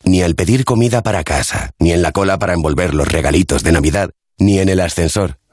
Ni 0.04 0.20
al 0.22 0.34
pedir 0.34 0.66
comida 0.66 1.02
para 1.02 1.24
casa, 1.24 1.70
ni 1.78 1.92
en 1.92 2.02
la 2.02 2.12
cola 2.12 2.38
para 2.38 2.52
envolver 2.52 2.92
los 2.94 3.08
regalitos 3.08 3.62
de 3.62 3.72
Navidad, 3.72 4.10
ni 4.38 4.58
en 4.58 4.68
el 4.68 4.80
ascensor. 4.80 5.38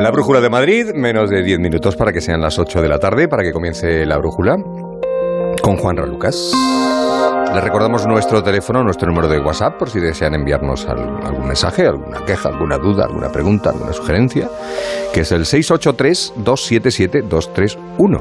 La 0.00 0.10
Brújula 0.10 0.40
de 0.40 0.48
Madrid, 0.48 0.92
menos 0.94 1.28
de 1.30 1.42
10 1.42 1.58
minutos 1.58 1.96
para 1.96 2.12
que 2.12 2.20
sean 2.20 2.40
las 2.40 2.58
8 2.58 2.80
de 2.82 2.88
la 2.88 2.98
tarde, 2.98 3.26
para 3.28 3.42
que 3.42 3.52
comience 3.52 4.06
la 4.06 4.16
Brújula, 4.18 4.56
con 5.62 5.76
Juan 5.76 5.96
Lucas. 5.96 6.52
Les 7.52 7.64
recordamos 7.64 8.06
nuestro 8.06 8.42
teléfono, 8.42 8.82
nuestro 8.84 9.08
número 9.08 9.26
de 9.28 9.40
WhatsApp, 9.40 9.76
por 9.78 9.90
si 9.90 9.98
desean 10.00 10.34
enviarnos 10.34 10.86
al- 10.86 11.18
algún 11.24 11.46
mensaje, 11.48 11.86
alguna 11.86 12.24
queja, 12.24 12.50
alguna 12.50 12.78
duda, 12.78 13.04
alguna 13.06 13.32
pregunta, 13.32 13.70
alguna 13.70 13.92
sugerencia, 13.92 14.48
que 15.12 15.20
es 15.22 15.32
el 15.32 15.44
683-277-231. 15.46 18.20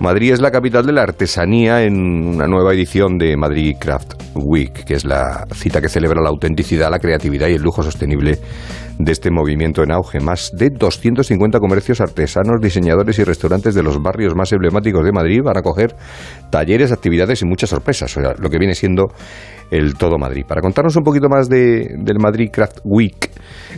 Madrid 0.00 0.32
es 0.32 0.40
la 0.40 0.50
capital 0.50 0.86
de 0.86 0.92
la 0.92 1.02
artesanía 1.02 1.82
en 1.82 1.94
una 2.26 2.46
nueva 2.46 2.72
edición 2.72 3.18
de 3.18 3.36
Madrid 3.36 3.76
Craft 3.78 4.14
Week, 4.34 4.72
que 4.84 4.94
es 4.94 5.04
la 5.04 5.46
cita 5.52 5.80
que 5.80 5.88
celebra 5.88 6.22
la 6.22 6.30
autenticidad, 6.30 6.90
la 6.90 6.98
creatividad 6.98 7.48
y 7.48 7.54
el 7.54 7.62
lujo 7.62 7.82
sostenible 7.82 8.38
de 8.98 9.12
este 9.12 9.30
movimiento 9.30 9.82
en 9.82 9.92
auge. 9.92 10.20
Más 10.20 10.52
de 10.56 10.70
250 10.70 11.58
comercios 11.58 12.00
artesanos, 12.00 12.60
diseñadores 12.62 13.18
y 13.18 13.24
restaurantes 13.24 13.74
de 13.74 13.82
los 13.82 14.00
barrios 14.00 14.34
más 14.34 14.50
emblemáticos 14.52 15.04
de 15.04 15.12
Madrid 15.12 15.40
van 15.44 15.56
a 15.56 15.60
acoger 15.60 15.94
talleres, 16.50 16.92
actividades 16.92 17.42
y 17.42 17.44
muchas 17.44 17.70
sorpresas, 17.70 18.16
o 18.16 18.20
sea, 18.22 18.32
lo 18.38 18.48
que 18.48 18.58
viene 18.58 18.74
siendo 18.74 19.08
el 19.70 19.94
todo 19.94 20.18
Madrid. 20.18 20.44
Para 20.48 20.60
contarnos 20.60 20.96
un 20.96 21.04
poquito 21.04 21.28
más 21.28 21.48
de, 21.48 21.96
del 21.98 22.18
Madrid 22.18 22.50
Craft 22.52 22.78
Week, 22.84 23.30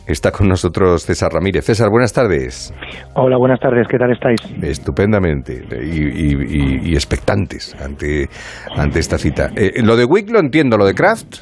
está 0.06 0.30
con 0.30 0.48
nosotros 0.48 1.02
César 1.04 1.32
Ramírez. 1.32 1.64
César, 1.64 1.88
buenas 1.90 2.12
tardes. 2.12 2.72
Hola, 3.14 3.36
buenas 3.36 3.60
tardes, 3.60 3.86
¿qué 3.88 3.98
tal 3.98 4.10
estáis? 4.12 4.40
Estupendamente 4.62 5.62
y, 5.82 6.02
y- 6.02 6.82
y- 6.82 6.90
y 6.90 6.94
expectantes 6.94 7.74
ante, 7.82 8.28
ante 8.76 8.98
esta 8.98 9.18
cita. 9.18 9.50
Eh, 9.56 9.82
lo 9.82 9.96
de 9.96 10.04
Week 10.04 10.28
lo 10.30 10.38
entiendo, 10.40 10.76
lo 10.76 10.84
de 10.86 10.94
Craft. 10.94 11.36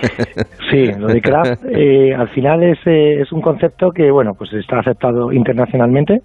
Sí, 0.70 0.84
lo 0.98 1.08
de 1.08 1.20
craft 1.20 1.64
eh, 1.64 2.14
al 2.14 2.28
final 2.28 2.62
es, 2.62 2.78
eh, 2.86 3.20
es 3.22 3.32
un 3.32 3.40
concepto 3.40 3.90
que 3.90 4.10
bueno 4.10 4.32
pues 4.36 4.52
está 4.52 4.78
aceptado 4.80 5.32
internacionalmente 5.32 6.18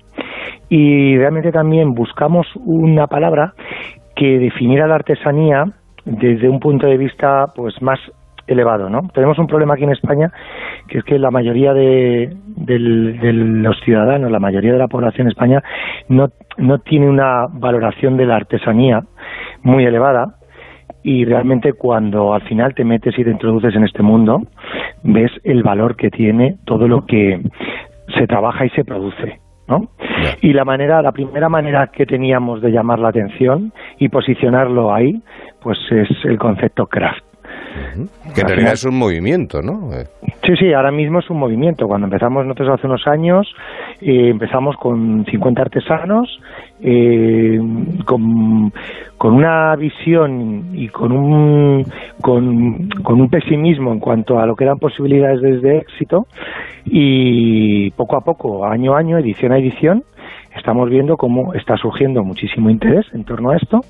y 0.70 1.18
realmente 1.18 1.52
también 1.52 1.94
buscamos 1.94 2.46
una 2.66 3.08
palabra 3.08 3.54
que 4.16 4.38
definiera 4.40 4.86
la 4.86 4.96
artesanía 4.96 5.64
desde 6.06 6.50
un 6.50 6.60
punto 6.60 6.88
de 6.88 6.98
vista 6.98 7.48
pues 7.56 7.82
más 7.82 8.00
elevado, 8.48 8.90
¿no? 8.90 9.02
Tenemos 9.14 9.40
un 9.40 9.48
problema 9.48 9.76
aquí 9.76 9.84
en 9.84 9.92
España 9.92 10.32
que 10.88 10.98
es 10.98 11.04
que 11.06 11.18
la 11.18 11.32
mayoría 11.32 11.74
de, 11.74 12.36
los 12.68 13.80
ciudadanos, 13.82 14.32
la 14.32 14.40
mayoría 14.40 14.74
de 14.74 14.80
la 14.80 14.88
población 14.88 15.28
en 15.28 15.32
España 15.32 15.64
no, 16.10 16.30
no 16.58 16.80
tiene 16.80 17.08
una 17.08 17.48
valoración 17.50 18.18
de 18.18 18.26
la 18.26 18.36
artesanía 18.36 19.04
muy 19.62 19.86
elevada 19.86 20.36
y 21.04 21.26
realmente 21.26 21.74
cuando 21.74 22.34
al 22.34 22.42
final 22.44 22.74
te 22.76 22.84
metes 22.84 23.18
y 23.18 23.24
te 23.24 23.32
introduces 23.32 23.76
en 23.76 23.86
este 23.86 24.04
mundo 24.04 24.42
ves 25.04 25.32
el 25.44 25.64
valor 25.64 25.96
que 25.96 26.10
tiene 26.10 26.58
todo 26.66 26.88
lo 26.88 27.06
que 27.06 27.42
se 28.18 28.28
trabaja 28.28 28.66
y 28.66 28.70
se 28.72 28.84
produce 28.84 29.43
¿no? 29.68 29.90
y 30.42 30.54
la 30.54 30.66
manera 30.66 31.02
la 31.02 31.12
primera 31.12 31.50
manera 31.50 31.88
que 31.88 32.06
teníamos 32.06 32.62
de 32.62 32.72
llamar 32.72 33.00
la 33.00 33.10
atención 33.10 33.72
y 33.98 34.10
posicionarlo 34.10 34.94
ahí 34.94 35.22
pues 35.62 35.78
es 35.92 36.10
el 36.26 36.38
concepto 36.38 36.86
craft 36.88 37.24
Que 38.36 38.42
en 38.42 38.48
realidad 38.48 38.74
es 38.74 38.86
un 38.86 38.98
movimiento, 38.98 39.62
¿no? 39.62 39.90
Sí, 40.46 40.56
sí, 40.60 40.74
ahora 40.74 40.92
mismo 40.92 41.20
es 41.20 41.30
un 41.30 41.38
movimiento. 41.38 41.88
Cuando 41.88 42.08
empezamos 42.08 42.46
nosotros 42.46 42.78
hace 42.78 42.88
unos 42.88 43.08
años, 43.08 43.48
eh, 44.02 44.30
empezamos 44.30 44.76
con 44.78 45.26
50 45.26 45.62
artesanos, 45.62 46.40
eh, 46.82 47.60
con, 48.06 48.72
con 49.18 49.34
una 49.34 49.76
visión 49.76 50.70
y 50.74 50.90
con 50.90 51.12
un, 51.12 51.86
con, 52.22 52.42
un 52.42 53.30
pesimismo 53.30 53.92
en 53.94 54.00
cuanto 54.00 54.40
a 54.40 54.46
lo 54.46 54.56
que 54.56 54.66
eran 54.66 54.80
posibilidades 54.80 55.62
de 55.62 55.78
éxito 55.78 56.28
y 56.86 57.92
poco 57.92 58.18
a 58.18 58.22
poco, 58.22 58.66
año 58.66 58.96
a 58.96 59.00
año, 59.00 59.18
edición 59.18 59.52
a 59.52 59.58
edición, 59.58 60.04
estamos 60.56 60.90
viendo 60.90 61.18
cómo 61.18 61.54
está 61.54 61.78
surgiendo 61.78 62.24
muchísimo 62.24 62.70
interés 62.70 63.06
en 63.14 63.24
torno 63.24 63.52
a 63.52 63.58
esto, 63.58 63.82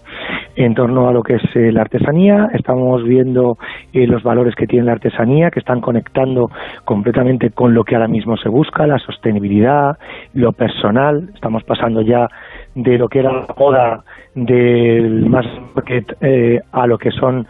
en 0.55 0.73
torno 0.73 1.07
a 1.07 1.13
lo 1.13 1.23
que 1.23 1.35
es 1.35 1.43
eh, 1.55 1.71
la 1.71 1.81
artesanía, 1.81 2.49
estamos 2.53 3.03
viendo 3.03 3.57
eh, 3.93 4.07
los 4.07 4.23
valores 4.23 4.55
que 4.55 4.67
tiene 4.67 4.85
la 4.85 4.93
artesanía, 4.93 5.49
que 5.51 5.59
están 5.59 5.81
conectando 5.81 6.49
completamente 6.85 7.49
con 7.51 7.73
lo 7.73 7.83
que 7.83 7.95
ahora 7.95 8.07
mismo 8.07 8.37
se 8.37 8.49
busca, 8.49 8.87
la 8.87 8.99
sostenibilidad, 8.99 9.97
lo 10.33 10.51
personal, 10.51 11.29
estamos 11.33 11.63
pasando 11.63 12.01
ya 12.01 12.27
de 12.75 12.97
lo 12.97 13.07
que 13.07 13.19
era 13.19 13.31
la 13.31 13.47
moda 13.57 14.03
del 14.35 15.29
más 15.29 15.45
market 15.75 16.17
eh, 16.21 16.59
a 16.71 16.87
lo 16.87 16.97
que 16.97 17.11
son 17.11 17.47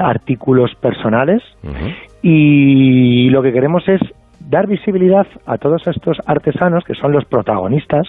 artículos 0.00 0.74
personales. 0.76 1.42
Y 2.22 3.28
lo 3.30 3.42
que 3.42 3.52
queremos 3.52 3.86
es 3.88 4.00
dar 4.48 4.66
visibilidad 4.66 5.26
a 5.46 5.58
todos 5.58 5.86
estos 5.86 6.18
artesanos 6.26 6.84
que 6.84 6.94
son 6.94 7.12
los 7.12 7.24
protagonistas 7.24 8.06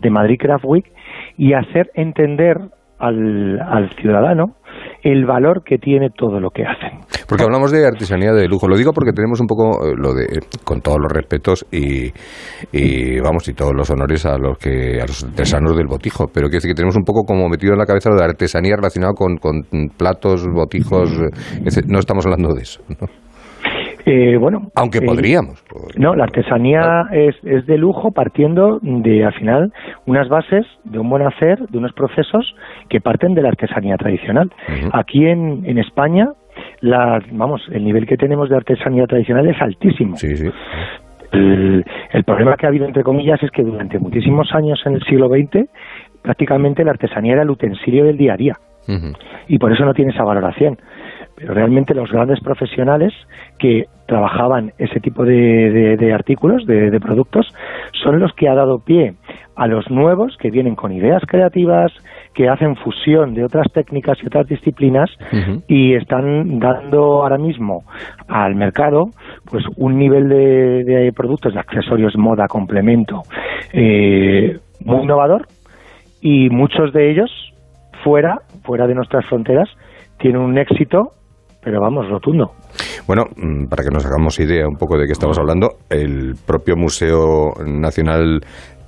de 0.00 0.10
Madrid 0.10 0.36
Craft 0.38 0.64
Week 0.66 0.86
y 1.36 1.52
hacer 1.52 1.90
entender 1.94 2.56
al, 2.98 3.60
al, 3.60 3.90
ciudadano 4.00 4.56
el 5.02 5.26
valor 5.26 5.62
que 5.64 5.78
tiene 5.78 6.08
todo 6.10 6.40
lo 6.40 6.50
que 6.50 6.64
hacen. 6.64 7.00
Porque 7.28 7.44
hablamos 7.44 7.70
de 7.70 7.86
artesanía 7.86 8.32
de 8.32 8.48
lujo. 8.48 8.68
Lo 8.68 8.76
digo 8.76 8.92
porque 8.92 9.12
tenemos 9.12 9.40
un 9.40 9.46
poco 9.46 9.86
eh, 9.86 9.92
lo 9.96 10.14
de, 10.14 10.26
con 10.64 10.80
todos 10.80 10.98
los 11.00 11.12
respetos 11.12 11.66
y, 11.70 12.10
y 12.72 13.20
vamos 13.20 13.48
y 13.48 13.54
todos 13.54 13.72
los 13.74 13.90
honores 13.90 14.24
a 14.26 14.38
los 14.38 14.58
que 14.58 14.98
a 15.00 15.06
los 15.06 15.24
artesanos 15.24 15.76
del 15.76 15.86
botijo. 15.86 16.26
Pero 16.32 16.48
que, 16.48 16.58
que 16.58 16.74
tenemos 16.74 16.96
un 16.96 17.04
poco 17.04 17.24
como 17.24 17.48
metido 17.48 17.74
en 17.74 17.78
la 17.78 17.86
cabeza 17.86 18.10
lo 18.10 18.16
de 18.16 18.24
artesanía 18.24 18.76
relacionado 18.76 19.14
con, 19.14 19.36
con 19.36 19.62
platos, 19.96 20.46
botijos. 20.46 21.10
No 21.86 21.98
estamos 21.98 22.24
hablando 22.26 22.54
de 22.54 22.62
eso. 22.62 22.82
¿no? 22.88 23.25
Eh, 24.08 24.36
bueno, 24.36 24.70
aunque 24.76 24.98
eh, 24.98 25.02
podríamos. 25.04 25.64
No, 25.96 26.14
la 26.14 26.24
artesanía 26.24 27.08
es, 27.10 27.34
es 27.42 27.66
de 27.66 27.76
lujo 27.76 28.12
partiendo 28.12 28.78
de, 28.80 29.24
al 29.24 29.34
final, 29.34 29.72
unas 30.06 30.28
bases 30.28 30.64
de 30.84 31.00
un 31.00 31.10
buen 31.10 31.26
hacer, 31.26 31.58
de 31.68 31.78
unos 31.78 31.92
procesos 31.92 32.54
que 32.88 33.00
parten 33.00 33.34
de 33.34 33.42
la 33.42 33.48
artesanía 33.48 33.96
tradicional. 33.96 34.52
Aquí 34.92 35.26
en, 35.26 35.64
en 35.66 35.78
España, 35.78 36.28
la, 36.82 37.20
vamos, 37.32 37.62
el 37.72 37.84
nivel 37.84 38.06
que 38.06 38.16
tenemos 38.16 38.48
de 38.48 38.54
artesanía 38.54 39.06
tradicional 39.08 39.48
es 39.48 39.60
altísimo. 39.60 40.16
Sí, 40.16 40.36
sí. 40.36 40.50
El, 41.32 41.84
el, 42.12 42.24
problema 42.24 42.56
que 42.56 42.66
ha 42.66 42.68
habido, 42.68 42.86
entre 42.86 43.02
comillas, 43.02 43.42
es 43.42 43.50
que 43.50 43.64
durante 43.64 43.98
muchísimos 43.98 44.54
años 44.54 44.80
en 44.86 44.94
el 44.94 45.02
siglo 45.02 45.28
XX, 45.28 45.68
prácticamente 46.22 46.84
la 46.84 46.92
artesanía 46.92 47.32
era 47.32 47.42
el 47.42 47.50
utensilio 47.50 48.04
del 48.04 48.16
día 48.16 48.34
a 48.34 48.36
día. 48.36 48.56
Y 49.48 49.58
por 49.58 49.72
eso 49.72 49.84
no 49.84 49.94
tiene 49.94 50.12
esa 50.12 50.22
valoración 50.22 50.78
pero 51.36 51.52
realmente 51.54 51.94
los 51.94 52.10
grandes 52.10 52.40
profesionales 52.40 53.12
que 53.58 53.84
trabajaban 54.06 54.72
ese 54.78 55.00
tipo 55.00 55.24
de, 55.24 56.12
artículos, 56.14 56.66
de, 56.66 56.98
productos, 57.00 57.46
son 58.02 58.20
los 58.20 58.32
que 58.32 58.48
ha 58.48 58.54
dado 58.54 58.78
pie 58.78 59.14
a 59.54 59.66
los 59.66 59.90
nuevos 59.90 60.36
que 60.38 60.50
vienen 60.50 60.74
con 60.74 60.92
ideas 60.92 61.22
creativas, 61.26 61.92
que 62.34 62.48
hacen 62.48 62.76
fusión 62.76 63.34
de 63.34 63.44
otras 63.44 63.66
técnicas 63.72 64.18
y 64.22 64.26
otras 64.26 64.46
disciplinas 64.46 65.10
y 65.66 65.94
están 65.94 66.58
dando 66.58 67.22
ahora 67.22 67.38
mismo 67.38 67.84
al 68.28 68.54
mercado 68.54 69.10
pues 69.50 69.64
un 69.76 69.98
nivel 69.98 70.28
de, 70.28 71.12
productos, 71.16 71.54
de 71.54 71.60
accesorios, 71.60 72.16
moda, 72.16 72.46
complemento 72.48 73.22
eh, 73.72 74.58
muy 74.84 75.04
innovador 75.04 75.46
y 76.20 76.50
muchos 76.50 76.92
de 76.92 77.10
ellos 77.10 77.30
fuera, 78.04 78.42
fuera 78.64 78.86
de 78.86 78.94
nuestras 78.94 79.24
fronteras, 79.26 79.68
tienen 80.18 80.42
un 80.42 80.58
éxito 80.58 81.12
pero 81.66 81.80
vamos, 81.80 82.08
rotundo. 82.08 82.52
Bueno, 83.06 83.24
mm, 83.36 83.68
para 83.68 83.82
que 83.82 83.90
nos 83.90 84.04
hagamos 84.06 84.38
idea 84.40 84.66
un 84.66 84.76
poco 84.76 84.98
de 84.98 85.06
qué 85.06 85.12
estamos 85.12 85.38
hablando, 85.38 85.76
el 85.90 86.34
propio 86.46 86.76
Museo 86.76 87.52
Nacional 87.64 88.40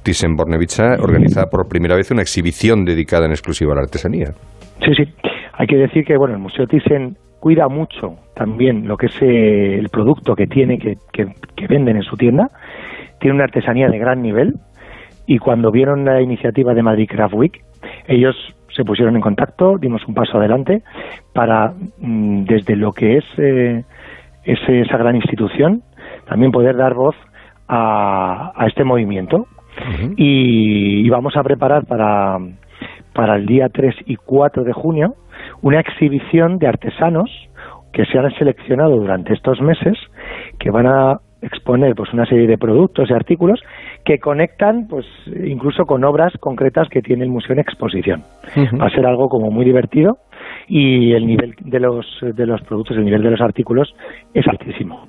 Thyssen-Bornemisza 0.05 1.03
organiza 1.03 1.47
por 1.51 1.69
primera 1.69 1.97
vez 1.97 2.11
una 2.11 2.23
exhibición 2.23 2.85
dedicada 2.85 3.27
en 3.27 3.33
exclusiva 3.33 3.73
a 3.73 3.77
la 3.77 3.83
artesanía. 3.83 4.33
Sí, 4.85 4.95
sí. 4.95 5.05
Hay 5.55 5.67
que 5.67 5.77
decir 5.77 6.05
que 6.05 6.17
bueno, 6.17 6.35
el 6.35 6.41
Museo 6.41 6.67
Thyssen 6.67 7.17
cuida 7.41 7.69
mucho 7.69 8.17
también 8.35 8.87
lo 8.87 8.97
que 8.97 9.07
es 9.07 9.23
eh, 9.23 9.79
el 9.79 9.89
producto 9.91 10.35
que 10.35 10.47
tiene, 10.47 10.79
que, 10.79 10.95
que 11.13 11.67
venden 11.69 11.97
en 11.97 12.03
su 12.03 12.17
tienda. 12.17 12.49
Tiene 13.21 13.35
una 13.35 13.45
artesanía 13.45 13.89
de 13.89 13.99
gran 13.99 14.23
nivel 14.23 14.55
y 15.27 15.39
cuando 15.39 15.71
vieron 15.71 16.05
la 16.05 16.23
iniciativa 16.23 16.73
de 16.73 16.83
Madrid 16.83 17.07
Craft 17.07 17.35
Week, 17.35 17.61
ellos 18.07 18.35
se 18.79 18.85
pusieron 18.85 19.17
en 19.17 19.21
contacto, 19.21 19.77
dimos 19.77 20.07
un 20.07 20.15
paso 20.15 20.39
adelante 20.39 20.83
para, 21.35 21.73
mm, 21.99 22.45
desde 22.45 22.77
lo 22.77 22.93
que 22.93 23.17
es 23.19 23.25
eh, 23.37 23.83
esa 24.45 24.97
gran 24.97 25.17
institución, 25.17 25.83
también 26.29 26.53
poder 26.53 26.77
dar 26.77 26.95
voz 26.95 27.17
a, 27.69 28.53
este 28.67 28.85
movimiento. 28.85 29.47
y, 30.17 31.09
vamos 31.09 31.37
a 31.37 31.43
preparar 31.43 31.87
para, 31.87 32.39
para 33.15 33.37
el 33.37 33.47
día 33.47 33.69
3 33.69 33.95
y 34.07 34.17
4 34.17 34.65
de 34.65 34.73
junio 34.73 35.15
una 35.63 35.81
exhibición 35.81 36.59
de 36.59 36.67
artesanos 36.67 37.31
que 37.93 38.05
se 38.07 38.19
han 38.19 38.31
seleccionado 38.35 38.97
durante 38.97 39.35
estos 39.35 39.61
meses 39.61 39.97
que 40.59 40.71
van 40.71 40.87
a 40.87 41.21
exponer 41.43 41.95
pues 41.95 42.13
una 42.13 42.27
serie 42.27 42.47
de 42.47 42.59
productos 42.59 43.11
y 43.11 43.15
artículos 43.15 43.61
que 44.05 44.19
conectan 44.19 44.87
pues 44.89 45.07
incluso 45.45 45.85
con 45.85 46.05
obras 46.05 46.33
concretas 46.41 46.89
que 46.89 47.01
tiene 47.01 47.25
el 47.25 47.31
museo 47.31 47.53
en 47.53 47.61
exposición. 47.61 48.23
Va 48.81 48.87
a 48.87 48.91
ser 48.91 49.07
algo 49.07 49.29
como 49.29 49.51
muy 49.51 49.65
divertido 49.65 50.19
y 50.67 51.13
el 51.13 51.27
nivel 51.27 51.55
de 51.61 51.81
los 51.81 52.07
de 52.21 52.47
los 52.47 52.61
productos, 52.63 52.97
el 52.97 53.05
nivel 53.05 53.23
de 53.23 53.31
los 53.31 53.41
artículos 53.41 53.95
es 54.35 54.47
altísimo. 54.47 55.07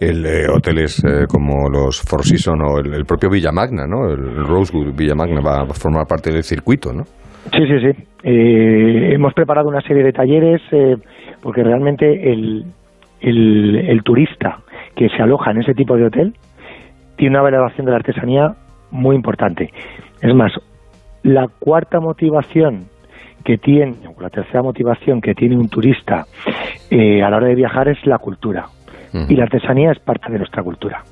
El 0.00 0.24
eh, 0.26 0.48
hoteles 0.48 1.02
eh, 1.04 1.26
como 1.28 1.68
los 1.68 2.00
Four 2.00 2.24
Seasons 2.24 2.62
o 2.62 2.78
el, 2.78 3.04
propio 3.04 3.30
Villa 3.30 3.52
Magna, 3.52 3.86
¿no? 3.86 4.10
El 4.10 4.46
Rosewood 4.46 4.96
Villa 4.96 5.14
Magna 5.14 5.40
va 5.40 5.62
a 5.62 5.66
formar 5.66 6.06
parte 6.06 6.32
del 6.32 6.42
circuito, 6.42 6.92
¿no? 6.92 7.04
Sí, 7.52 7.62
sí, 7.66 7.80
sí. 7.80 8.04
Eh, 8.24 9.14
hemos 9.14 9.32
preparado 9.32 9.68
una 9.68 9.80
serie 9.80 10.02
de 10.02 10.12
talleres 10.12 10.60
porque 11.42 11.62
realmente 11.62 12.32
el, 12.32 12.64
el, 13.20 13.76
el 13.76 14.02
turista 14.02 14.58
que 14.96 15.08
se 15.08 15.22
aloja 15.22 15.50
en 15.50 15.62
ese 15.62 15.74
tipo 15.74 15.96
de 15.96 16.06
hotel 16.06 16.34
tiene 17.16 17.36
una 17.36 17.42
valoración 17.42 17.84
de 17.86 17.92
la 17.92 17.98
artesanía 17.98 18.54
muy 18.90 19.14
importante. 19.16 19.70
Es 20.20 20.34
más, 20.34 20.52
la 21.22 21.48
cuarta 21.58 22.00
motivación 22.00 22.86
que 23.44 23.58
tiene, 23.58 23.94
o 24.16 24.20
la 24.20 24.30
tercera 24.30 24.62
motivación 24.62 25.20
que 25.20 25.34
tiene 25.34 25.56
un 25.56 25.68
turista 25.68 26.26
eh, 26.90 27.22
a 27.22 27.30
la 27.30 27.38
hora 27.38 27.46
de 27.48 27.54
viajar 27.54 27.88
es 27.88 27.98
la 28.06 28.18
cultura. 28.18 28.66
Y 29.28 29.34
la 29.34 29.42
artesanía 29.42 29.90
es 29.90 29.98
parte 29.98 30.30
de 30.30 30.38
nuestra 30.38 30.62
cultura. 30.62 31.02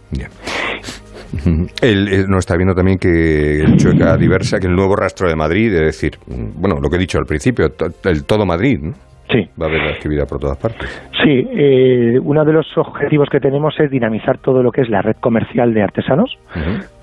Él, 1.83 2.27
nos 2.29 2.39
está 2.39 2.57
viendo 2.57 2.73
también 2.73 2.97
que 2.97 3.61
el 3.61 3.77
Chueca 3.77 4.17
Diversa, 4.17 4.61
que 4.61 4.69
el 4.69 4.77
nuevo 4.77 4.95
rastro 4.95 5.29
de 5.29 5.35
Madrid, 5.35 5.75
es 5.75 5.81
decir, 5.81 6.13
bueno, 6.29 6.79
lo 6.81 6.89
que 6.89 6.95
he 6.95 6.99
dicho 7.01 7.19
al 7.19 7.27
principio, 7.27 7.67
el 8.05 8.25
todo 8.25 8.47
Madrid, 8.47 8.79
¿no? 8.81 9.08
Sí. 9.31 9.49
Va 9.61 9.67
a 9.67 9.69
haber 9.69 9.83
actividad 9.83 10.27
por 10.27 10.39
todas 10.39 10.57
partes. 10.57 10.89
Sí, 11.23 11.47
eh, 11.51 12.19
uno 12.23 12.45
de 12.45 12.53
los 12.53 12.67
objetivos 12.79 13.29
que 13.29 13.41
tenemos 13.41 13.79
es 13.79 13.91
dinamizar 13.91 14.39
todo 14.39 14.63
lo 14.63 14.73
que 14.73 14.81
es 14.81 14.89
la 14.89 15.03
red 15.03 15.17
comercial 15.17 15.75
de 15.75 15.83
artesanos, 15.83 16.39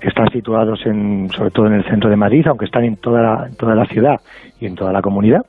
que 0.00 0.08
están 0.08 0.30
situados 0.30 0.84
en, 0.86 1.28
sobre 1.30 1.50
todo 1.50 1.66
en 1.66 1.74
el 1.74 1.84
centro 1.84 2.10
de 2.10 2.16
Madrid, 2.16 2.46
aunque 2.48 2.64
están 2.64 2.84
en 2.84 2.96
toda 2.96 3.22
la, 3.22 3.48
toda 3.56 3.74
la 3.74 3.86
ciudad 3.86 4.20
y 4.60 4.66
en 4.66 4.74
toda 4.74 4.92
la 4.92 5.02
comunidad. 5.02 5.42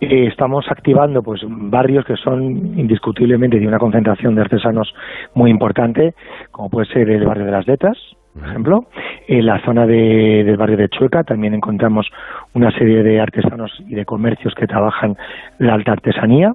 Eh, 0.00 0.26
estamos 0.26 0.66
activando 0.68 1.22
pues 1.22 1.42
barrios 1.46 2.04
que 2.04 2.16
son 2.16 2.42
indiscutiblemente 2.76 3.60
de 3.60 3.68
una 3.68 3.78
concentración 3.78 4.34
de 4.34 4.40
artesanos 4.40 4.92
muy 5.34 5.50
importante, 5.50 6.14
como 6.50 6.68
puede 6.68 6.86
ser 6.86 7.08
el 7.10 7.24
barrio 7.24 7.44
de 7.44 7.52
las 7.52 7.66
Letras, 7.68 7.96
por 8.34 8.48
ejemplo. 8.48 8.84
En 9.28 9.46
la 9.46 9.60
zona 9.64 9.86
del 9.86 10.56
barrio 10.56 10.76
de 10.76 10.88
Chueca 10.88 11.22
también 11.22 11.54
encontramos 11.54 12.06
una 12.54 12.70
serie 12.72 13.02
de 13.02 13.20
artesanos 13.20 13.72
y 13.86 13.94
de 13.94 14.04
comercios 14.04 14.54
que 14.54 14.66
trabajan 14.66 15.16
la 15.58 15.74
alta 15.74 15.92
artesanía. 15.92 16.54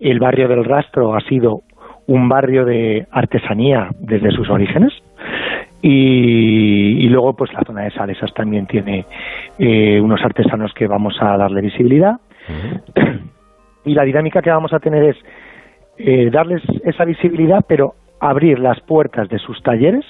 El 0.00 0.18
barrio 0.18 0.48
del 0.48 0.64
Rastro 0.64 1.14
ha 1.14 1.20
sido 1.20 1.62
un 2.06 2.28
barrio 2.28 2.64
de 2.64 3.06
artesanía 3.10 3.90
desde 3.98 4.30
sus 4.30 4.48
orígenes. 4.48 4.92
Y, 5.82 7.08
luego, 7.08 7.34
pues 7.34 7.52
la 7.52 7.62
zona 7.62 7.82
de 7.82 7.90
Salesas 7.90 8.32
también 8.34 8.66
tiene 8.66 9.04
eh, 9.58 10.00
unos 10.00 10.20
artesanos 10.24 10.72
que 10.74 10.86
vamos 10.86 11.16
a 11.20 11.36
darle 11.36 11.60
visibilidad. 11.60 12.16
Y 13.84 13.94
la 13.94 14.02
dinámica 14.02 14.42
que 14.42 14.50
vamos 14.50 14.72
a 14.72 14.80
tener 14.80 15.04
es 15.04 15.16
eh, 15.98 16.28
darles 16.30 16.62
esa 16.84 17.04
visibilidad, 17.04 17.64
pero 17.68 17.94
abrir 18.18 18.58
las 18.58 18.80
puertas 18.80 19.28
de 19.28 19.38
sus 19.38 19.62
talleres 19.62 20.04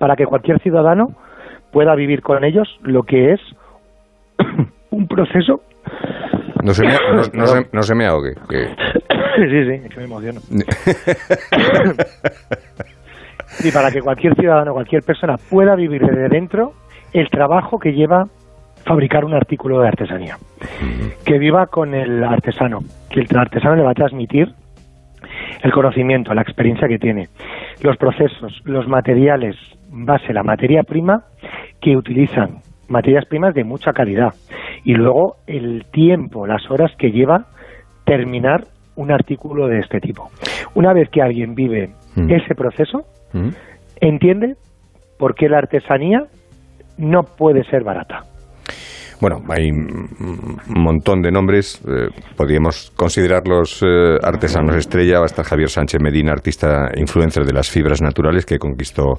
para 0.00 0.16
que 0.16 0.24
cualquier 0.24 0.58
ciudadano 0.60 1.10
pueda 1.70 1.94
vivir 1.94 2.22
con 2.22 2.42
ellos 2.42 2.66
lo 2.82 3.02
que 3.02 3.34
es 3.34 3.40
un 4.90 5.06
proceso. 5.06 5.60
No 6.64 6.72
se 6.72 6.84
me, 6.84 6.92
no, 7.72 7.82
se, 7.82 7.94
me 7.94 8.06
ahogue. 8.06 8.32
sí, 8.48 8.64
sí, 9.46 9.72
es 9.84 9.90
que 9.90 9.98
me 9.98 10.04
emociono. 10.04 10.40
y 13.62 13.70
para 13.70 13.90
que 13.90 14.00
cualquier 14.00 14.34
ciudadano, 14.36 14.72
cualquier 14.72 15.02
persona 15.02 15.36
pueda 15.50 15.76
vivir 15.76 16.00
desde 16.00 16.30
dentro 16.30 16.72
el 17.12 17.28
trabajo 17.28 17.78
que 17.78 17.92
lleva 17.92 18.24
fabricar 18.86 19.26
un 19.26 19.34
artículo 19.34 19.82
de 19.82 19.88
artesanía. 19.88 20.38
que 21.26 21.38
viva 21.38 21.66
con 21.66 21.92
el 21.94 22.24
artesano, 22.24 22.78
que 23.10 23.20
el 23.20 23.36
artesano 23.36 23.76
le 23.76 23.82
va 23.82 23.90
a 23.90 23.94
transmitir 23.94 24.48
el 25.62 25.72
conocimiento, 25.72 26.32
la 26.32 26.40
experiencia 26.40 26.88
que 26.88 26.98
tiene, 26.98 27.28
los 27.82 27.98
procesos, 27.98 28.62
los 28.64 28.88
materiales, 28.88 29.56
base, 29.90 30.32
la 30.32 30.42
materia 30.42 30.82
prima 30.82 31.24
que 31.80 31.96
utilizan, 31.96 32.58
materias 32.88 33.24
primas 33.26 33.54
de 33.54 33.64
mucha 33.64 33.92
calidad, 33.92 34.34
y 34.84 34.94
luego 34.94 35.36
el 35.46 35.84
tiempo, 35.92 36.46
las 36.46 36.70
horas 36.70 36.92
que 36.98 37.10
lleva 37.10 37.46
terminar 38.04 38.64
un 38.96 39.10
artículo 39.12 39.66
de 39.68 39.80
este 39.80 40.00
tipo. 40.00 40.30
Una 40.74 40.92
vez 40.92 41.08
que 41.10 41.22
alguien 41.22 41.54
vive 41.54 41.90
Mm. 42.16 42.30
ese 42.30 42.54
proceso, 42.54 43.04
entiende 44.00 44.56
por 45.18 45.34
qué 45.34 45.48
la 45.48 45.58
artesanía 45.58 46.24
no 46.98 47.22
puede 47.22 47.62
ser 47.64 47.84
barata. 47.84 48.24
Bueno, 49.20 49.36
hay 49.50 49.70
un 49.70 50.58
montón 50.82 51.20
de 51.20 51.30
nombres. 51.30 51.80
eh, 51.86 52.08
podríamos 52.36 52.90
considerarlos 52.96 53.82
eh, 53.82 54.16
artesanos 54.22 54.76
estrella. 54.76 55.18
Va 55.18 55.24
a 55.24 55.26
estar 55.26 55.44
Javier 55.44 55.68
Sánchez 55.68 56.00
Medina, 56.00 56.32
artista 56.32 56.88
influencer 56.96 57.44
de 57.44 57.52
las 57.52 57.68
fibras 57.68 58.00
naturales, 58.00 58.46
que 58.46 58.58
conquistó 58.58 59.18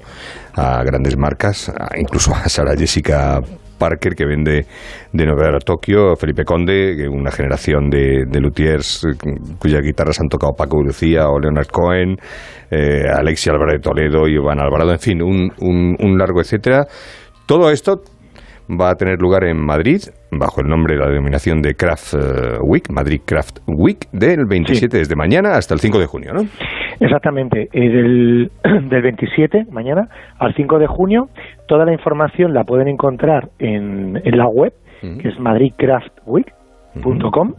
a 0.56 0.82
grandes 0.82 1.16
marcas, 1.16 1.72
incluso 1.96 2.34
a 2.34 2.48
Sara 2.48 2.74
Jessica 2.76 3.38
Parker, 3.78 4.14
que 4.16 4.26
vende 4.26 4.66
de 5.12 5.24
Nueva 5.24 5.44
York 5.44 5.62
a 5.62 5.64
Tokio, 5.64 6.16
Felipe 6.16 6.44
Conde, 6.44 7.08
una 7.08 7.30
generación 7.30 7.88
de, 7.88 8.24
de 8.28 8.40
luthiers 8.40 9.04
eh, 9.04 9.16
cuyas 9.60 9.82
guitarras 9.82 10.18
han 10.20 10.28
tocado 10.28 10.52
Paco 10.56 10.82
Lucía 10.82 11.28
o 11.28 11.38
Leonard 11.38 11.68
Cohen, 11.68 12.16
eh, 12.72 13.04
Alexia 13.08 13.52
Álvarez 13.52 13.74
de 13.76 13.80
Toledo, 13.88 14.26
Iván 14.26 14.58
Alvarado, 14.60 14.90
en 14.92 14.98
fin, 14.98 15.22
un- 15.22 15.52
un 15.60 16.18
largo 16.18 16.40
etcétera. 16.40 16.86
Todo 17.46 17.70
esto 17.70 18.00
va 18.80 18.90
a 18.90 18.94
tener 18.94 19.20
lugar 19.20 19.42
en 19.44 19.58
Madrid 19.58 20.00
bajo 20.30 20.60
el 20.60 20.68
nombre, 20.68 20.96
la 20.96 21.08
denominación 21.08 21.60
de 21.62 21.74
Craft 21.74 22.14
eh, 22.14 22.18
Week, 22.62 22.88
Madrid 22.90 23.22
Craft 23.24 23.58
Week, 23.66 24.06
del 24.12 24.44
27 24.46 24.98
desde 24.98 25.16
mañana 25.16 25.56
hasta 25.56 25.74
el 25.74 25.80
5 25.80 25.98
de 25.98 26.06
junio, 26.06 26.32
¿no? 26.32 26.42
Exactamente, 27.00 27.68
eh, 27.72 27.88
del, 27.88 28.52
del 28.88 29.02
27, 29.02 29.66
mañana, 29.70 30.08
al 30.38 30.54
5 30.54 30.78
de 30.78 30.86
junio, 30.86 31.28
toda 31.66 31.84
la 31.84 31.92
información 31.92 32.54
la 32.54 32.62
pueden 32.64 32.88
encontrar 32.88 33.50
en, 33.58 34.22
en 34.24 34.38
la 34.38 34.46
web, 34.46 34.72
que 35.00 35.28
es 35.28 35.38
madridcraftweek.com, 35.40 37.54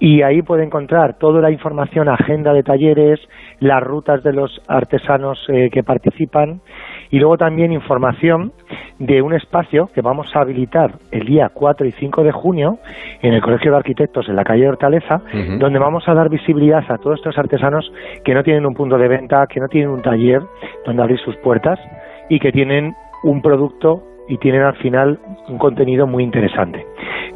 y 0.00 0.22
ahí 0.22 0.42
puede 0.42 0.64
encontrar 0.64 1.16
toda 1.18 1.40
la 1.40 1.50
información, 1.50 2.10
agenda 2.10 2.52
de 2.52 2.62
talleres, 2.62 3.18
las 3.60 3.82
rutas 3.82 4.22
de 4.22 4.34
los 4.34 4.60
artesanos 4.68 5.38
eh, 5.48 5.70
que 5.72 5.82
participan, 5.82 6.60
y 7.14 7.20
luego 7.20 7.38
también 7.38 7.70
información 7.70 8.50
de 8.98 9.22
un 9.22 9.34
espacio 9.34 9.88
que 9.94 10.00
vamos 10.00 10.34
a 10.34 10.40
habilitar 10.40 10.94
el 11.12 11.24
día 11.24 11.48
4 11.54 11.86
y 11.86 11.92
5 11.92 12.24
de 12.24 12.32
junio 12.32 12.78
en 13.22 13.34
el 13.34 13.40
Colegio 13.40 13.70
de 13.70 13.76
Arquitectos 13.76 14.28
en 14.28 14.34
la 14.34 14.42
calle 14.42 14.68
Hortaleza, 14.68 15.22
donde 15.60 15.78
vamos 15.78 16.08
a 16.08 16.14
dar 16.14 16.28
visibilidad 16.28 16.82
a 16.88 16.98
todos 16.98 17.20
estos 17.20 17.38
artesanos 17.38 17.88
que 18.24 18.34
no 18.34 18.42
tienen 18.42 18.66
un 18.66 18.74
punto 18.74 18.98
de 18.98 19.06
venta, 19.06 19.46
que 19.46 19.60
no 19.60 19.68
tienen 19.68 19.90
un 19.90 20.02
taller 20.02 20.42
donde 20.84 21.02
abrir 21.02 21.20
sus 21.20 21.36
puertas 21.36 21.78
y 22.28 22.40
que 22.40 22.50
tienen 22.50 22.94
un 23.22 23.40
producto 23.40 24.02
y 24.26 24.36
tienen 24.38 24.62
al 24.62 24.74
final 24.78 25.20
un 25.48 25.58
contenido 25.58 26.08
muy 26.08 26.24
interesante. 26.24 26.84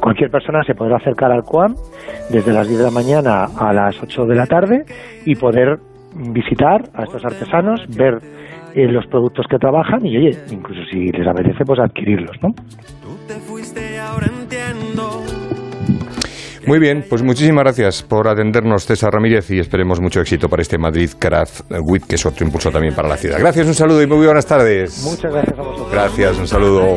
Cualquier 0.01 0.33
persona 0.33 0.65
se 0.65 0.75
podrá 0.75 0.97
acercar 0.97 1.31
al 1.31 1.45
COAM 1.45 1.77
desde 2.31 2.53
las 2.53 2.67
10 2.67 2.81
de 2.81 2.85
la 2.85 2.91
mañana 2.91 3.45
a 3.57 3.73
las 3.73 4.03
8 4.03 4.25
de 4.25 4.35
la 4.35 4.47
tarde 4.47 4.83
y 5.25 5.37
poder 5.37 5.79
visitar 6.33 6.83
a 6.95 7.05
estos 7.05 7.25
artesanos, 7.25 7.87
ver 7.97 8.19
eh, 8.79 8.87
los 8.87 9.07
productos 9.09 9.47
que 9.51 9.59
trabajan 9.59 10.07
y, 10.07 10.17
oye, 10.17 10.39
incluso 10.53 10.81
si 10.89 11.09
les 11.09 11.27
apetece, 11.27 11.65
pues 11.65 11.81
adquirirlos, 11.81 12.37
¿no? 12.41 12.55
Muy 16.69 16.79
bien, 16.81 17.03
pues 17.09 17.23
muchísimas 17.23 17.65
gracias 17.65 18.03
por 18.03 18.29
atendernos, 18.29 18.85
César 18.85 19.11
Ramírez, 19.11 19.51
y 19.53 19.59
esperemos 19.59 20.03
mucho 20.03 20.21
éxito 20.21 20.51
para 20.51 20.61
este 20.61 20.77
Madrid 20.77 21.09
Craft 21.19 21.63
Week, 21.71 22.07
que 22.07 22.17
es 22.17 22.27
otro 22.27 22.45
impulso 22.45 22.71
también 22.71 22.95
para 22.95 23.09
la 23.09 23.17
ciudad. 23.17 23.39
Gracias, 23.39 23.67
un 23.69 23.75
saludo 23.75 24.03
y 24.03 24.07
muy 24.07 24.27
buenas 24.27 24.45
tardes. 24.45 25.03
Muchas 25.03 25.33
gracias 25.33 25.59
a 25.59 25.63
vosotros. 25.63 25.91
Gracias, 25.91 26.37
un 26.37 26.47
saludo. 26.47 26.97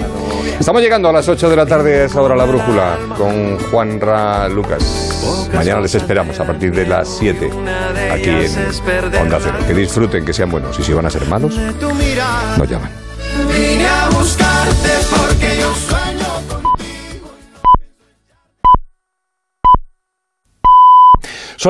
Estamos 0.60 0.82
llegando 0.82 1.08
a 1.08 1.14
las 1.14 1.30
8 1.30 1.50
de 1.50 1.56
la 1.56 1.66
tarde, 1.66 2.04
es 2.04 2.14
ahora 2.18 2.36
la 2.36 2.44
brújula, 2.44 2.98
con 3.18 3.58
Juan 3.72 4.02
Ra 4.02 4.50
Lucas. 4.50 5.50
Mañana 5.54 5.80
les 5.80 5.96
esperamos 5.96 6.38
a 6.42 6.44
partir 6.44 6.74
de 6.74 6.86
las 6.86 7.08
7, 7.08 7.50
aquí 8.12 8.30
en 8.30 9.22
Onda 9.22 9.40
Cero. 9.42 9.58
Que 9.66 9.74
disfruten, 9.74 10.26
que 10.26 10.34
sean 10.34 10.52
buenos, 10.52 10.78
y 10.80 10.84
si 10.84 10.92
van 10.92 11.06
a 11.06 11.10
ser 11.10 11.26
malos, 11.28 11.58
nos 12.58 12.70
llaman. 12.70 12.92
Vine 13.48 13.88
a 13.88 14.10
buscarte 14.10 14.90
porque 15.10 15.60
yo 15.62 15.74
soy 15.76 16.01